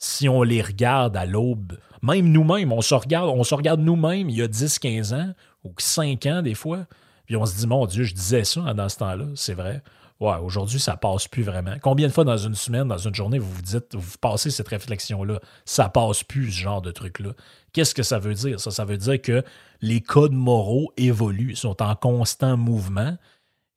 Si 0.00 0.28
on 0.28 0.42
les 0.42 0.62
regarde 0.62 1.16
à 1.16 1.26
l'aube, 1.26 1.78
même 2.02 2.32
nous-mêmes, 2.32 2.72
on 2.72 2.80
se 2.80 2.94
regarde, 2.94 3.28
regarde 3.28 3.80
nous-mêmes 3.80 4.28
il 4.30 4.36
y 4.36 4.42
a 4.42 4.48
10-15 4.48 5.14
ans, 5.14 5.34
ou 5.62 5.72
5 5.78 6.26
ans 6.26 6.42
des 6.42 6.54
fois, 6.54 6.86
puis 7.26 7.36
on 7.36 7.46
se 7.46 7.56
dit, 7.56 7.66
mon 7.66 7.86
Dieu, 7.86 8.02
je 8.02 8.14
disais 8.14 8.44
ça 8.44 8.74
dans 8.74 8.88
ce 8.88 8.96
temps-là, 8.96 9.26
c'est 9.36 9.54
vrai. 9.54 9.82
Ouais, 10.18 10.36
aujourd'hui, 10.42 10.80
ça 10.80 10.96
passe 10.96 11.28
plus 11.28 11.42
vraiment. 11.42 11.76
Combien 11.80 12.06
de 12.06 12.12
fois 12.12 12.24
dans 12.24 12.36
une 12.36 12.54
semaine, 12.54 12.88
dans 12.88 12.98
une 12.98 13.14
journée, 13.14 13.38
vous 13.38 13.50
vous 13.50 13.62
dites, 13.62 13.94
vous 13.94 14.18
passez 14.20 14.50
cette 14.50 14.68
réflexion-là, 14.68 15.40
ça 15.64 15.88
passe 15.88 16.24
plus, 16.24 16.50
ce 16.50 16.60
genre 16.60 16.82
de 16.82 16.90
truc-là? 16.90 17.30
Qu'est-ce 17.72 17.94
que 17.94 18.02
ça 18.02 18.18
veut 18.18 18.34
dire? 18.34 18.60
Ça, 18.60 18.70
ça 18.70 18.84
veut 18.84 18.98
dire 18.98 19.20
que 19.22 19.42
les 19.80 20.00
codes 20.00 20.32
moraux 20.32 20.92
évoluent, 20.96 21.56
sont 21.56 21.82
en 21.82 21.94
constant 21.94 22.56
mouvement, 22.56 23.16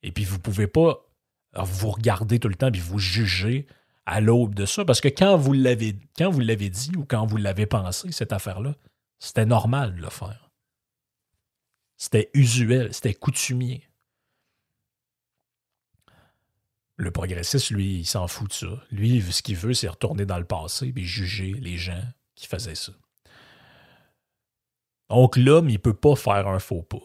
et 0.02 0.12
puis 0.12 0.24
vous 0.24 0.36
ne 0.36 0.42
pouvez 0.42 0.66
pas 0.66 1.06
vous 1.54 1.90
regarder 1.90 2.38
tout 2.38 2.48
le 2.48 2.56
temps 2.56 2.70
et 2.72 2.78
vous 2.78 2.98
juger 2.98 3.66
à 4.06 4.20
l'aube 4.20 4.54
de 4.54 4.66
ça, 4.66 4.84
parce 4.84 5.00
que 5.00 5.08
quand 5.08 5.36
vous 5.36 5.52
l'avez 5.52 5.92
dit 5.92 6.92
ou 6.96 7.04
quand 7.04 7.26
vous 7.26 7.36
l'avez 7.36 7.66
pensé, 7.66 8.12
cette 8.12 8.32
affaire-là, 8.32 8.74
c'était 9.18 9.46
normal 9.46 9.96
de 9.96 10.02
le 10.02 10.10
faire. 10.10 10.50
C'était 11.96 12.30
usuel, 12.34 12.92
c'était 12.92 13.14
coutumier. 13.14 13.88
Le 16.96 17.10
progressiste, 17.10 17.70
lui, 17.70 18.00
il 18.00 18.06
s'en 18.06 18.28
fout 18.28 18.48
de 18.48 18.52
ça. 18.52 18.84
Lui, 18.90 19.20
ce 19.20 19.42
qu'il 19.42 19.56
veut, 19.56 19.74
c'est 19.74 19.88
retourner 19.88 20.26
dans 20.26 20.38
le 20.38 20.44
passé 20.44 20.92
et 20.94 21.02
juger 21.02 21.54
les 21.54 21.76
gens 21.76 22.02
qui 22.34 22.46
faisaient 22.46 22.74
ça. 22.74 22.92
Donc, 25.08 25.36
l'homme, 25.36 25.68
il 25.68 25.74
ne 25.74 25.78
peut 25.78 25.94
pas 25.94 26.14
faire 26.14 26.46
un 26.46 26.58
faux 26.58 26.82
pas. 26.82 26.98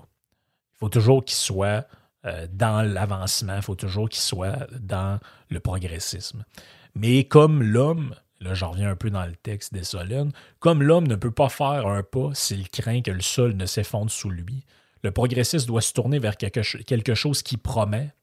Il 0.74 0.80
faut 0.80 0.90
toujours 0.90 1.24
qu'il 1.24 1.38
soit 1.38 1.88
euh, 2.26 2.48
dans 2.52 2.82
l'avancement, 2.82 3.56
il 3.56 3.62
faut 3.62 3.76
toujours 3.76 4.10
qu'il 4.10 4.22
soit 4.22 4.68
dans 4.80 5.20
le 5.50 5.60
progressisme. 5.60 6.46
Mais 6.95 7.23
comme 7.25 7.63
l'homme, 7.63 8.15
là 8.39 8.54
j'en 8.54 8.71
reviens 8.71 8.89
un 8.89 8.95
peu 8.95 9.10
dans 9.10 9.25
le 9.25 9.36
texte 9.36 9.73
des 9.73 9.84
Solènes, 9.84 10.32
comme 10.60 10.84
l'homme 10.84 11.08
ne 11.08 11.15
peut 11.15 11.32
pas 11.32 11.49
faire 11.49 11.88
un 11.88 12.04
pas 12.04 12.32
s'il 12.34 12.69
craint 12.69 13.02
que 13.02 13.12
le 13.12 13.21
sol 13.21 13.54
ne 13.54 13.65
s'effondre 13.65 14.12
sous 14.12 14.30
lui, 14.30 14.65
le 15.04 15.12
progressiste 15.12 15.67
doit 15.67 15.82
se 15.82 15.93
tourner 15.93 16.19
vers 16.19 16.36
quelque 16.38 17.15
chose 17.15 17.41
qui 17.41 17.58
promet, 17.58 18.13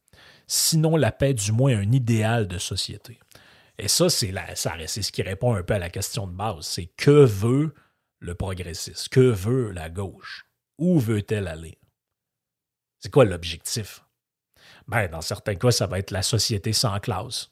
sinon 0.46 0.96
la 0.96 1.10
paix, 1.10 1.32
du 1.32 1.52
moins 1.52 1.76
un 1.76 1.90
idéal 1.92 2.48
de 2.48 2.58
société. 2.58 3.18
Et 3.78 3.88
ça, 3.88 4.08
c'est 4.08 4.32
ce 4.32 5.12
qui 5.12 5.22
répond 5.22 5.54
un 5.54 5.62
peu 5.62 5.74
à 5.74 5.78
la 5.78 5.90
question 5.90 6.26
de 6.26 6.32
base. 6.32 6.66
C'est 6.66 6.86
que 6.86 7.24
veut 7.24 7.74
le 8.20 8.34
progressiste? 8.34 9.08
Que 9.08 9.20
veut 9.20 9.70
la 9.70 9.90
gauche? 9.90 10.46
Où 10.78 10.98
veut-elle 10.98 11.48
aller? 11.48 11.78
C'est 12.98 13.10
quoi 13.10 13.24
l'objectif? 13.24 14.02
Ben, 14.88 15.08
dans 15.08 15.20
certains 15.20 15.56
cas, 15.56 15.70
ça 15.70 15.86
va 15.86 15.98
être 15.98 16.10
la 16.10 16.22
société 16.22 16.72
sans 16.72 16.98
classe. 17.00 17.50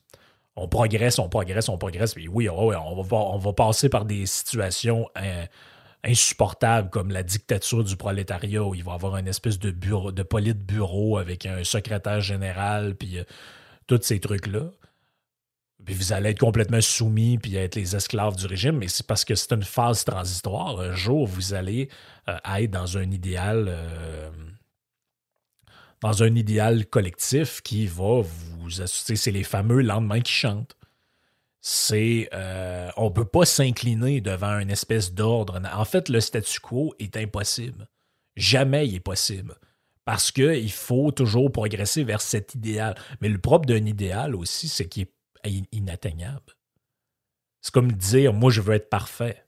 On 0.57 0.69
progresse, 0.69 1.19
on 1.19 1.29
progresse, 1.29 1.69
on 1.69 1.79
progresse. 1.79 2.15
Puis 2.15 2.29
oui, 2.29 2.49
on 2.49 3.03
va, 3.03 3.53
passer 3.53 3.89
par 3.89 4.05
des 4.05 4.27
situations 4.27 5.09
hein, 5.17 5.47
insupportable 6.05 6.91
comme 6.91 7.11
la 7.11 7.23
dictature 7.23 7.83
du 7.83 7.97
prolétariat 7.97 8.63
où 8.63 8.75
il 8.75 8.85
va 8.85 8.93
y 8.93 8.95
avoir 8.95 9.17
une 9.17 9.27
espèce 9.27 9.59
de 9.59 9.71
bureau, 9.71 10.13
de 10.13 10.23
bureau 10.53 11.19
avec 11.19 11.47
un 11.47 11.65
secrétaire 11.65 12.21
général, 12.21 12.95
puis 12.95 13.19
euh, 13.19 13.25
tous 13.87 14.01
ces 14.03 14.21
trucs-là. 14.21 14.71
Puis 15.85 15.95
vous 15.95 16.13
allez 16.13 16.31
être 16.31 16.39
complètement 16.39 16.81
soumis 16.81 17.39
puis 17.39 17.57
être 17.57 17.75
les 17.75 17.97
esclaves 17.97 18.37
du 18.37 18.47
régime, 18.47 18.79
mais 18.79 18.89
c'est 18.89 19.07
parce 19.07 19.25
que 19.25 19.35
c'est 19.35 19.53
une 19.53 19.65
phase 19.65 20.05
transitoire. 20.05 20.81
Un 20.81 20.95
jour, 20.95 21.27
vous 21.27 21.53
allez 21.53 21.89
euh, 22.29 22.37
être 22.59 22.71
dans 22.71 22.97
un 22.97 23.11
idéal. 23.11 23.67
Euh, 23.69 24.31
dans 26.05 26.23
un 26.23 26.35
idéal 26.37 26.87
collectif 26.87 27.63
qui 27.63 27.87
va 27.87 28.21
vous 28.23 28.81
assister. 28.81 29.17
C'est 29.17 29.33
les 29.33 29.43
fameux 29.43 29.81
lendemains 29.81 30.21
qui 30.21 30.33
chantent 30.33 30.77
c'est 31.67 32.29
euh, 32.35 32.91
on 32.99 33.05
ne 33.05 33.15
peut 33.15 33.25
pas 33.25 33.47
s'incliner 33.47 34.21
devant 34.21 34.59
une 34.59 34.71
espèce 34.71 35.15
d'ordre. 35.15 35.59
En 35.73 35.87
fait, 35.87 36.11
le 36.11 36.21
statu 36.21 36.61
quo 36.61 36.95
est 36.99 37.17
impossible. 37.17 37.89
Jamais 38.37 38.87
il 38.87 38.97
est 38.97 39.01
possible. 39.01 39.55
Parce 40.05 40.31
qu'il 40.31 40.71
faut 40.71 41.11
toujours 41.11 41.51
progresser 41.51 42.05
vers 42.05 42.21
cet 42.21 42.55
idéal. 42.55 42.95
Mais 43.23 43.31
le 43.31 43.39
propre 43.39 43.65
d'un 43.65 43.87
idéal 43.87 44.35
aussi, 44.35 44.69
c'est 44.69 44.87
qu'il 44.91 45.07
est 45.45 45.65
inatteignable. 45.73 46.53
C'est 47.63 47.73
comme 47.73 47.93
dire 47.93 48.35
moi 48.35 48.51
je 48.51 48.61
veux 48.61 48.75
être 48.75 48.91
parfait. 48.91 49.43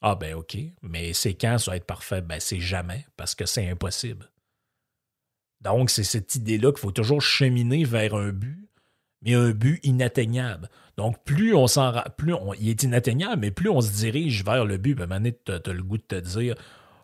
Ah 0.00 0.16
ben 0.16 0.34
ok, 0.34 0.58
mais 0.82 1.12
c'est 1.12 1.34
quand 1.34 1.58
ça 1.58 1.70
va 1.70 1.76
être 1.76 1.86
parfait? 1.86 2.22
Ben 2.22 2.40
c'est 2.40 2.58
jamais, 2.58 3.06
parce 3.16 3.36
que 3.36 3.46
c'est 3.46 3.70
impossible. 3.70 4.28
Donc 5.60 5.90
c'est 5.90 6.04
cette 6.04 6.34
idée-là 6.34 6.72
qu'il 6.72 6.80
faut 6.80 6.92
toujours 6.92 7.22
cheminer 7.22 7.84
vers 7.84 8.14
un 8.14 8.30
but 8.30 8.70
mais 9.22 9.34
un 9.34 9.50
but 9.50 9.80
inatteignable. 9.82 10.70
Donc, 10.96 11.22
plus 11.24 11.54
on 11.54 11.66
s'en 11.66 11.92
plus 12.16 12.34
il 12.60 12.68
est 12.68 12.82
inatteignable, 12.82 13.40
mais 13.40 13.50
plus 13.50 13.70
on 13.70 13.80
se 13.80 13.92
dirige 13.92 14.44
vers 14.44 14.64
le 14.64 14.76
but, 14.76 14.94
ben, 14.94 15.22
tu 15.22 15.52
as, 15.52 15.72
le 15.72 15.82
goût 15.82 15.98
de 15.98 16.02
te 16.02 16.14
dire 16.16 16.54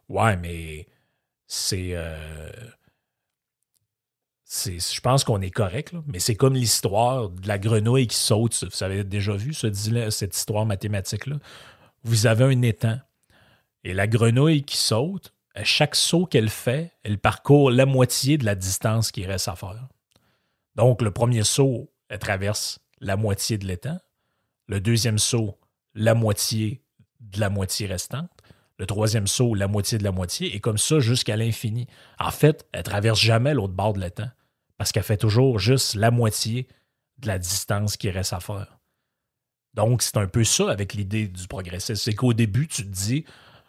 Ouais, 0.08 0.36
mais 0.36 0.86
c'est. 1.46 1.90
Euh, 1.92 2.50
je 4.48 5.00
pense 5.00 5.24
qu'on 5.24 5.40
est 5.40 5.50
correct, 5.50 5.92
mais 6.06 6.20
c'est 6.20 6.36
comme 6.36 6.54
l'histoire 6.54 7.30
de 7.30 7.48
la 7.48 7.58
grenouille 7.58 8.06
qui 8.06 8.16
saute. 8.16 8.64
Vous 8.64 8.84
avez 8.84 9.02
déjà 9.02 9.32
vu 9.32 9.52
ce, 9.52 9.70
cette 10.10 10.36
histoire 10.36 10.66
mathématique-là? 10.66 11.36
Vous 12.04 12.26
avez 12.26 12.44
un 12.44 12.62
étang. 12.62 12.98
Et 13.82 13.92
la 13.92 14.06
grenouille 14.06 14.64
qui 14.64 14.76
saute, 14.76 15.32
chaque 15.64 15.96
saut 15.96 16.26
qu'elle 16.26 16.50
fait, 16.50 16.92
elle 17.02 17.18
parcourt 17.18 17.70
la 17.70 17.86
moitié 17.86 18.38
de 18.38 18.44
la 18.44 18.54
distance 18.54 19.10
qui 19.10 19.24
reste 19.24 19.48
à 19.48 19.56
faire. 19.56 19.88
Donc, 20.74 21.00
le 21.00 21.10
premier 21.10 21.44
saut, 21.44 21.90
elle 22.08 22.18
traverse 22.18 22.80
la 23.00 23.16
moitié 23.16 23.56
de 23.58 23.66
l'étang. 23.66 23.98
Le 24.66 24.80
deuxième 24.80 25.18
saut, 25.18 25.58
la 25.94 26.14
moitié 26.14 26.82
de 27.20 27.40
la 27.40 27.48
moitié 27.48 27.86
restante. 27.86 28.30
Le 28.78 28.86
troisième 28.86 29.26
saut, 29.26 29.54
la 29.54 29.68
moitié 29.68 29.96
de 29.96 30.04
la 30.04 30.12
moitié, 30.12 30.54
et 30.54 30.60
comme 30.60 30.76
ça 30.76 31.00
jusqu'à 31.00 31.36
l'infini. 31.36 31.86
En 32.18 32.30
fait, 32.30 32.66
elle 32.72 32.82
traverse 32.82 33.18
jamais 33.18 33.54
l'autre 33.54 33.72
bord 33.72 33.94
de 33.94 34.00
l'étang, 34.00 34.28
parce 34.76 34.92
qu'elle 34.92 35.02
fait 35.02 35.16
toujours 35.16 35.58
juste 35.58 35.94
la 35.94 36.10
moitié 36.10 36.68
de 37.18 37.28
la 37.28 37.38
distance 37.38 37.96
qui 37.96 38.10
reste 38.10 38.34
à 38.34 38.40
faire. 38.40 38.78
Donc, 39.72 40.02
c'est 40.02 40.18
un 40.18 40.26
peu 40.26 40.44
ça 40.44 40.70
avec 40.70 40.92
l'idée 40.92 41.28
du 41.28 41.48
progressisme. 41.48 41.94
C'est 41.94 42.14
qu'au 42.14 42.34
début, 42.34 42.66
tu 42.68 42.82
te 42.82 42.88
dis 42.88 43.24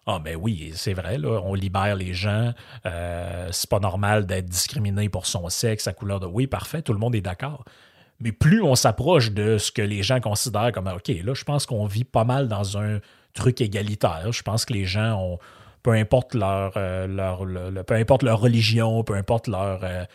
Ah, 0.09 0.19
ben 0.23 0.37
oui, 0.37 0.71
c'est 0.73 0.93
vrai, 0.93 1.17
on 1.25 1.53
libère 1.53 1.97
les 1.97 2.13
gens, 2.13 2.53
euh, 2.85 3.49
c'est 3.51 3.69
pas 3.69 3.79
normal 3.79 4.25
d'être 4.25 4.45
discriminé 4.45 5.09
pour 5.09 5.25
son 5.25 5.49
sexe, 5.49 5.83
sa 5.83 5.91
couleur 5.91 6.21
de. 6.21 6.25
Oui, 6.25 6.47
parfait, 6.47 6.81
tout 6.81 6.93
le 6.93 6.99
monde 6.99 7.13
est 7.13 7.21
d'accord. 7.21 7.65
Mais 8.21 8.31
plus 8.31 8.61
on 8.61 8.75
s'approche 8.75 9.31
de 9.31 9.57
ce 9.57 9.69
que 9.69 9.81
les 9.81 10.03
gens 10.03 10.21
considèrent 10.21 10.71
comme 10.71 10.87
OK, 10.87 11.09
là, 11.09 11.33
je 11.33 11.43
pense 11.43 11.65
qu'on 11.65 11.85
vit 11.87 12.05
pas 12.05 12.23
mal 12.23 12.47
dans 12.47 12.77
un 12.77 12.99
truc 13.33 13.59
égalitaire. 13.59 14.31
Je 14.31 14.43
pense 14.43 14.63
que 14.63 14.71
les 14.71 14.85
gens 14.85 15.21
ont, 15.21 15.39
peu 15.83 15.91
importe 15.91 16.35
leur, 16.35 16.71
euh, 16.77 17.05
leur 17.05 17.39
religion, 18.39 19.03
peu 19.03 19.15
importe 19.15 19.47
leur, 19.47 19.83
euh, 19.83 20.05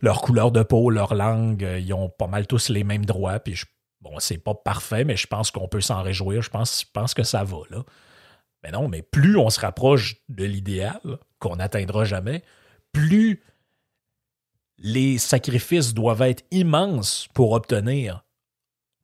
leur 0.00 0.22
couleur 0.22 0.50
de 0.50 0.62
peau, 0.62 0.88
leur 0.88 1.14
langue, 1.14 1.68
ils 1.78 1.92
ont 1.92 2.08
pas 2.08 2.26
mal 2.26 2.46
tous 2.46 2.70
les 2.70 2.84
mêmes 2.84 3.04
droits. 3.04 3.38
Puis 3.38 3.60
bon, 4.00 4.18
c'est 4.18 4.38
pas 4.38 4.54
parfait, 4.54 5.04
mais 5.04 5.18
je 5.18 5.26
pense 5.26 5.50
qu'on 5.50 5.68
peut 5.68 5.82
s'en 5.82 6.02
réjouir. 6.02 6.40
Je 6.40 6.48
pense, 6.48 6.86
je 6.86 6.90
pense 6.90 7.12
que 7.12 7.22
ça 7.22 7.44
va 7.44 7.58
là. 7.70 7.82
Mais 8.62 8.70
non, 8.70 8.88
mais 8.88 9.02
plus 9.02 9.36
on 9.36 9.50
se 9.50 9.60
rapproche 9.60 10.16
de 10.28 10.44
l'idéal 10.44 11.00
qu'on 11.38 11.56
n'atteindra 11.56 12.04
jamais, 12.04 12.42
plus 12.92 13.42
les 14.78 15.18
sacrifices 15.18 15.94
doivent 15.94 16.22
être 16.22 16.44
immenses 16.50 17.28
pour 17.34 17.52
obtenir 17.52 18.24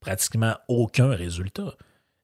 pratiquement 0.00 0.56
aucun 0.68 1.08
résultat. 1.08 1.74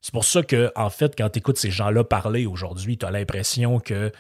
C'est 0.01 0.13
pour 0.13 0.25
ça 0.25 0.43
que, 0.43 0.73
en 0.75 0.91
fait, 0.91 1.15
quand 1.17 1.31
tu 1.31 1.39
écoutes 1.39 1.59
ces 1.59 1.71
gens-là 1.71 2.05
parler 2.05 2.47
aujourd'hui, 2.47 2.99
tu 2.99 3.07
as 3.07 3.11
l'impression 3.11 3.79
que 3.79 4.11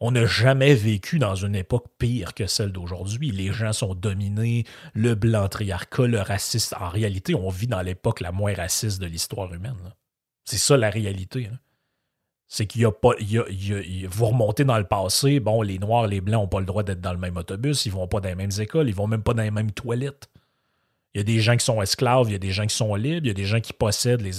on 0.00 0.12
n'a 0.12 0.24
jamais 0.24 0.74
vécu 0.74 1.18
dans 1.18 1.34
une 1.34 1.54
époque 1.54 1.86
pire 1.98 2.32
que 2.32 2.46
celle 2.46 2.72
d'aujourd'hui. 2.72 3.30
Les 3.30 3.52
gens 3.52 3.74
sont 3.74 3.94
dominés, 3.94 4.64
le 4.94 5.14
blanc 5.14 5.46
triarcat, 5.48 6.06
le 6.06 6.20
raciste. 6.20 6.74
En 6.80 6.88
réalité, 6.88 7.34
on 7.34 7.50
vit 7.50 7.66
dans 7.66 7.82
l'époque 7.82 8.20
la 8.20 8.32
moins 8.32 8.54
raciste 8.54 9.00
de 9.00 9.06
l'histoire 9.06 9.52
humaine. 9.52 9.94
C'est 10.46 10.56
ça 10.56 10.78
la 10.78 10.88
réalité. 10.88 11.50
C'est 12.52 12.66
qu'il 12.66 12.80
y 12.80 12.84
a 12.84 12.90
pas. 12.90 13.12
vous 14.10 14.26
remontez 14.26 14.64
dans 14.64 14.76
le 14.76 14.84
passé, 14.84 15.38
bon, 15.38 15.62
les 15.62 15.78
Noirs, 15.78 16.08
les 16.08 16.20
Blancs 16.20 16.42
n'ont 16.42 16.48
pas 16.48 16.58
le 16.58 16.66
droit 16.66 16.82
d'être 16.82 17.00
dans 17.00 17.12
le 17.12 17.18
même 17.18 17.36
autobus, 17.36 17.86
ils 17.86 17.92
vont 17.92 18.08
pas 18.08 18.18
dans 18.18 18.28
les 18.28 18.34
mêmes 18.34 18.50
écoles, 18.58 18.88
ils 18.88 18.94
vont 18.94 19.06
même 19.06 19.22
pas 19.22 19.34
dans 19.34 19.44
les 19.44 19.52
mêmes 19.52 19.70
toilettes. 19.70 20.28
Il 21.14 21.18
y 21.18 21.20
a 21.20 21.24
des 21.24 21.38
gens 21.38 21.56
qui 21.56 21.64
sont 21.64 21.80
esclaves, 21.80 22.28
il 22.28 22.32
y 22.32 22.34
a 22.34 22.40
des 22.40 22.50
gens 22.50 22.66
qui 22.66 22.74
sont 22.74 22.92
libres, 22.96 23.24
il 23.24 23.28
y 23.28 23.30
a 23.30 23.34
des 23.34 23.44
gens 23.44 23.60
qui 23.60 23.72
possèdent 23.72 24.22
les. 24.22 24.38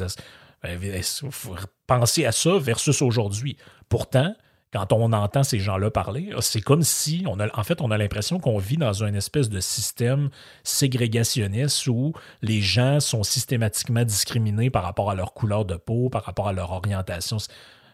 Ben, 0.61 1.01
faut 1.31 1.55
penser 1.87 2.25
à 2.25 2.33
ça 2.33 2.57
versus 2.57 3.01
aujourd'hui? 3.01 3.55
Pourtant, 3.87 4.35
quand 4.73 4.91
on 4.91 5.13
entend 5.13 5.43
ces 5.43 5.59
gens-là 5.59 5.89
parler, 5.89 6.31
c'est 6.41 6.61
comme 6.61 6.83
si, 6.83 7.23
on 7.27 7.39
a, 7.39 7.47
en 7.57 7.63
fait, 7.63 7.79
on 7.79 7.91
a 7.91 7.97
l'impression 7.97 8.39
qu'on 8.39 8.57
vit 8.57 8.77
dans 8.77 9.05
un 9.05 9.13
espèce 9.13 9.47
de 9.47 9.61
système 9.61 10.29
ségrégationniste 10.63 11.87
où 11.87 12.11
les 12.41 12.59
gens 12.59 12.99
sont 12.99 13.23
systématiquement 13.23 14.03
discriminés 14.03 14.69
par 14.69 14.83
rapport 14.83 15.09
à 15.09 15.15
leur 15.15 15.33
couleur 15.33 15.63
de 15.63 15.75
peau, 15.75 16.09
par 16.09 16.25
rapport 16.25 16.49
à 16.49 16.53
leur 16.53 16.71
orientation. 16.71 17.37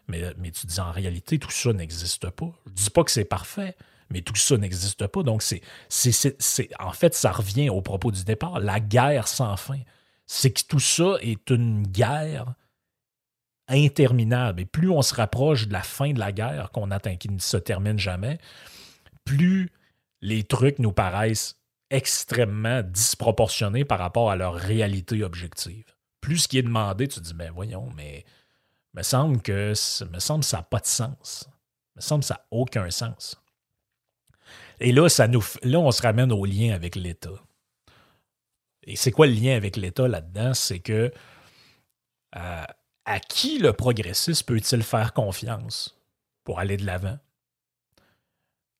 Mais, 0.08 0.32
tu 0.50 0.66
dis 0.66 0.80
en 0.80 0.90
réalité, 0.90 1.38
tout 1.38 1.50
ça 1.50 1.72
n'existe 1.72 2.30
pas. 2.30 2.50
Je 2.66 2.70
ne 2.70 2.76
dis 2.76 2.90
pas 2.90 3.04
que 3.04 3.10
c'est 3.10 3.26
parfait, 3.26 3.76
mais 4.10 4.22
tout 4.22 4.34
ça 4.36 4.56
n'existe 4.56 5.06
pas. 5.06 5.22
Donc, 5.22 5.42
c'est, 5.42 5.62
c'est, 5.88 6.68
en 6.80 6.92
fait, 6.92 7.14
ça 7.14 7.30
revient 7.30 7.68
au 7.68 7.82
propos 7.82 8.10
du 8.10 8.24
départ, 8.24 8.58
la 8.58 8.80
guerre 8.80 9.28
sans 9.28 9.56
fin. 9.56 9.80
C'est 10.26 10.50
que 10.50 10.62
tout 10.66 10.80
ça 10.80 11.16
est 11.20 11.50
une 11.50 11.86
guerre 11.86 12.54
interminable. 13.68 14.62
Et 14.62 14.64
plus 14.64 14.90
on 14.90 15.02
se 15.02 15.14
rapproche 15.14 15.68
de 15.68 15.72
la 15.72 15.82
fin 15.82 16.12
de 16.12 16.18
la 16.18 16.32
guerre, 16.32 16.70
qu'on 16.72 16.90
attend, 16.90 17.16
qui 17.16 17.28
ne 17.28 17.38
se 17.38 17.56
termine 17.58 17.98
jamais, 17.98 18.38
plus 19.24 19.70
les 20.20 20.42
trucs 20.42 20.78
nous 20.78 20.92
paraissent 20.92 21.56
extrêmement 21.90 22.82
disproportionnés 22.82 23.84
par 23.84 23.98
rapport 23.98 24.30
à 24.30 24.36
leur 24.36 24.54
réalité 24.54 25.22
objective. 25.22 25.84
Plus 26.20 26.38
ce 26.38 26.48
qui 26.48 26.58
est 26.58 26.62
demandé, 26.62 27.08
tu 27.08 27.20
dis, 27.20 27.34
ben 27.34 27.50
voyons, 27.54 27.88
mais 27.96 28.24
me 28.98 29.02
semble 29.04 29.40
que 29.40 29.74
me 30.10 30.18
semble 30.18 30.42
ça 30.42 30.56
n'a 30.56 30.62
pas 30.64 30.80
de 30.80 30.86
sens. 30.86 31.48
Me 31.94 32.00
semble 32.00 32.22
que 32.22 32.26
ça 32.26 32.34
n'a 32.34 32.46
aucun 32.50 32.90
sens. 32.90 33.40
Et 34.80 34.90
là, 34.90 35.08
ça 35.08 35.28
nous, 35.28 35.44
là, 35.62 35.78
on 35.78 35.92
se 35.92 36.02
ramène 36.02 36.32
au 36.32 36.44
lien 36.44 36.74
avec 36.74 36.96
l'État. 36.96 37.40
Et 38.82 38.96
c'est 38.96 39.12
quoi 39.12 39.28
le 39.28 39.34
lien 39.34 39.54
avec 39.56 39.76
l'État 39.76 40.08
là-dedans? 40.08 40.52
C'est 40.52 40.80
que 40.80 41.12
euh, 42.36 42.64
à 43.04 43.20
qui 43.20 43.58
le 43.58 43.72
progressiste 43.72 44.44
peut-il 44.46 44.82
faire 44.82 45.12
confiance 45.12 45.96
pour 46.42 46.58
aller 46.58 46.76
de 46.76 46.84
l'avant? 46.84 47.18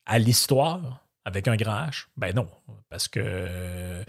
À 0.05 0.19
l'histoire, 0.19 1.07
avec 1.25 1.47
un 1.47 1.55
grand 1.55 1.87
H? 1.87 2.07
Ben 2.17 2.35
non, 2.35 2.51
parce 2.89 3.07
que 3.07 4.05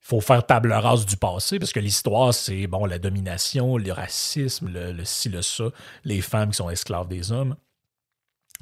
faut 0.00 0.20
faire 0.20 0.44
table 0.44 0.72
rase 0.72 1.06
du 1.06 1.16
passé, 1.16 1.58
parce 1.58 1.72
que 1.72 1.80
l'histoire, 1.80 2.32
c'est 2.32 2.66
bon, 2.66 2.86
la 2.86 2.98
domination, 2.98 3.76
le 3.76 3.92
racisme, 3.92 4.68
le, 4.68 4.92
le 4.92 5.04
ci, 5.04 5.28
le 5.28 5.42
ça, 5.42 5.64
les 6.04 6.20
femmes 6.22 6.50
qui 6.50 6.56
sont 6.56 6.70
esclaves 6.70 7.08
des 7.08 7.32
hommes. 7.32 7.56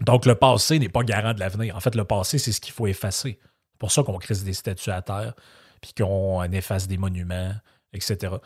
Donc, 0.00 0.26
le 0.26 0.34
passé 0.34 0.78
n'est 0.78 0.88
pas 0.88 1.02
garant 1.02 1.34
de 1.34 1.40
l'avenir. 1.40 1.76
En 1.76 1.80
fait, 1.80 1.94
le 1.94 2.04
passé, 2.04 2.38
c'est 2.38 2.52
ce 2.52 2.60
qu'il 2.60 2.72
faut 2.72 2.86
effacer. 2.86 3.38
C'est 3.72 3.78
pour 3.78 3.92
ça 3.92 4.02
qu'on 4.02 4.18
crée 4.18 4.34
des 4.34 4.52
statues 4.52 4.90
à 4.90 5.02
terre, 5.02 5.34
puis 5.80 5.92
qu'on 5.96 6.42
efface 6.44 6.88
des 6.88 6.98
monuments, 6.98 7.52
etc. 7.92 8.36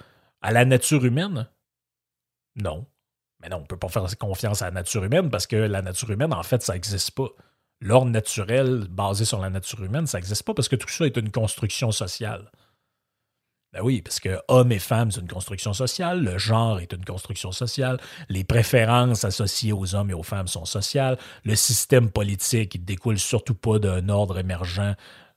À 0.41 0.53
la 0.53 0.65
nature 0.65 1.05
humaine, 1.05 1.49
non. 2.57 2.87
Mais 3.41 3.49
non, 3.49 3.59
on 3.59 3.61
ne 3.61 3.67
peut 3.67 3.79
pas 3.79 3.89
faire 3.89 4.07
confiance 4.19 4.63
à 4.63 4.67
la 4.67 4.71
nature 4.71 5.03
humaine 5.05 5.31
parce 5.31 5.47
que 5.47 5.57
la 5.57 5.83
nature 5.83 6.11
humaine, 6.11 6.33
en 6.33 6.43
fait, 6.43 6.63
ça 6.63 6.75
n'existe 6.75 7.13
pas. 7.13 7.29
L'ordre 7.81 8.11
naturel 8.11 8.87
basé 8.89 9.25
sur 9.25 9.41
la 9.41 9.51
nature 9.51 9.83
humaine, 9.83 10.07
ça 10.07 10.19
n'existe 10.19 10.45
pas 10.45 10.55
parce 10.55 10.69
que 10.69 10.77
tout 10.77 10.89
ça 10.89 11.07
est 11.07 11.17
une 11.17 11.33
construction 11.33 11.91
sociale. 11.91 12.51
Ben 13.73 13.81
oui, 13.83 14.03
parce 14.03 14.21
que 14.21 14.39
hommes 14.49 14.71
et 14.71 14.79
femmes, 14.79 15.11
c'est 15.11 15.23
une 15.23 15.29
construction 15.29 15.73
sociale, 15.73 16.23
le 16.23 16.37
genre 16.37 16.81
est 16.81 16.93
une 16.93 17.07
construction 17.07 17.53
sociale, 17.53 17.99
les 18.29 18.45
préférences 18.45 19.25
associées 19.25 19.73
aux 19.73 19.95
hommes 19.95 20.11
et 20.11 20.15
aux 20.15 20.23
femmes 20.23 20.47
sont 20.47 20.67
sociales, 20.67 21.17
le 21.45 21.57
système 21.57 22.11
politique 22.11 22.75
ne 22.79 22.85
découle 22.85 23.19
surtout 23.19 23.55
pas 23.55 23.79
d'un 23.79 24.11
ordre 24.11 24.39
émergent 24.39 24.95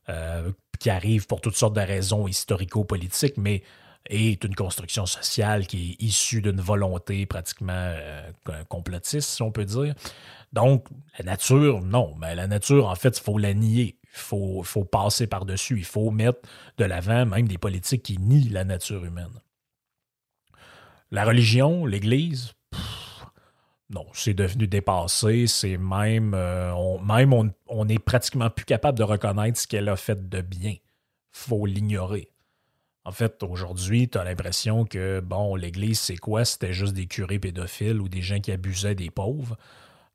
euh, 0.10 0.52
qui 0.80 0.90
arrive 0.90 1.28
pour 1.28 1.40
toutes 1.40 1.56
sortes 1.56 1.76
de 1.76 1.82
raisons 1.82 2.28
historico-politiques, 2.28 3.38
mais 3.38 3.64
est 4.08 4.44
une 4.44 4.54
construction 4.54 5.06
sociale 5.06 5.66
qui 5.66 5.92
est 5.92 6.04
issue 6.04 6.42
d'une 6.42 6.60
volonté 6.60 7.26
pratiquement 7.26 7.72
euh, 7.74 8.30
complotiste, 8.68 9.30
si 9.30 9.42
on 9.44 9.52
peut 9.52 9.66
dire. 9.66 9.96
Donc, 10.54 10.88
la 11.18 11.26
nature, 11.26 11.82
non, 11.82 12.14
mais 12.20 12.36
la 12.36 12.48
nature, 12.48 12.88
en 12.88 12.96
fait, 12.96 13.18
il 13.18 13.24
faut 13.24 13.38
la 13.38 13.54
nier. 13.54 13.98
Il 14.16 14.22
faut, 14.22 14.64
faut 14.64 14.86
passer 14.86 15.28
par-dessus. 15.28 15.78
Il 15.78 15.86
faut 15.86 16.10
mettre 16.10 16.40
de 16.78 16.86
l'avant 16.86 17.26
même 17.26 17.48
des 17.48 17.58
politiques 17.58 18.04
qui 18.04 18.18
nient 18.18 18.50
la 18.50 18.64
nature 18.64 19.04
humaine. 19.04 19.42
La 21.12 21.26
religion, 21.26 21.86
l'Église, 21.86 22.54
non, 23.90 24.06
c'est 24.14 24.34
devenu 24.34 24.68
dépassé. 24.68 25.48
C'est 25.48 25.78
même, 25.78 26.34
euh, 26.34 26.74
on, 26.74 27.00
même 27.00 27.52
est 27.90 28.00
pratiquement 28.00 28.50
plus 28.50 28.66
capable 28.66 28.98
de 28.98 29.04
reconnaître 29.04 29.60
ce 29.60 29.68
qu'elle 29.68 29.90
a 29.90 29.96
fait 29.96 30.28
de 30.30 30.42
bien. 30.42 30.76
faut 31.32 31.66
l'ignorer. 31.66 32.30
En 33.04 33.12
fait, 33.12 33.44
aujourd'hui, 33.44 34.10
tu 34.10 34.18
as 34.18 34.24
l'impression 34.24 34.84
que, 34.86 35.20
bon, 35.20 35.56
l'Église, 35.56 36.00
c'est 36.00 36.18
quoi? 36.18 36.44
C'était 36.44 36.74
juste 36.74 36.94
des 36.94 37.06
curés 37.06 37.38
pédophiles 37.38 38.02
ou 38.02 38.10
des 38.10 38.24
gens 38.24 38.40
qui 38.40 38.52
abusaient 38.52 38.96
des 38.96 39.12
pauvres. 39.12 39.58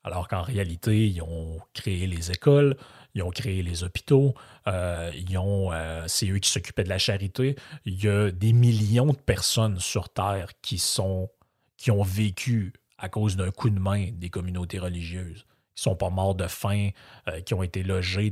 Alors 0.02 0.26
qu'en 0.26 0.42
réalité, 0.42 1.06
ils 1.06 1.22
ont 1.22 1.60
créé 1.72 2.06
les 2.08 2.32
écoles, 2.32 2.76
ils 3.14 3.22
ont 3.22 3.30
créé 3.30 3.62
les 3.62 3.84
hôpitaux, 3.84 4.34
euh, 4.66 5.10
ont, 5.36 5.70
euh, 5.72 6.04
c'est 6.06 6.28
eux 6.28 6.38
qui 6.38 6.50
s'occupaient 6.50 6.84
de 6.84 6.88
la 6.88 6.98
charité. 6.98 7.56
Il 7.84 8.02
y 8.02 8.08
a 8.08 8.30
des 8.30 8.52
millions 8.52 9.06
de 9.06 9.18
personnes 9.18 9.80
sur 9.80 10.08
Terre 10.08 10.50
qui, 10.62 10.78
sont, 10.78 11.30
qui 11.76 11.90
ont 11.90 12.02
vécu 12.02 12.72
à 12.98 13.08
cause 13.08 13.36
d'un 13.36 13.50
coup 13.50 13.70
de 13.70 13.78
main 13.78 14.08
des 14.12 14.30
communautés 14.30 14.78
religieuses. 14.78 15.46
Ils 15.76 15.82
sont 15.82 15.96
pas 15.96 16.10
morts 16.10 16.34
de 16.34 16.46
faim, 16.46 16.90
euh, 17.28 17.40
qui 17.40 17.54
ont 17.54 17.62
été 17.62 17.82
logés. 17.82 18.30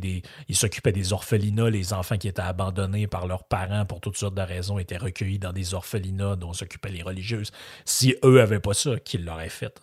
Ils 0.49 0.57
s'occupaient 0.57 0.93
des 0.93 1.14
orphelinats. 1.14 1.71
Les 1.71 1.95
enfants 1.95 2.19
qui 2.19 2.29
étaient 2.29 2.43
abandonnés 2.43 3.07
par 3.07 3.27
leurs 3.27 3.45
parents 3.45 3.87
pour 3.87 4.01
toutes 4.01 4.19
sortes 4.19 4.35
de 4.35 4.43
raisons 4.43 4.79
étaient 4.79 4.99
recueillis 4.99 5.38
dans 5.38 5.53
des 5.53 5.73
orphelinats 5.73 6.37
dont 6.37 6.53
s'occupaient 6.53 6.91
les 6.91 7.03
religieuses. 7.03 7.51
Si 7.87 8.14
eux 8.23 8.37
n'avaient 8.37 8.61
pas 8.61 8.75
ça, 8.75 8.99
qu'ils 8.99 9.25
l'auraient 9.25 9.49
fait? 9.49 9.81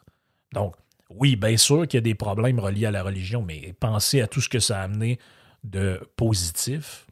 Donc, 0.54 0.76
oui, 1.10 1.36
bien 1.36 1.58
sûr 1.58 1.88
qu'il 1.88 1.98
y 1.98 2.00
a 2.00 2.02
des 2.02 2.16
problèmes 2.16 2.60
reliés 2.60 2.88
à 2.88 2.92
la 2.92 3.04
religion, 3.04 3.42
mais 3.42 3.74
pensez 3.80 4.22
à 4.22 4.28
tout 4.28 4.42
ce 4.42 4.50
que 4.50 4.60
ça 4.60 4.82
a 4.82 4.84
amené 4.84 5.20
de 5.64 6.02
positif. 6.16 7.08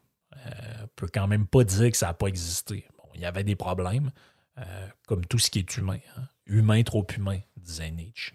Euh, 0.45 0.49
on 0.83 0.87
peut 0.95 1.09
quand 1.13 1.27
même 1.27 1.45
pas 1.45 1.63
dire 1.63 1.91
que 1.91 1.97
ça 1.97 2.07
n'a 2.07 2.13
pas 2.13 2.27
existé. 2.27 2.85
il 3.13 3.21
y 3.21 3.25
avait 3.25 3.43
des 3.43 3.55
problèmes, 3.55 4.11
euh, 4.57 4.87
comme 5.07 5.25
tout 5.25 5.39
ce 5.39 5.51
qui 5.51 5.59
est 5.59 5.77
humain. 5.77 5.99
Hein. 6.17 6.23
Humain 6.45 6.83
trop 6.83 7.05
humain, 7.15 7.39
disait 7.57 7.91
Nietzsche. 7.91 8.33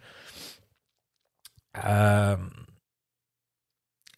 Euh, 1.84 2.36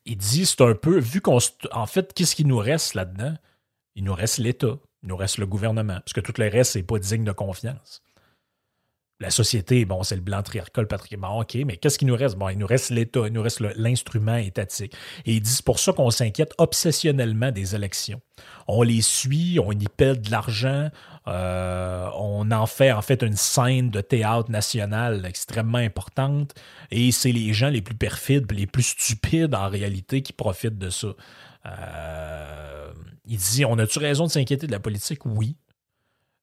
il 0.04 0.16
dit, 0.16 0.46
c'est 0.46 0.60
un 0.60 0.74
peu, 0.74 0.98
vu 0.98 1.20
qu'on. 1.20 1.38
En 1.72 1.86
fait, 1.86 2.12
qu'est-ce 2.12 2.36
qui 2.36 2.44
nous 2.44 2.58
reste 2.58 2.94
là-dedans? 2.94 3.34
Il 3.94 4.04
nous 4.04 4.14
reste 4.14 4.38
l'État, 4.38 4.78
il 5.02 5.08
nous 5.08 5.16
reste 5.16 5.38
le 5.38 5.46
gouvernement, 5.46 6.00
parce 6.00 6.12
que 6.12 6.20
tout 6.20 6.32
le 6.38 6.48
reste, 6.48 6.72
c'est 6.72 6.82
pas 6.82 6.98
digne 6.98 7.24
de 7.24 7.32
confiance 7.32 8.02
la 9.20 9.30
société, 9.30 9.84
bon, 9.84 10.02
c'est 10.02 10.16
le 10.16 10.22
blanc 10.22 10.42
triarcal. 10.42 10.86
Bon, 11.18 11.42
OK, 11.42 11.54
mais 11.66 11.76
qu'est-ce 11.76 11.98
qui 11.98 12.06
nous 12.06 12.16
reste? 12.16 12.36
Bon, 12.36 12.48
il 12.48 12.56
nous 12.56 12.66
reste 12.66 12.90
l'État, 12.90 13.20
il 13.26 13.32
nous 13.34 13.42
reste 13.42 13.60
l'instrument 13.76 14.36
étatique. 14.36 14.94
Et 15.26 15.34
ils 15.34 15.40
disent 15.40 15.60
pour 15.60 15.78
ça 15.78 15.92
qu'on 15.92 16.10
s'inquiète 16.10 16.54
obsessionnellement 16.56 17.52
des 17.52 17.74
élections. 17.74 18.20
On 18.66 18.82
les 18.82 19.02
suit, 19.02 19.58
on 19.62 19.72
y 19.72 19.86
pèle 19.88 20.20
de 20.22 20.30
l'argent, 20.30 20.88
euh, 21.28 22.08
on 22.16 22.50
en 22.50 22.66
fait 22.66 22.92
en 22.92 23.02
fait 23.02 23.22
une 23.22 23.36
scène 23.36 23.90
de 23.90 24.00
théâtre 24.00 24.50
national 24.50 25.26
extrêmement 25.26 25.78
importante, 25.78 26.54
et 26.90 27.12
c'est 27.12 27.32
les 27.32 27.52
gens 27.52 27.68
les 27.68 27.82
plus 27.82 27.94
perfides, 27.94 28.50
les 28.52 28.66
plus 28.66 28.84
stupides 28.84 29.54
en 29.54 29.68
réalité 29.68 30.22
qui 30.22 30.32
profitent 30.32 30.78
de 30.78 30.88
ça. 30.88 31.08
Euh, 31.66 32.92
il 33.26 33.36
dit, 33.36 33.66
on 33.66 33.78
a-tu 33.78 33.98
raison 33.98 34.24
de 34.24 34.30
s'inquiéter 34.30 34.66
de 34.66 34.72
la 34.72 34.80
politique? 34.80 35.26
Oui. 35.26 35.56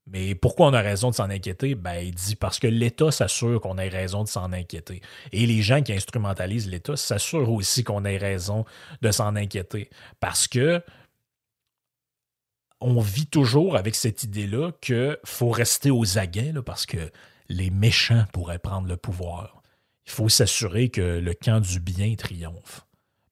Mais 0.08 0.36
pourquoi 0.36 0.68
on 0.68 0.74
a 0.74 0.82
raison 0.82 1.10
de 1.10 1.16
s'en 1.16 1.30
inquiéter? 1.30 1.76
Ben, 1.76 1.96
il 2.00 2.16
dit 2.16 2.38
parce 2.38 2.60
que 2.60 2.68
l'État 2.68 3.12
s'assure 3.12 3.60
qu'on 3.60 3.78
ait 3.78 3.90
raison 3.90 4.24
de 4.24 4.30
s'en 4.30 4.54
inquiéter. 4.54 5.02
Et 5.34 5.46
les 5.46 5.62
gens 5.62 5.82
qui 5.84 5.92
instrumentalisent 5.92 6.70
l'État 6.70 6.96
s'assurent 6.96 7.52
aussi 7.52 7.84
qu'on 7.84 8.06
ait 8.06 8.18
raison 8.18 8.64
de 9.02 9.12
s'en 9.12 9.36
inquiéter. 9.36 9.90
Parce 10.22 10.48
que 10.48 10.82
on 12.80 13.02
vit 13.02 13.26
toujours 13.26 13.76
avec 13.76 13.96
cette 13.96 14.24
idée-là 14.24 14.72
qu'il 14.82 15.18
faut 15.26 15.50
rester 15.50 15.92
aux 15.92 16.18
aguets 16.18 16.54
parce 16.66 16.86
que 16.86 17.12
les 17.50 17.70
méchants 17.70 18.26
pourraient 18.32 18.60
prendre 18.60 18.88
le 18.88 18.98
pouvoir. 18.98 19.62
Il 20.06 20.12
faut 20.12 20.30
s'assurer 20.30 20.90
que 20.90 21.02
le 21.02 21.34
camp 21.34 21.60
du 21.60 21.80
bien 21.80 22.16
triomphe. 22.16 22.86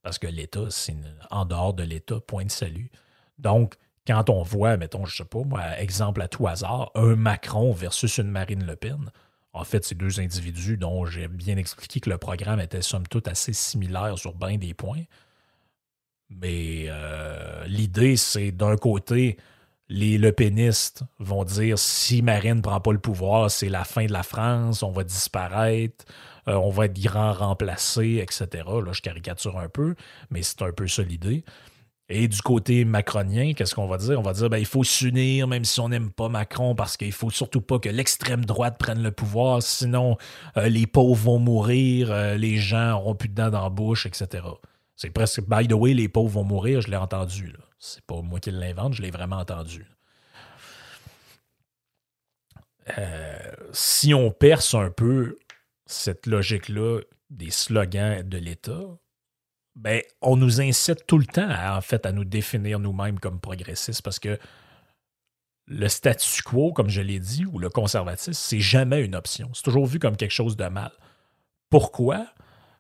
Parce 0.04 0.20
que 0.20 0.28
l'État, 0.28 0.68
c'est 0.70 0.96
en 1.32 1.46
dehors 1.46 1.74
de 1.74 1.84
l'État, 1.84 2.20
point 2.20 2.46
de 2.46 2.52
salut. 2.52 2.92
Donc, 3.38 3.76
quand 4.08 4.30
on 4.30 4.44
voit, 4.44 4.78
mettons, 4.78 5.06
je 5.06 5.18
sais 5.18 5.26
pas, 5.26 5.44
moi, 5.44 5.62
exemple 5.80 6.22
à 6.22 6.28
tout 6.28 6.48
hasard, 6.48 6.92
un 6.96 7.16
Macron 7.16 7.74
versus 7.74 8.18
une 8.18 8.30
Marine 8.30 8.66
Le 8.66 8.76
Pen, 8.76 9.12
en 9.54 9.64
fait, 9.64 9.86
c'est 9.86 9.96
deux 9.96 10.20
individus 10.20 10.78
dont 10.78 11.06
j'ai 11.06 11.30
bien 11.30 11.56
expliqué 11.56 12.02
que 12.02 12.10
le 12.10 12.18
programme 12.18 12.60
était 12.60 12.82
somme 12.82 13.08
toute 13.08 13.30
assez 13.30 13.54
similaire 13.54 14.18
sur 14.18 14.34
bien 14.34 14.58
des 14.58 14.74
points. 14.74 15.04
Mais 16.30 16.86
euh, 16.90 17.66
l'idée, 17.66 18.18
c'est 18.18 18.52
d'un 18.52 18.76
côté, 18.76 19.38
les 19.88 20.18
Le 20.18 20.34
Penistes 20.34 21.04
vont 21.20 21.46
dire 21.46 21.80
si 21.80 22.22
Marine 22.22 22.56
ne 22.56 22.62
prend 22.62 22.82
pas 22.82 22.92
le 22.92 23.00
pouvoir, 23.00 23.50
c'est 23.50 23.70
la 23.70 23.86
fin 23.86 24.06
de 24.06 24.12
la 24.12 24.24
France, 24.24 24.84
on 24.84 24.92
va 24.92 25.06
disparaître, 25.06 26.04
euh, 26.48 26.56
on 26.56 26.70
va 26.70 26.86
être 26.86 27.00
grand 27.00 27.32
remplacé, 27.32 28.18
etc. 28.22 28.66
Là, 28.68 28.92
je 28.92 29.02
caricature 29.02 29.58
un 29.58 29.70
peu, 29.70 29.96
mais 30.32 30.44
c'est 30.44 30.64
un 30.64 30.72
peu 30.72 30.88
ça 30.88 31.04
l'idée. 31.04 31.46
Et 32.08 32.28
du 32.28 32.40
côté 32.42 32.86
macronien, 32.86 33.54
qu'est-ce 33.54 33.74
qu'on 33.74 33.88
va 33.88 33.98
dire? 33.98 34.20
On 34.20 34.24
va 34.24 34.34
dire 34.34 34.48
ben, 34.50 34.60
il 34.60 34.66
faut 34.68 34.84
s'unir, 34.84 35.48
même 35.48 35.66
si 35.66 35.80
on 35.80 35.90
n'aime 35.90 36.12
pas 36.12 36.30
Macron, 36.30 36.76
parce 36.76 36.98
qu'il 36.98 37.12
faut 37.12 37.32
surtout 37.32 37.62
pas 37.62 37.80
que 37.80 37.90
l'extrême 37.90 38.46
droite 38.46 38.78
prenne 38.78 39.02
le 39.02 39.12
pouvoir, 39.12 39.64
sinon 39.64 40.18
euh, 40.58 40.70
les 40.70 40.86
pauvres 40.86 41.16
vont 41.16 41.40
mourir, 41.40 42.12
euh, 42.12 42.36
les 42.36 42.58
gens 42.58 42.90
n'auront 42.90 43.16
plus 43.16 43.30
de 43.30 43.34
dents 43.34 43.50
dans 43.50 43.64
la 43.64 43.70
bouche, 43.72 44.06
etc. 44.06 44.44
C'est 44.96 45.10
presque, 45.10 45.42
by 45.48 45.68
the 45.68 45.74
way, 45.74 45.96
les 45.96 46.08
pauvres 46.08 46.30
vont 46.30 46.44
mourir, 46.44 46.82
je 46.82 46.92
l'ai 46.92 46.98
entendu. 46.98 47.54
C'est 47.80 48.06
pas 48.06 48.22
moi 48.22 48.40
qui 48.40 48.52
l'invente, 48.52 48.94
je 48.94 49.02
l'ai 49.02 49.12
vraiment 49.12 49.38
entendu. 49.38 49.88
Euh, 53.00 53.52
si 53.72 54.14
on 54.14 54.30
perce 54.30 54.76
un 54.76 54.92
peu 54.92 55.40
cette 55.88 56.28
logique-là 56.28 57.02
des 57.32 57.50
slogans 57.50 58.22
de 58.22 58.38
l'État, 58.38 58.84
ben, 59.76 60.02
on 60.22 60.38
nous 60.38 60.62
incite 60.62 61.06
tout 61.06 61.18
le 61.18 61.26
temps 61.26 61.82
fait, 61.82 62.06
à 62.06 62.12
nous 62.12 62.24
définir 62.24 62.80
nous-mêmes 62.80 63.20
comme 63.20 63.40
progressistes 63.40 64.02
parce 64.02 64.20
que 64.20 64.40
le 65.68 65.88
statu 65.88 66.44
quo, 66.44 66.72
comme 66.72 66.90
je 66.90 67.02
l'ai 67.02 67.20
dit, 67.20 67.46
ou 67.46 67.60
le 67.60 67.70
conservatisme, 67.70 68.34
c'est 68.34 68.60
jamais 68.60 69.04
une 69.04 69.16
option. 69.16 69.50
C'est 69.54 69.64
toujours 69.64 69.88
vu 69.88 70.00
comme 70.00 70.16
quelque 70.16 70.32
chose 70.32 70.56
de 70.56 70.66
mal. 70.66 70.92
Pourquoi? 71.70 72.28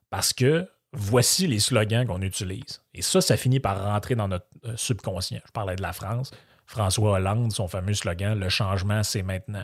Parce 0.09 0.33
que 0.33 0.69
voici 0.93 1.47
les 1.47 1.59
slogans 1.59 2.05
qu'on 2.05 2.21
utilise. 2.21 2.81
Et 2.93 3.01
ça, 3.01 3.21
ça 3.21 3.37
finit 3.37 3.59
par 3.59 3.83
rentrer 3.83 4.15
dans 4.15 4.27
notre 4.27 4.45
euh, 4.65 4.77
subconscient. 4.77 5.41
Je 5.45 5.51
parlais 5.51 5.75
de 5.75 5.81
la 5.81 5.93
France. 5.93 6.31
François 6.65 7.13
Hollande, 7.13 7.51
son 7.51 7.67
fameux 7.67 7.93
slogan, 7.93 8.39
le 8.39 8.49
changement, 8.49 9.03
c'est 9.03 9.23
maintenant. 9.23 9.63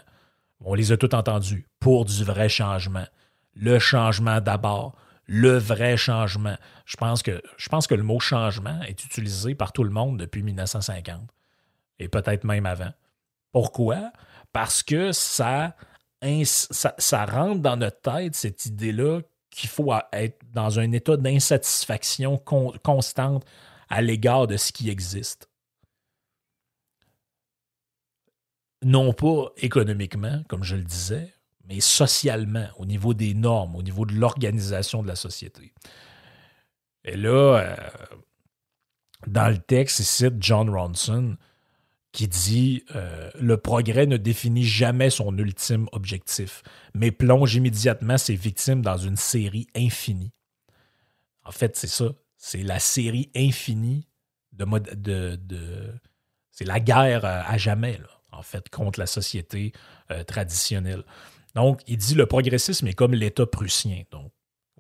On 0.64 0.74
les 0.74 0.92
a 0.92 0.98
tous 0.98 1.16
entendus. 1.16 1.68
Pour 1.80 2.06
du 2.06 2.24
vrai 2.24 2.50
changement. 2.50 3.06
Le 3.56 3.80
changement 3.80 4.42
d'abord. 4.42 4.96
Le 5.34 5.58
vrai 5.58 5.96
changement. 5.96 6.58
Je 6.86 6.98
pense, 6.98 7.24
que, 7.24 7.42
je 7.56 7.70
pense 7.70 7.88
que 7.88 7.96
le 7.96 8.04
mot 8.04 8.20
changement 8.20 8.82
est 8.82 9.06
utilisé 9.06 9.56
par 9.56 9.72
tout 9.72 9.86
le 9.86 9.90
monde 9.90 10.20
depuis 10.20 10.44
1950. 10.44 11.22
Et 12.00 12.10
peut-être 12.10 12.44
même 12.44 12.66
avant. 12.66 12.92
Pourquoi? 13.54 14.12
Parce 14.52 14.84
que 14.84 15.14
ça, 15.14 15.78
ça, 16.44 16.96
ça 16.98 17.26
rentre 17.26 17.62
dans 17.62 17.78
notre 17.78 18.02
tête 18.02 18.36
cette 18.36 18.66
idée-là 18.66 19.22
qu'il 19.50 19.70
faut 19.70 19.94
être 20.12 20.38
dans 20.52 20.80
un 20.80 20.92
état 20.92 21.16
d'insatisfaction 21.16 22.38
constante 22.84 23.46
à 23.88 24.02
l'égard 24.02 24.48
de 24.48 24.58
ce 24.58 24.74
qui 24.74 24.90
existe. 24.90 25.50
Non 28.84 29.14
pas 29.14 29.46
économiquement, 29.56 30.44
comme 30.50 30.66
je 30.66 30.76
le 30.76 30.84
disais, 30.84 31.34
mais 31.66 31.80
socialement, 31.80 32.68
au 32.78 32.86
niveau 32.86 33.14
des 33.14 33.34
normes, 33.34 33.76
au 33.76 33.84
niveau 33.84 34.06
de 34.06 34.14
l'organisation 34.14 35.02
de 35.02 35.08
la 35.08 35.16
société. 35.16 35.74
Et 37.04 37.16
là, 37.16 37.58
euh, 37.58 37.76
dans 39.28 39.50
le 39.50 39.58
texte, 39.58 40.00
il 40.00 40.06
cite 40.06 40.36
John 40.40 40.70
Ronson, 40.70 41.38
qui 42.12 42.28
dit 42.28 42.84
euh, 42.96 43.30
Le 43.40 43.58
progrès 43.58 44.06
ne 44.06 44.18
définit 44.18 44.66
jamais 44.66 45.10
son 45.10 45.38
ultime 45.38 45.88
objectif, 45.92 46.64
mais 46.94 47.12
plonge 47.12 47.56
immédiatement 47.56 48.18
ses 48.18 48.36
victimes 48.36 48.82
dans 48.82 48.98
une 48.98 49.16
série 49.16 49.68
infinie. 49.76 50.34
En 51.44 51.52
fait, 51.52 51.76
c'est 51.76 51.88
ça. 51.88 52.10
C'est 52.38 52.64
la 52.64 52.80
série 52.80 53.32
infinie 53.36 54.08
de, 54.52 55.36
de, 55.36 55.94
c'est 56.52 56.66
la 56.66 56.80
guerre 56.80 57.24
à 57.24 57.58
jamais, 57.58 58.00
en 58.32 58.42
fait, 58.42 58.70
contre 58.70 59.00
la 59.00 59.06
société 59.06 59.72
euh, 60.12 60.24
traditionnelle. 60.24 61.04
Donc, 61.56 61.82
il 61.88 61.98
dit 61.98 62.16
le 62.16 62.26
progressisme 62.26 62.88
est 62.88 62.94
comme 62.94 63.14
l'État 63.14 63.46
prussien. 63.46 64.04
Donc, 64.12 64.32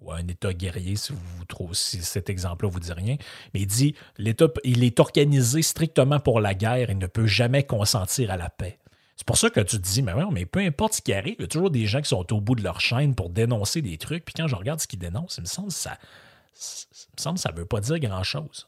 ou 0.01 0.11
un 0.11 0.27
État 0.27 0.53
guerrier, 0.53 0.95
si, 0.95 1.13
vous 1.13 1.45
trouvez, 1.45 1.75
cet 1.75 2.29
exemple-là 2.29 2.69
vous 2.69 2.79
dit 2.79 2.91
rien. 2.91 3.17
Mais 3.53 3.61
il 3.61 3.67
dit 3.67 3.95
l'État, 4.17 4.47
il 4.63 4.83
est 4.83 4.99
organisé 4.99 5.61
strictement 5.61 6.19
pour 6.19 6.41
la 6.41 6.53
guerre 6.53 6.89
et 6.89 6.95
ne 6.95 7.07
peut 7.07 7.27
jamais 7.27 7.63
consentir 7.63 8.31
à 8.31 8.37
la 8.37 8.49
paix. 8.49 8.79
C'est 9.15 9.27
pour 9.27 9.37
ça 9.37 9.51
que 9.51 9.59
tu 9.59 9.77
te 9.77 9.81
dis, 9.83 10.01
mais, 10.01 10.13
mais 10.31 10.47
peu 10.47 10.59
importe 10.61 10.93
ce 10.95 11.01
qui 11.01 11.13
arrive, 11.13 11.35
il 11.37 11.41
y 11.43 11.45
a 11.45 11.47
toujours 11.47 11.69
des 11.69 11.85
gens 11.85 12.01
qui 12.01 12.09
sont 12.09 12.33
au 12.33 12.41
bout 12.41 12.55
de 12.55 12.63
leur 12.63 12.81
chaîne 12.81 13.13
pour 13.13 13.29
dénoncer 13.29 13.83
des 13.83 13.99
trucs. 13.99 14.25
Puis 14.25 14.33
quand 14.35 14.47
je 14.47 14.55
regarde 14.55 14.79
ce 14.79 14.87
qu'ils 14.87 14.97
dénoncent, 14.97 15.37
il 15.37 15.41
me 15.41 15.45
semble 15.45 15.67
que 15.67 15.73
ça 15.75 17.31
ne 17.31 17.37
ça 17.37 17.51
veut 17.51 17.65
pas 17.65 17.81
dire 17.81 17.99
grand-chose. 17.99 18.67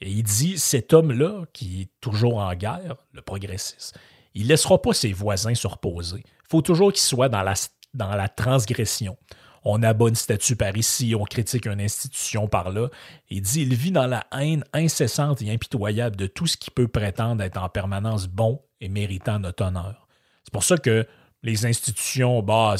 Et 0.00 0.10
il 0.10 0.22
dit, 0.22 0.56
cet 0.58 0.92
homme-là, 0.92 1.46
qui 1.52 1.82
est 1.82 1.90
toujours 2.00 2.36
en 2.36 2.54
guerre, 2.54 2.94
le 3.12 3.20
progressiste, 3.20 3.98
il 4.38 4.44
ne 4.44 4.48
laissera 4.48 4.80
pas 4.80 4.92
ses 4.92 5.12
voisins 5.12 5.54
se 5.54 5.66
reposer. 5.66 6.22
Il 6.24 6.50
faut 6.50 6.62
toujours 6.62 6.92
qu'il 6.92 7.02
soit 7.02 7.28
dans 7.28 7.42
la, 7.42 7.54
la 7.94 8.28
transgression 8.28 9.16
on 9.64 9.82
abat 9.82 10.08
une 10.08 10.14
statue 10.14 10.56
par 10.56 10.76
ici, 10.76 11.14
on 11.14 11.24
critique 11.24 11.66
une 11.66 11.80
institution 11.80 12.48
par 12.48 12.70
là. 12.70 12.88
Il 13.28 13.42
dit 13.42 13.62
il 13.62 13.74
vit 13.74 13.90
dans 13.90 14.06
la 14.06 14.26
haine 14.32 14.64
incessante 14.72 15.42
et 15.42 15.50
impitoyable 15.50 16.16
de 16.16 16.26
tout 16.26 16.46
ce 16.46 16.56
qui 16.56 16.70
peut 16.70 16.88
prétendre 16.88 17.42
être 17.42 17.62
en 17.62 17.68
permanence 17.68 18.28
bon 18.28 18.62
et 18.80 18.88
méritant 18.88 19.38
notre 19.38 19.64
honneur. 19.64 20.06
C'est 20.44 20.52
pour 20.52 20.64
ça 20.64 20.78
que 20.78 21.06
les 21.42 21.66
institutions, 21.66 22.42
bah, 22.42 22.76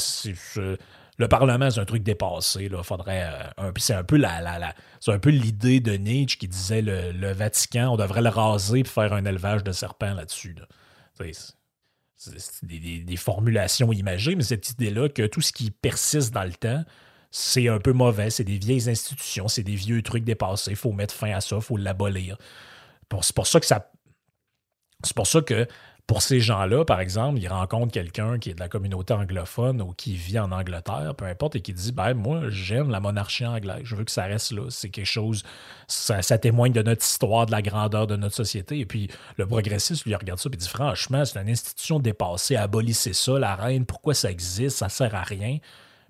le 0.55 1.27
Parlement, 1.27 1.69
c'est 1.69 1.79
un 1.79 1.85
truc 1.85 2.01
dépassé. 2.01 2.69
Là. 2.69 2.81
Faudrait, 2.81 3.29
euh, 3.59 3.71
c'est 3.77 3.93
un 3.93 4.03
peu 4.03 4.17
la, 4.17 4.73
c'est 4.99 5.11
un 5.11 5.19
peu 5.19 5.29
l'idée 5.29 5.81
de 5.81 5.93
Nietzsche 5.93 6.37
qui 6.37 6.47
disait 6.47 6.81
le, 6.81 7.33
Vatican, 7.33 7.93
on 7.93 7.97
devrait 7.97 8.21
le 8.21 8.29
raser 8.29 8.79
et 8.79 8.83
faire 8.83 9.13
un 9.13 9.25
élevage 9.25 9.63
de 9.63 9.71
serpents 9.71 10.13
là-dessus. 10.13 10.55
Là 10.57 10.65
c'est 12.15 12.65
des, 12.65 13.17
formulations 13.17 13.91
imagées, 13.93 14.35
mais 14.35 14.43
cette 14.43 14.69
idée-là 14.71 15.09
que 15.09 15.25
tout 15.25 15.41
ce 15.41 15.53
qui 15.53 15.71
persiste 15.71 16.33
dans 16.33 16.43
le 16.43 16.53
temps, 16.53 16.83
c'est 17.31 17.67
un 17.67 17.79
peu 17.79 17.93
mauvais, 17.93 18.29
c'est 18.29 18.43
des 18.43 18.57
vieilles 18.57 18.89
institutions, 18.89 19.47
c'est 19.47 19.63
des 19.63 19.75
vieux 19.75 20.01
trucs 20.01 20.23
dépassés, 20.23 20.71
il 20.71 20.77
faut 20.77 20.91
mettre 20.91 21.13
fin 21.13 21.31
à 21.31 21.41
ça, 21.41 21.57
il 21.57 21.61
faut 21.61 21.77
l'abolir. 21.77 22.37
C'est 23.21 23.35
pour 23.35 23.47
ça 23.47 23.59
que 23.59 23.65
ça. 23.65 23.91
C'est 25.03 25.15
pour 25.15 25.27
ça 25.27 25.41
que 25.41 25.65
pour 26.09 26.23
ces 26.23 26.39
gens-là, 26.39 26.85
par 26.85 27.01
exemple, 27.01 27.37
ils 27.37 27.47
rencontrent 27.47 27.91
quelqu'un 27.91 28.39
qui 28.39 28.49
est 28.49 28.55
de 28.55 28.59
la 28.59 28.67
communauté 28.67 29.13
anglophone 29.13 29.79
ou 29.79 29.93
qui 29.93 30.15
vit 30.15 30.39
en 30.39 30.51
Angleterre, 30.51 31.13
peu 31.15 31.25
importe, 31.25 31.55
et 31.55 31.61
qui 31.61 31.71
dit 31.71 31.91
ben, 31.91 32.15
Moi, 32.15 32.49
j'aime 32.49 32.89
la 32.89 32.99
monarchie 32.99 33.45
anglaise, 33.45 33.81
je 33.83 33.95
veux 33.95 34.05
que 34.05 34.09
ça 34.09 34.23
reste 34.23 34.51
là. 34.51 34.63
C'est 34.71 34.89
quelque 34.89 35.05
chose, 35.05 35.43
ça, 35.87 36.19
témoigne 36.39 36.73
de 36.73 36.81
notre 36.81 37.05
histoire, 37.05 37.45
de 37.45 37.51
la 37.51 37.61
grandeur 37.61 38.07
de 38.07 38.15
notre 38.15 38.33
société. 38.33 38.79
Et 38.79 38.87
puis 38.87 39.07
le 39.37 39.45
progressiste 39.45 40.03
lui 40.05 40.15
regarde 40.15 40.39
ça 40.39 40.49
et 40.51 40.57
dit 40.57 40.67
Franchement, 40.67 41.23
c'est 41.25 41.39
une 41.39 41.47
institution 41.49 41.99
dépassée, 41.99 42.55
abolissez 42.55 43.13
ça, 43.13 43.37
la 43.37 43.53
reine, 43.53 43.85
pourquoi 43.85 44.15
ça 44.15 44.31
existe, 44.31 44.77
ça 44.77 44.89
sert 44.89 45.13
à 45.13 45.21
rien. 45.21 45.59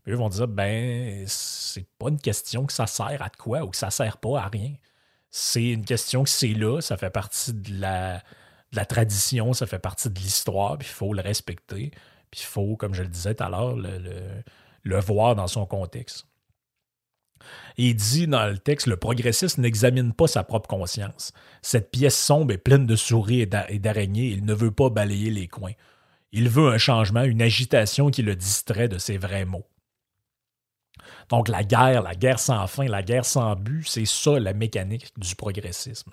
Puis 0.06 0.14
eux 0.14 0.16
vont 0.16 0.30
dire 0.30 0.48
Ben, 0.48 1.26
c'est 1.28 1.86
pas 1.98 2.08
une 2.08 2.22
question 2.22 2.66
que 2.66 2.72
ça 2.72 2.88
sert 2.88 3.22
à 3.22 3.30
quoi 3.30 3.64
ou 3.64 3.72
que 3.72 3.78
ça 3.78 3.90
sert 3.90 4.16
pas 4.16 4.40
à 4.40 4.48
rien. 4.48 4.76
C'est 5.30 5.72
une 5.72 5.84
question 5.84 6.24
que 6.24 6.30
c'est 6.30 6.54
là, 6.54 6.80
ça 6.80 6.96
fait 6.96 7.10
partie 7.10 7.52
de 7.52 7.82
la 7.82 8.24
la 8.72 8.86
tradition, 8.86 9.54
ça 9.54 9.66
fait 9.66 9.80
partie 9.80 10.10
de 10.10 10.20
l'histoire, 10.20 10.78
puis 10.78 10.88
il 10.88 10.94
faut 10.94 11.14
le 11.14 11.22
respecter. 11.22 11.92
Puis 12.32 12.42
il 12.42 12.46
faut, 12.46 12.76
comme 12.76 12.94
je 12.94 13.02
le 13.02 13.10
disais 13.10 13.34
tout 13.34 13.44
à 13.44 13.50
l'heure, 13.50 13.76
le, 13.76 15.00
voir 15.00 15.36
dans 15.36 15.48
son 15.48 15.66
contexte. 15.66 16.28
il 17.78 17.96
dit 17.96 18.28
dans 18.28 18.46
le 18.46 18.58
texte, 18.58 18.88
le 18.88 18.98
progressiste 18.98 19.58
n'examine 19.58 20.14
pas 20.14 20.28
sa 20.28 20.44
propre 20.44 20.68
conscience. 20.68 21.34
Cette 21.62 21.90
pièce 21.92 22.18
sombre 22.18 22.54
est 22.54 22.58
pleine 22.58 22.86
de 22.86 22.96
souris 22.96 23.42
et 23.42 23.46
d'araignées, 23.46 24.28
il 24.28 24.46
ne 24.46 24.54
veut 24.54 24.72
pas 24.72 24.90
balayer 24.90 25.32
les 25.32 25.48
coins. 25.48 25.74
Il 26.32 26.50
veut 26.50 26.70
un 26.70 26.78
changement, 26.78 27.24
une 27.24 27.42
agitation 27.42 28.12
qui 28.12 28.22
le 28.22 28.36
distrait 28.36 28.88
de 28.88 29.00
ses 29.00 29.18
vrais 29.18 29.46
mots. 29.46 29.68
Donc 31.30 31.48
la 31.48 31.64
guerre, 31.64 32.04
la 32.04 32.14
guerre 32.14 32.40
sans 32.40 32.68
fin, 32.68 32.86
la 32.86 33.02
guerre 33.02 33.26
sans 33.26 33.56
but, 33.56 33.88
c'est 33.88 34.06
ça 34.06 34.40
la 34.40 34.54
mécanique 34.54 35.12
du 35.18 35.36
progressisme. 35.36 36.12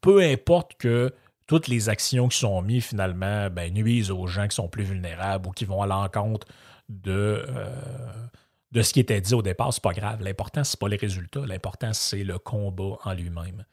Peu 0.00 0.20
importe 0.20 0.74
que 0.78 1.14
toutes 1.46 1.68
les 1.68 1.88
actions 1.88 2.28
qui 2.28 2.38
sont 2.38 2.60
mises 2.62 2.84
finalement 2.84 3.50
ben, 3.50 3.72
nuisent 3.72 4.10
aux 4.10 4.26
gens 4.26 4.48
qui 4.48 4.56
sont 4.56 4.68
plus 4.68 4.84
vulnérables 4.84 5.48
ou 5.48 5.50
qui 5.50 5.64
vont 5.64 5.82
à 5.82 5.86
l'encontre 5.86 6.46
de, 6.88 7.44
euh, 7.48 7.66
de 8.72 8.82
ce 8.82 8.92
qui 8.92 9.00
était 9.00 9.20
dit 9.20 9.34
au 9.34 9.42
départ, 9.42 9.72
c'est 9.72 9.82
pas 9.82 9.92
grave. 9.92 10.22
L'important, 10.22 10.64
c'est 10.64 10.78
pas 10.78 10.88
les 10.88 10.96
résultats. 10.96 11.44
L'important, 11.46 11.92
c'est 11.92 12.24
le 12.24 12.38
combat 12.38 12.98
en 13.04 13.12
lui-même. 13.14 13.64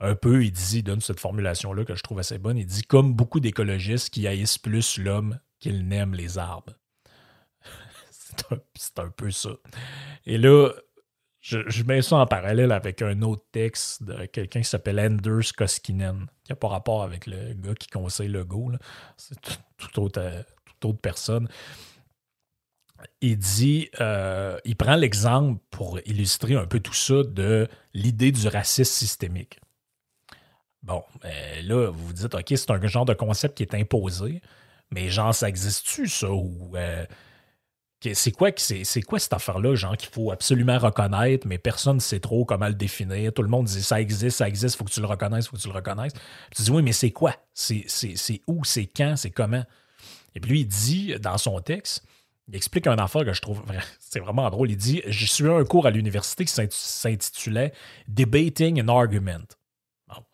Un 0.00 0.14
peu, 0.14 0.44
il 0.44 0.50
dit, 0.50 0.78
il 0.78 0.82
donne 0.82 1.00
cette 1.00 1.20
formulation-là 1.20 1.84
que 1.84 1.94
je 1.94 2.02
trouve 2.02 2.18
assez 2.18 2.38
bonne. 2.38 2.58
Il 2.58 2.66
dit 2.66 2.82
comme 2.82 3.14
beaucoup 3.14 3.40
d'écologistes 3.40 4.10
qui 4.10 4.26
haïssent 4.26 4.58
plus 4.58 4.98
l'homme 4.98 5.38
qu'ils 5.60 5.86
n'aiment 5.86 6.14
les 6.14 6.36
arbres. 6.36 6.74
c'est 8.10 8.98
un, 8.98 9.04
un, 9.04 9.10
peu 9.10 9.30
ça. 9.30 9.50
Et 10.26 10.36
là, 10.36 10.70
je, 11.44 11.82
mets 11.82 12.00
ça 12.00 12.16
en 12.16 12.26
parallèle 12.26 12.72
avec 12.72 13.02
un 13.02 13.20
autre 13.20 13.44
texte 13.52 14.02
de 14.02 14.24
quelqu'un 14.24 14.60
qui 14.60 14.68
s'appelle 14.68 14.98
Anders 14.98 15.52
Koskinen, 15.54 16.26
qui 16.42 16.52
n'a 16.52 16.56
pas 16.56 16.68
rapport 16.68 17.02
avec 17.02 17.26
le 17.26 17.52
gars 17.52 17.74
qui 17.74 17.88
conseille 17.88 18.28
le 18.28 18.44
go. 18.44 18.72
C'est 19.18 19.38
toute 19.76 19.98
autre, 19.98 20.20
euh, 20.22 20.42
autre 20.82 21.00
personne. 21.00 21.46
Il 23.20 23.36
dit, 23.36 23.90
euh, 24.00 24.58
il 24.64 24.74
prend 24.74 24.96
l'exemple 24.96 25.60
pour 25.70 26.00
illustrer 26.06 26.54
un 26.54 26.66
peu 26.66 26.80
tout 26.80 26.94
ça 26.94 27.22
de 27.22 27.68
l'idée 27.92 28.32
du 28.32 28.48
racisme 28.48 28.90
systémique. 28.90 29.60
Bon, 30.82 31.02
ben 31.20 31.66
là, 31.66 31.90
vous 31.90 32.06
vous 32.06 32.12
dites, 32.14 32.34
OK, 32.34 32.54
c'est 32.56 32.70
un 32.70 32.86
genre 32.86 33.04
de 33.04 33.14
concept 33.14 33.58
qui 33.58 33.64
est 33.64 33.74
imposé, 33.74 34.40
mais 34.90 35.10
genre, 35.10 35.34
ça 35.34 35.50
existe-tu, 35.50 36.08
ça? 36.08 36.30
Ou 36.30 36.72
euh, 36.74 37.04
c'est 38.12 38.32
quoi, 38.32 38.50
cette 38.56 39.32
affaire-là, 39.32 39.74
genre, 39.74 39.96
qu'il 39.96 40.10
faut 40.10 40.30
absolument 40.30 40.78
reconnaître, 40.78 41.46
mais 41.46 41.58
personne 41.58 41.96
ne 41.96 42.00
sait 42.00 42.20
trop 42.20 42.44
comment 42.44 42.68
le 42.68 42.74
définir. 42.74 43.32
Tout 43.32 43.42
le 43.42 43.48
monde 43.48 43.66
dit 43.66 43.82
ça 43.82 44.00
existe, 44.00 44.38
ça 44.38 44.48
existe, 44.48 44.76
faut 44.76 44.84
que 44.84 44.90
tu 44.90 45.00
le 45.00 45.06
reconnaisses, 45.06 45.48
faut 45.48 45.56
que 45.56 45.62
tu 45.62 45.68
le 45.68 45.74
reconnaisses. 45.74 46.12
tu 46.54 46.62
dis 46.62 46.70
oui, 46.70 46.82
mais 46.82 46.92
c'est 46.92 47.12
quoi? 47.12 47.34
C'est, 47.54 47.86
où? 48.46 48.64
C'est 48.64 48.86
quand? 48.86 49.16
C'est 49.16 49.30
comment? 49.30 49.64
Et 50.34 50.40
puis 50.40 50.50
lui, 50.50 50.60
il 50.60 50.66
dit 50.66 51.14
dans 51.20 51.38
son 51.38 51.60
texte, 51.60 52.04
il 52.48 52.56
explique 52.56 52.86
un 52.86 52.96
affaire 52.96 53.24
que 53.24 53.32
je 53.32 53.40
trouve 53.40 53.62
c'est 54.00 54.20
vraiment 54.20 54.50
drôle. 54.50 54.70
Il 54.70 54.76
dit 54.76 55.02
J'ai 55.06 55.26
suivi 55.26 55.50
un 55.50 55.64
cours 55.64 55.86
à 55.86 55.90
l'université 55.90 56.44
qui 56.44 56.52
s'intitulait 56.68 57.72
Debating 58.08 58.82
an 58.82 58.88
Argument. 58.88 59.46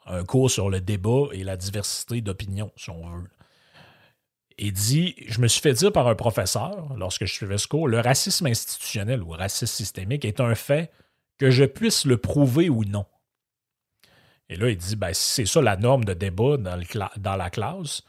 un 0.07 0.25
cours 0.25 0.51
sur 0.51 0.71
le 0.71 0.81
débat 0.81 1.29
et 1.33 1.45
la 1.45 1.57
diversité 1.57 2.21
d'opinion, 2.21 2.73
si 2.77 2.91
on 2.91 3.09
veut. 3.09 3.29
Il 4.63 4.75
dit 4.75 5.15
Je 5.27 5.41
me 5.41 5.49
suis 5.49 5.63
fait 5.63 5.73
dire 5.73 5.91
par 5.91 6.07
un 6.07 6.15
professeur, 6.15 6.95
lorsque 6.97 7.25
je 7.25 7.33
suivais 7.33 7.57
ce 7.57 7.67
cours, 7.67 7.89
le 7.89 7.99
racisme 7.99 8.47
institutionnel 8.47 9.23
ou 9.23 9.31
racisme 9.31 9.75
systémique 9.75 10.27
est 10.27 10.39
un 10.39 10.55
fait 10.55 10.93
que 11.39 11.51
je 11.51 11.65
puisse 11.65 12.05
le 12.05 12.19
prouver 12.19 12.69
ou 12.69 12.85
non. 12.85 13.07
Et 14.51 14.57
là, 14.57 14.69
il 14.69 14.77
dit, 14.77 14.97
ben, 14.97 15.15
si 15.15 15.31
c'est 15.31 15.47
ça 15.47 15.63
la 15.63 15.77
norme 15.77 16.05
de 16.05 16.13
débat 16.13 16.59
dans, 16.59 17.37
la 17.37 17.51
classe, 17.51 18.03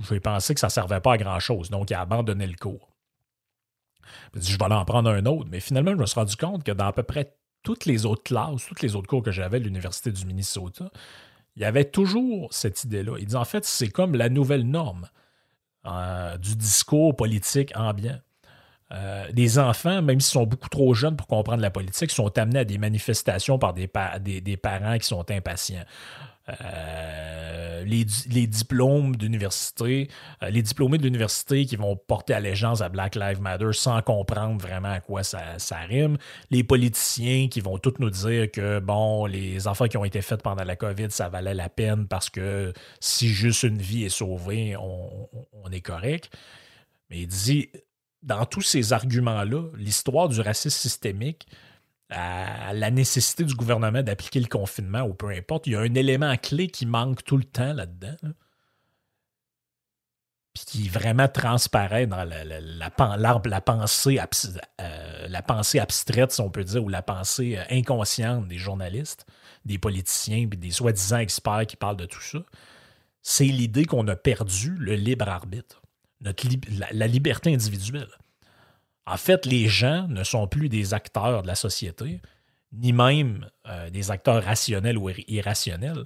je 0.00 0.08
vais 0.12 0.20
penser 0.20 0.52
que 0.52 0.60
ça 0.60 0.66
ne 0.66 0.72
servait 0.72 1.00
pas 1.00 1.14
à 1.14 1.16
grand-chose. 1.16 1.70
Donc, 1.70 1.88
il 1.88 1.94
a 1.94 2.02
abandonné 2.02 2.46
le 2.46 2.56
cours. 2.56 2.92
Il 4.34 4.40
dit, 4.40 4.52
je 4.52 4.58
vais 4.58 4.64
en 4.64 4.84
prendre 4.84 5.08
un 5.08 5.24
autre. 5.24 5.48
Mais 5.50 5.60
finalement, 5.60 5.92
je 5.92 5.96
me 5.96 6.04
suis 6.04 6.20
rendu 6.20 6.36
compte 6.36 6.64
que 6.64 6.72
dans 6.72 6.88
à 6.88 6.92
peu 6.92 7.04
près 7.04 7.34
toutes 7.62 7.86
les 7.86 8.04
autres 8.04 8.24
classes, 8.24 8.66
toutes 8.66 8.82
les 8.82 8.96
autres 8.96 9.08
cours 9.08 9.22
que 9.22 9.30
j'avais 9.30 9.56
à 9.56 9.60
l'Université 9.60 10.12
du 10.12 10.26
Minnesota, 10.26 10.90
il 11.54 11.62
y 11.62 11.64
avait 11.64 11.86
toujours 11.86 12.52
cette 12.52 12.84
idée-là. 12.84 13.16
Il 13.18 13.26
dit, 13.26 13.36
en 13.36 13.46
fait, 13.46 13.64
c'est 13.64 13.88
comme 13.88 14.14
la 14.14 14.28
nouvelle 14.28 14.68
norme 14.68 15.08
euh, 15.86 16.36
du 16.38 16.56
discours 16.56 17.14
politique 17.14 17.72
ambiant. 17.76 18.18
Euh, 18.92 19.32
des 19.32 19.58
enfants, 19.58 20.00
même 20.00 20.20
s'ils 20.20 20.32
sont 20.32 20.46
beaucoup 20.46 20.68
trop 20.68 20.94
jeunes 20.94 21.16
pour 21.16 21.26
comprendre 21.26 21.60
la 21.60 21.70
politique, 21.70 22.12
sont 22.12 22.38
amenés 22.38 22.60
à 22.60 22.64
des 22.64 22.78
manifestations 22.78 23.58
par 23.58 23.74
des, 23.74 23.90
des 24.40 24.56
parents 24.56 24.96
qui 24.96 25.06
sont 25.06 25.28
impatients. 25.30 25.84
Euh, 26.48 27.84
les, 27.84 28.46
diplômes 28.46 29.16
d'université, 29.16 30.08
euh, 30.42 30.50
les 30.50 30.62
diplômés 30.62 30.98
de 30.98 31.02
l'université 31.02 31.66
qui 31.66 31.76
vont 31.76 31.96
porter 31.96 32.34
allégeance 32.34 32.80
à 32.80 32.88
Black 32.88 33.14
Lives 33.14 33.40
Matter 33.40 33.72
sans 33.72 34.00
comprendre 34.02 34.60
vraiment 34.60 34.90
à 34.90 35.00
quoi 35.00 35.22
ça, 35.22 35.56
rime, 35.88 36.18
les 36.50 36.64
politiciens 36.64 37.48
qui 37.48 37.60
vont 37.60 37.78
tous 37.78 37.94
nous 37.98 38.10
dire 38.10 38.50
que, 38.50 38.80
bon, 38.80 39.26
les 39.26 39.66
enfants 39.66 39.86
qui 39.88 39.96
ont 39.96 40.04
été 40.04 40.22
faits 40.22 40.42
pendant 40.42 40.64
la 40.64 40.76
COVID, 40.76 41.10
ça 41.10 41.28
valait 41.28 41.54
la 41.54 41.68
peine 41.68 42.06
parce 42.06 42.30
que 42.30 42.72
si 43.00 43.28
juste 43.28 43.62
une 43.62 43.78
vie 43.78 44.04
est 44.04 44.08
sauvée, 44.08 44.76
on, 44.76 45.28
on 45.52 45.70
est 45.70 45.80
correct. 45.80 46.30
Mais 47.10 47.20
il 47.20 47.26
dit, 47.26 47.70
dans 48.22 48.44
tous 48.46 48.62
ces 48.62 48.92
arguments-là, 48.92 49.64
l'histoire 49.76 50.28
du 50.28 50.40
racisme 50.40 50.76
systémique, 50.76 51.46
à 52.10 52.72
la 52.72 52.90
nécessité 52.90 53.44
du 53.44 53.54
gouvernement 53.54 54.02
d'appliquer 54.02 54.40
le 54.40 54.46
confinement 54.46 55.02
ou 55.02 55.14
peu 55.14 55.28
importe, 55.30 55.66
il 55.66 55.72
y 55.72 55.76
a 55.76 55.80
un 55.80 55.94
élément 55.94 56.36
clé 56.36 56.68
qui 56.68 56.86
manque 56.86 57.24
tout 57.24 57.36
le 57.36 57.44
temps 57.44 57.72
là-dedans. 57.72 58.16
Puis 60.54 60.64
qui 60.64 60.88
vraiment 60.88 61.28
transparaît 61.28 62.06
dans 62.06 62.24
la, 62.24 62.44
la, 62.44 63.60
pensée, 63.60 64.18
euh, 64.80 65.28
la 65.28 65.42
pensée 65.42 65.78
abstraite, 65.78 66.32
si 66.32 66.40
on 66.40 66.48
peut 66.48 66.64
dire, 66.64 66.82
ou 66.82 66.88
la 66.88 67.02
pensée 67.02 67.58
euh, 67.58 67.64
inconsciente 67.70 68.48
des 68.48 68.56
journalistes, 68.56 69.26
des 69.66 69.76
politiciens, 69.76 70.46
puis 70.48 70.58
des 70.58 70.70
soi-disant 70.70 71.18
experts 71.18 71.66
qui 71.66 71.76
parlent 71.76 71.98
de 71.98 72.06
tout 72.06 72.22
ça. 72.22 72.38
C'est 73.20 73.44
l'idée 73.44 73.84
qu'on 73.84 74.06
a 74.08 74.16
perdu 74.16 74.74
le 74.78 74.94
libre 74.94 75.28
arbitre, 75.28 75.82
la 76.20 77.06
liberté 77.06 77.52
individuelle. 77.52 78.08
En 79.06 79.16
fait, 79.16 79.46
les 79.46 79.68
gens 79.68 80.06
ne 80.08 80.24
sont 80.24 80.48
plus 80.48 80.68
des 80.68 80.92
acteurs 80.94 81.42
de 81.42 81.46
la 81.46 81.54
société, 81.54 82.20
ni 82.72 82.92
même 82.92 83.48
euh, 83.68 83.88
des 83.90 84.10
acteurs 84.10 84.42
rationnels 84.42 84.98
ou 84.98 85.08
irrationnels. 85.28 86.04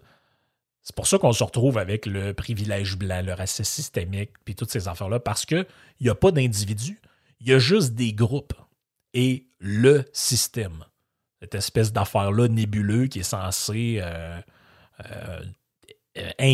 C'est 0.82 0.94
pour 0.94 1.06
ça 1.06 1.18
qu'on 1.18 1.32
se 1.32 1.42
retrouve 1.42 1.78
avec 1.78 2.06
le 2.06 2.34
privilège 2.34 2.96
blanc, 2.96 3.22
le 3.24 3.32
racisme 3.32 3.64
systémique, 3.64 4.30
puis 4.44 4.54
toutes 4.54 4.70
ces 4.70 4.88
affaires-là, 4.88 5.20
parce 5.20 5.46
qu'il 5.46 5.66
n'y 6.00 6.08
a 6.08 6.14
pas 6.14 6.30
d'individus, 6.30 7.00
il 7.40 7.48
y 7.48 7.54
a 7.54 7.58
juste 7.58 7.94
des 7.94 8.12
groupes 8.12 8.54
et 9.14 9.46
le 9.58 10.04
système. 10.12 10.84
Cette 11.40 11.54
espèce 11.54 11.92
d'affaire-là 11.92 12.48
nébuleuse 12.48 13.08
qui 13.08 13.20
est 13.20 13.22
censée 13.22 13.98
euh, 14.02 14.40
euh, 15.10 15.40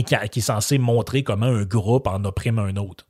qui 0.02 0.38
est 0.38 0.40
censé 0.40 0.78
montrer 0.78 1.24
comment 1.24 1.46
un 1.46 1.64
groupe 1.64 2.06
en 2.06 2.24
opprime 2.24 2.58
un 2.58 2.76
autre. 2.76 3.06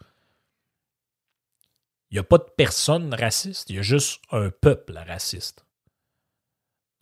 Il 2.11 2.15
n'y 2.15 2.21
a 2.21 2.25
pas 2.25 2.39
de 2.39 2.47
personne 2.57 3.13
raciste, 3.13 3.71
il 3.71 3.77
y 3.77 3.79
a 3.79 3.83
juste 3.83 4.21
un 4.31 4.51
peuple 4.51 4.97
raciste. 5.07 5.67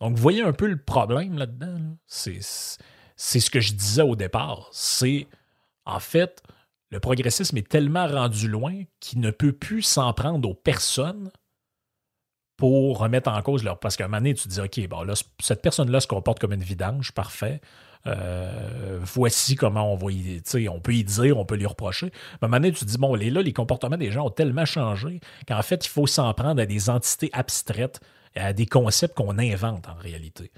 Donc, 0.01 0.15
vous 0.15 0.21
voyez 0.21 0.41
un 0.41 0.53
peu 0.53 0.67
le 0.67 0.77
problème 0.77 1.37
là-dedans. 1.37 1.97
C'est, 2.07 2.41
ce 2.41 3.49
que 3.49 3.59
je 3.59 3.73
disais 3.73 4.01
au 4.01 4.15
départ. 4.15 4.67
C'est, 4.71 5.27
en 5.85 5.99
fait, 5.99 6.43
le 6.89 6.99
progressisme 6.99 7.57
est 7.57 7.67
tellement 7.67 8.07
rendu 8.07 8.47
loin 8.47 8.83
qu'il 8.99 9.19
ne 9.19 9.31
peut 9.31 9.53
plus 9.53 9.83
s'en 9.83 10.13
prendre 10.13 10.49
aux 10.49 10.53
personnes 10.53 11.31
pour 12.57 12.99
remettre 12.99 13.29
en 13.29 13.41
cause 13.41 13.63
leur. 13.63 13.79
Parce 13.79 13.95
qu'à 13.95 14.05
un 14.05 14.07
moment 14.07 14.17
donné, 14.17 14.33
tu 14.33 14.43
te 14.43 14.49
dis, 14.49 14.61
OK, 14.61 14.87
bon, 14.87 15.03
là, 15.03 15.13
cette 15.41 15.61
personne-là 15.61 16.01
se 16.01 16.07
comporte 16.07 16.39
comme 16.39 16.53
une 16.53 16.63
vidange, 16.63 17.11
parfait. 17.11 17.61
Euh, 18.07 18.99
voici 19.01 19.55
comment 19.55 19.91
on 19.91 19.95
va 19.95 20.11
y, 20.11 20.69
on 20.69 20.79
peut 20.79 20.93
y 20.93 21.03
dire, 21.03 21.37
on 21.37 21.45
peut 21.45 21.55
lui 21.55 21.65
reprocher. 21.65 22.11
Mais 22.41 22.47
donné, 22.49 22.71
tu 22.71 22.85
te 22.85 22.89
dis, 22.89 22.97
bon, 22.97 23.15
là, 23.15 23.41
les 23.41 23.53
comportements 23.53 23.97
des 23.97 24.11
gens 24.11 24.27
ont 24.27 24.31
tellement 24.31 24.65
changé 24.65 25.19
qu'en 25.47 25.61
fait, 25.61 25.85
il 25.85 25.89
faut 25.89 26.07
s'en 26.07 26.33
prendre 26.33 26.61
à 26.61 26.65
des 26.65 26.89
entités 26.89 27.29
abstraites, 27.33 27.99
à 28.35 28.53
des 28.53 28.65
concepts 28.65 29.15
qu'on 29.15 29.39
invente 29.39 29.87
en 29.87 29.95
réalité. 29.95 30.51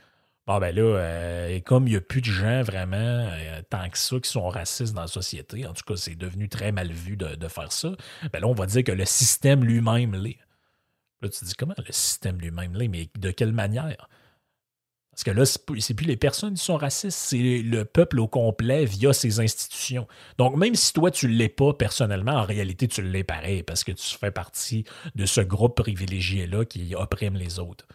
Bon, 0.47 0.59
ben 0.59 0.73
là, 0.73 0.81
euh, 0.81 1.59
comme 1.59 1.87
il 1.87 1.91
n'y 1.91 1.97
a 1.97 2.01
plus 2.01 2.21
de 2.21 2.25
gens 2.25 2.61
vraiment 2.63 2.95
euh, 2.95 3.61
tant 3.69 3.89
que 3.89 3.97
ça 3.97 4.17
qui 4.17 4.29
sont 4.29 4.47
racistes 4.47 4.93
dans 4.93 5.01
la 5.01 5.07
société, 5.07 5.67
en 5.67 5.73
tout 5.73 5.83
cas, 5.85 5.97
c'est 5.97 6.15
devenu 6.15 6.47
très 6.47 6.71
mal 6.71 6.89
vu 6.89 7.17
de, 7.17 7.47
faire 7.49 7.73
ça, 7.73 7.89
ben 8.31 8.39
là, 8.39 8.47
on 8.47 8.53
va 8.53 8.65
dire 8.65 8.85
que 8.85 8.93
le 8.93 9.03
système 9.03 9.65
lui-même 9.65 10.15
l'est. 10.15 10.37
Là, 11.21 11.27
tu 11.27 11.39
te 11.39 11.45
dis 11.45 11.53
comment 11.53 11.73
le 11.77 11.91
système 11.91 12.39
lui-même 12.39 12.75
l'est, 12.75 12.87
mais 12.87 13.09
de 13.17 13.31
quelle 13.31 13.51
manière? 13.51 14.07
Parce 15.17 15.23
que 15.23 15.31
là, 15.31 15.45
c'est 15.79 15.95
plus 15.95 16.05
les 16.05 16.15
personnes 16.15 16.53
qui 16.53 16.63
sont 16.63 16.77
racistes, 16.77 17.17
c'est 17.17 17.63
le 17.63 17.85
peuple 17.85 18.19
au 18.19 18.27
complet 18.27 18.85
via 18.85 19.13
ses 19.13 19.39
institutions. 19.39 20.07
Donc, 20.37 20.55
même 20.55 20.75
si 20.75 20.93
toi, 20.93 21.09
tu 21.09 21.27
ne 21.27 21.33
l'es 21.33 21.49
pas 21.49 21.73
personnellement, 21.73 22.33
en 22.33 22.43
réalité, 22.43 22.87
tu 22.87 23.01
l'es 23.01 23.23
pareil 23.23 23.63
parce 23.63 23.83
que 23.83 23.91
tu 23.91 24.15
fais 24.15 24.29
partie 24.29 24.83
de 25.15 25.25
ce 25.25 25.41
groupe 25.41 25.75
privilégié-là 25.81 26.65
qui 26.65 26.93
opprime 26.93 27.33
les 27.33 27.57
autres. 27.57 27.87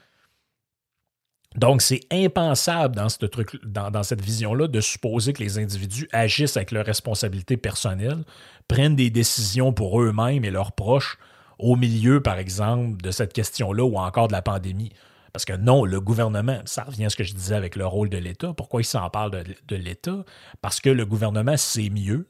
Donc, 1.55 1.81
c'est 1.81 2.01
impensable 2.11 2.97
dans, 2.97 3.09
ce 3.09 3.25
truc, 3.27 3.57
dans, 3.65 3.93
dans 3.93 4.03
cette 4.03 4.21
vision-là 4.21 4.67
de 4.67 4.81
supposer 4.81 5.33
que 5.33 5.45
les 5.45 5.59
individus 5.59 6.09
agissent 6.11 6.57
avec 6.57 6.73
leurs 6.73 6.87
responsabilités 6.87 7.57
personnelles, 7.57 8.25
prennent 8.67 8.97
des 8.97 9.11
décisions 9.11 9.73
pour 9.73 10.03
eux-mêmes 10.03 10.45
et 10.45 10.51
leurs 10.51 10.73
proches 10.73 11.19
au 11.61 11.77
milieu, 11.77 12.21
par 12.21 12.41
exemple, 12.41 13.01
de 13.01 13.13
cette 13.13 13.33
question-là 13.33 13.85
ou 13.85 13.97
encore 13.97 14.27
de 14.27 14.33
la 14.33 14.43
pandémie. 14.43 14.91
Parce 15.33 15.45
que 15.47 15.55
non, 15.55 15.85
le 15.85 16.01
gouvernement, 16.01 16.61
ça 16.67 16.85
revient 16.85 17.07
à 17.07 17.11
ce 17.11 17.17
que 17.17 17.25
je 17.25 17.35
disais 17.35 17.55
avec 17.55 17.77
le 17.77 17.87
rôle 17.87 18.11
de 18.11 18.19
l'État. 18.19 18.53
Pourquoi 18.53 18.83
il 18.83 18.85
s'en 18.85 19.09
parle 19.09 19.43
de, 19.67 19.77
l'État? 19.77 20.25
Parce 20.61 20.81
que 20.81 20.91
le 20.91 21.07
gouvernement 21.07 21.57
sait 21.57 21.89
mieux. 21.89 22.29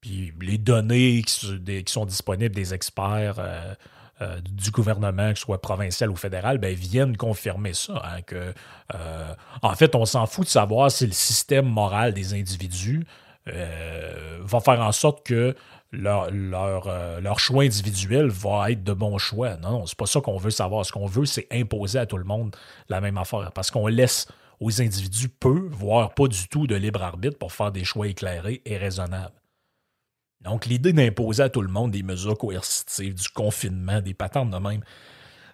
Puis 0.00 0.32
les 0.40 0.56
données 0.56 1.22
qui, 1.22 1.84
sont 1.86 2.06
disponibles 2.06 2.54
des 2.54 2.72
experts 2.72 3.38
euh, 3.38 3.74
euh, 4.22 4.40
du 4.40 4.70
gouvernement, 4.70 5.32
que 5.32 5.38
ce 5.38 5.44
soit 5.44 5.60
provincial 5.60 6.10
ou 6.10 6.16
fédéral, 6.16 6.58
ben, 6.58 6.74
viennent 6.74 7.16
confirmer 7.16 7.74
ça. 7.74 8.00
Hein, 8.04 8.20
euh, 8.94 9.34
en 9.62 9.74
fait, 9.74 9.94
on 9.96 10.04
s'en 10.04 10.26
fout 10.26 10.44
de 10.44 10.50
savoir 10.50 10.90
si 10.90 11.06
le 11.06 11.12
système 11.12 11.66
moral 11.66 12.14
des 12.14 12.34
individus 12.34 13.04
va 13.46 14.60
faire 14.60 14.80
en 14.80 14.92
sorte 14.92 15.26
que 15.26 15.56
euh, 15.92 17.20
leur, 17.20 17.40
choix 17.40 17.64
individuel 17.64 18.28
va 18.28 18.70
être 18.70 18.84
de 18.84 18.92
bons 18.92 19.18
choix. 19.18 19.56
Non, 19.56 19.70
non, 19.70 19.86
c'est 19.86 19.98
pas 19.98 20.06
ça 20.06 20.20
qu'on 20.20 20.36
veut 20.36 20.50
savoir. 20.50 20.84
Ce 20.86 20.92
qu'on 20.92 21.06
veut, 21.06 21.26
c'est 21.26 21.46
imposer 21.50 21.98
à 21.98 22.06
tout 22.06 22.18
le 22.18 22.24
monde 22.24 22.54
la 22.88 23.00
même 23.00 23.18
affaire. 23.18 23.50
Parce 23.52 23.70
qu'on 23.70 23.86
laisse 23.86 24.28
aux 24.60 24.80
individus 24.80 25.28
peu, 25.28 25.68
voire 25.70 26.14
pas 26.14 26.28
du 26.28 26.48
tout 26.48 26.66
de 26.66 26.74
libre 26.74 27.02
arbitre 27.02 27.38
pour 27.38 27.52
faire 27.52 27.72
des 27.72 27.84
choix 27.84 28.06
éclairés 28.06 28.62
et 28.64 28.76
raisonnables. 28.76 29.34
Donc, 30.42 30.66
l'idée 30.66 30.92
d'imposer 30.92 31.42
à 31.42 31.48
tout 31.48 31.62
le 31.62 31.68
monde 31.68 31.90
des 31.90 32.02
mesures 32.02 32.38
coercitives, 32.38 33.14
du 33.14 33.28
confinement, 33.28 34.00
des 34.00 34.14
patentes 34.14 34.50
de 34.50 34.56
même, 34.56 34.82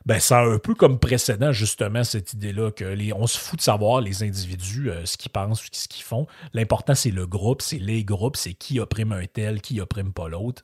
ben, 0.07 0.21
ça 0.21 0.41
un 0.41 0.59
peu 0.59 0.75
comme 0.75 1.01
précédent, 1.01 1.53
justement, 1.53 2.05
cette 2.05 2.33
idée-là 2.33 2.71
que 2.71 2.85
les, 2.85 3.13
on 3.13 3.27
se 3.27 3.39
fout 3.39 3.59
de 3.59 3.63
savoir 3.63 4.01
les 4.01 4.23
individus, 4.23 4.89
euh, 4.89 5.05
ce 5.05 5.17
qu'ils 5.17 5.33
pensent, 5.33 5.65
ce 5.73 5.89
qu'ils 5.89 6.05
font. 6.05 6.29
L'important, 6.55 6.95
c'est 6.95 7.11
le 7.11 7.27
groupe, 7.27 7.61
c'est 7.61 7.79
les 7.79 8.05
groupes, 8.05 8.37
c'est 8.37 8.55
qui 8.55 8.79
opprime 8.79 9.11
un 9.13 9.27
tel, 9.27 9.61
qui 9.61 9.81
opprime 9.81 10.13
pas 10.13 10.29
l'autre. 10.29 10.63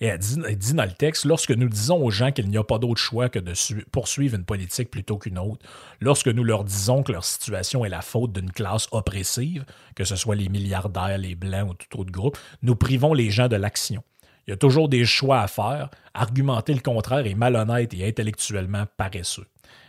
Et 0.00 0.06
elle 0.06 0.18
dit, 0.18 0.74
dans 0.74 0.84
le 0.84 0.92
texte, 0.92 1.24
lorsque 1.24 1.50
nous 1.50 1.68
disons 1.68 2.02
aux 2.02 2.10
gens 2.10 2.30
qu'il 2.30 2.48
n'y 2.48 2.58
a 2.58 2.64
pas 2.64 2.78
d'autre 2.78 3.00
choix 3.00 3.28
que 3.28 3.38
de 3.38 3.54
poursuivre 3.90 4.36
une 4.36 4.44
politique 4.44 4.90
plutôt 4.90 5.18
qu'une 5.18 5.38
autre, 5.38 5.64
lorsque 6.00 6.28
nous 6.28 6.44
leur 6.44 6.64
disons 6.64 7.02
que 7.02 7.12
leur 7.12 7.24
situation 7.24 7.84
est 7.84 7.90
la 7.90 8.02
faute 8.02 8.32
d'une 8.32 8.50
classe 8.50 8.88
oppressive, 8.92 9.64
que 9.94 10.04
ce 10.04 10.16
soit 10.16 10.36
les 10.36 10.48
milliardaires, 10.48 11.18
les 11.18 11.34
blancs 11.34 11.70
ou 11.70 11.74
tout 11.74 12.00
autre 12.00 12.12
groupe, 12.12 12.38
nous 12.62 12.76
privons 12.76 13.14
les 13.14 13.30
gens 13.30 13.48
de 13.48 13.56
l'action. 13.56 14.02
Il 14.48 14.52
y 14.52 14.54
a 14.54 14.56
toujours 14.56 14.88
des 14.88 15.04
choix 15.04 15.42
à 15.42 15.46
faire. 15.46 15.90
Argumenter 16.14 16.72
le 16.72 16.80
contraire 16.80 17.26
est 17.26 17.34
malhonnête 17.34 17.92
et 17.92 18.08
intellectuellement 18.08 18.86
paresseux. 18.96 19.46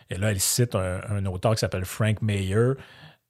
Et 0.10 0.18
là, 0.18 0.32
elle 0.32 0.41
cite 0.41 0.76
un, 0.76 1.26
auteur 1.28 1.53
qui 1.53 1.60
s'appelle 1.60 1.86
Frank 1.86 2.22
Mayer. 2.22 2.74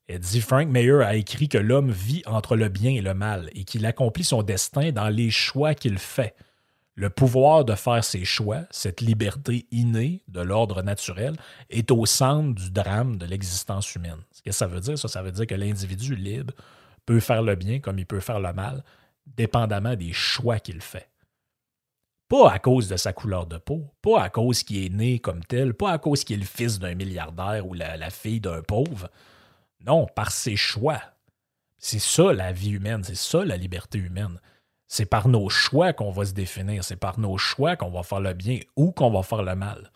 Elle 0.07 0.19
dit 0.19 0.41
Frank 0.41 0.69
Mayer 0.69 1.03
a 1.03 1.15
écrit 1.15 1.47
que 1.47 1.59
l'homme 1.59 1.91
vit 1.91 2.23
entre 2.25 2.55
le 2.55 2.67
bien 2.67 2.89
et 2.89 3.01
le 3.01 3.13
mal 3.13 3.51
et 3.53 3.63
qu'il 3.63 3.85
accomplit 3.85 4.23
son 4.23 4.41
destin 4.41 4.91
dans 4.91 5.07
les 5.09 5.29
choix 5.29 5.75
qu'il 5.75 5.99
fait. 5.99 6.33
Le 6.95 7.11
pouvoir 7.11 7.63
de 7.63 7.75
faire 7.75 8.03
ses 8.03 8.25
choix, 8.25 8.63
cette 8.71 8.99
liberté 8.99 9.67
innée 9.69 10.23
de 10.29 10.41
l'ordre 10.41 10.81
naturel, 10.81 11.35
est 11.69 11.91
au 11.91 12.07
centre 12.07 12.59
du 12.59 12.71
drame 12.71 13.17
de 13.17 13.27
l'existence 13.27 13.93
humaine. 13.93 14.23
Ce 14.31 14.41
que 14.41 14.51
ça 14.51 14.65
veut 14.65 14.81
dire, 14.81 14.97
ça, 14.97 15.07
ça 15.07 15.21
veut 15.21 15.31
dire 15.31 15.45
que 15.45 15.55
l'individu 15.55 16.15
libre 16.15 16.55
peut 17.05 17.19
faire 17.19 17.43
le 17.43 17.53
bien 17.53 17.79
comme 17.79 17.99
il 17.99 18.07
peut 18.07 18.19
faire 18.19 18.39
le 18.39 18.51
mal, 18.51 18.83
dépendamment 19.27 19.95
des 19.95 20.11
choix 20.11 20.57
qu'il 20.57 20.81
fait. 20.81 21.07
Pas 22.29 22.51
à 22.51 22.59
cause 22.59 22.87
de 22.87 22.95
sa 22.95 23.11
couleur 23.11 23.47
de 23.47 23.57
peau, 23.57 23.91
pas 24.03 24.21
à 24.21 24.29
cause 24.29 24.61
qu'il 24.61 24.85
est 24.85 24.93
né 24.93 25.17
comme 25.17 25.43
tel, 25.43 25.73
pas 25.73 25.91
à 25.91 25.97
cause 25.97 26.23
qu'il 26.23 26.37
est 26.37 26.39
le 26.41 26.45
fils 26.45 26.77
d'un 26.77 26.93
milliardaire 26.93 27.65
ou 27.65 27.73
la, 27.73 28.09
fille 28.11 28.39
d'un 28.39 28.61
pauvre. 28.61 29.09
Non, 29.83 30.05
par 30.05 30.31
ses 30.31 30.55
choix. 30.55 31.01
C'est 31.79 31.97
ça 31.97 32.31
la 32.31 32.51
vie 32.51 32.69
humaine, 32.69 33.03
c'est 33.03 33.15
ça 33.15 33.43
la 33.43 33.57
liberté 33.57 33.97
humaine. 33.97 34.39
C'est 34.87 35.07
par 35.07 35.27
nos 35.27 35.49
choix 35.49 35.91
qu'on 35.91 36.11
va 36.11 36.23
se 36.23 36.33
définir, 36.33 36.83
c'est 36.83 36.97
par 36.97 37.19
nos 37.19 37.39
choix 37.39 37.75
qu'on 37.75 37.89
va 37.89 38.03
faire 38.03 38.19
le 38.19 38.33
bien 38.33 38.59
ou 38.75 38.91
qu'on 38.91 39.09
va 39.09 39.23
faire 39.23 39.41
le 39.41 39.55
mal. 39.55 39.91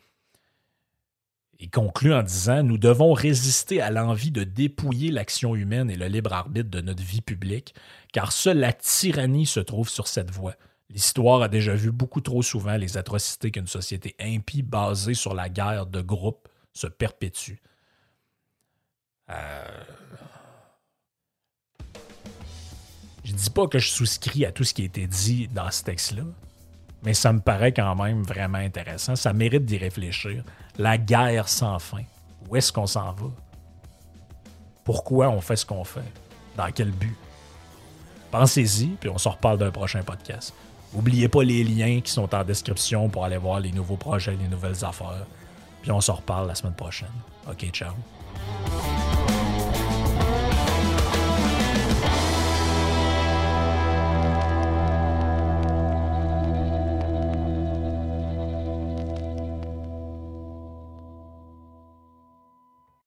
Il 1.59 1.69
conclut 1.69 2.15
en 2.15 2.23
disant 2.23 2.63
Nous 2.63 2.79
devons 2.79 3.13
résister 3.13 3.79
à 3.79 3.91
l'envie 3.91 4.31
de 4.31 4.43
dépouiller 4.43 5.11
l'action 5.11 5.55
humaine 5.55 5.91
et 5.91 5.95
le 5.95 6.07
libre 6.07 6.33
arbitre 6.33 6.71
de 6.71 6.81
notre 6.81 7.03
vie 7.03 7.21
publique, 7.21 7.75
car 8.11 8.31
seule 8.31 8.57
la 8.57 8.73
tyrannie 8.73 9.45
se 9.45 9.59
trouve 9.59 9.89
sur 9.89 10.07
cette 10.07 10.31
voie. 10.31 10.55
L'histoire 10.89 11.41
a 11.41 11.47
déjà 11.47 11.73
vu 11.73 11.91
beaucoup 11.91 12.21
trop 12.21 12.41
souvent 12.41 12.77
les 12.77 12.97
atrocités 12.97 13.51
qu'une 13.51 13.67
société 13.67 14.15
impie 14.19 14.61
basée 14.61 15.13
sur 15.13 15.33
la 15.33 15.49
guerre 15.49 15.85
de 15.85 16.01
groupe 16.01 16.47
se 16.73 16.87
perpétue. 16.87 17.55
Euh... 19.29 19.83
Je 23.23 23.33
dis 23.33 23.49
pas 23.49 23.67
que 23.67 23.79
je 23.79 23.89
souscris 23.89 24.45
à 24.45 24.51
tout 24.51 24.63
ce 24.63 24.73
qui 24.73 24.81
a 24.81 24.85
été 24.85 25.07
dit 25.07 25.47
dans 25.47 25.71
ce 25.71 25.83
texte-là, 25.83 26.23
mais 27.03 27.13
ça 27.13 27.31
me 27.31 27.39
paraît 27.39 27.73
quand 27.73 27.95
même 27.95 28.21
vraiment 28.23 28.57
intéressant. 28.57 29.15
Ça 29.15 29.33
mérite 29.33 29.65
d'y 29.65 29.77
réfléchir. 29.77 30.43
La 30.77 30.97
guerre 30.97 31.47
sans 31.47 31.79
fin. 31.79 32.03
Où 32.49 32.55
est-ce 32.55 32.71
qu'on 32.71 32.87
s'en 32.87 33.13
va? 33.13 33.31
Pourquoi 34.83 35.29
on 35.29 35.39
fait 35.39 35.55
ce 35.55 35.65
qu'on 35.65 35.85
fait? 35.85 36.01
Dans 36.57 36.69
quel 36.71 36.91
but? 36.91 37.15
Pensez-y, 38.29 38.87
puis 38.99 39.09
on 39.09 39.17
se 39.17 39.29
reparle 39.29 39.57
d'un 39.57 39.71
prochain 39.71 40.03
podcast. 40.03 40.53
N'oubliez 40.93 41.27
pas 41.27 41.43
les 41.43 41.63
liens 41.63 42.01
qui 42.01 42.11
sont 42.11 42.33
en 42.33 42.43
description 42.43 43.09
pour 43.09 43.25
aller 43.25 43.37
voir 43.37 43.59
les 43.59 43.71
nouveaux 43.71 43.97
projets, 43.97 44.35
les 44.39 44.47
nouvelles 44.47 44.85
affaires. 44.85 45.25
Puis 45.81 45.91
on 45.91 46.01
se 46.01 46.11
reparle 46.11 46.47
la 46.47 46.55
semaine 46.55 46.75
prochaine. 46.75 47.07
OK, 47.49 47.69
ciao. 47.71 47.93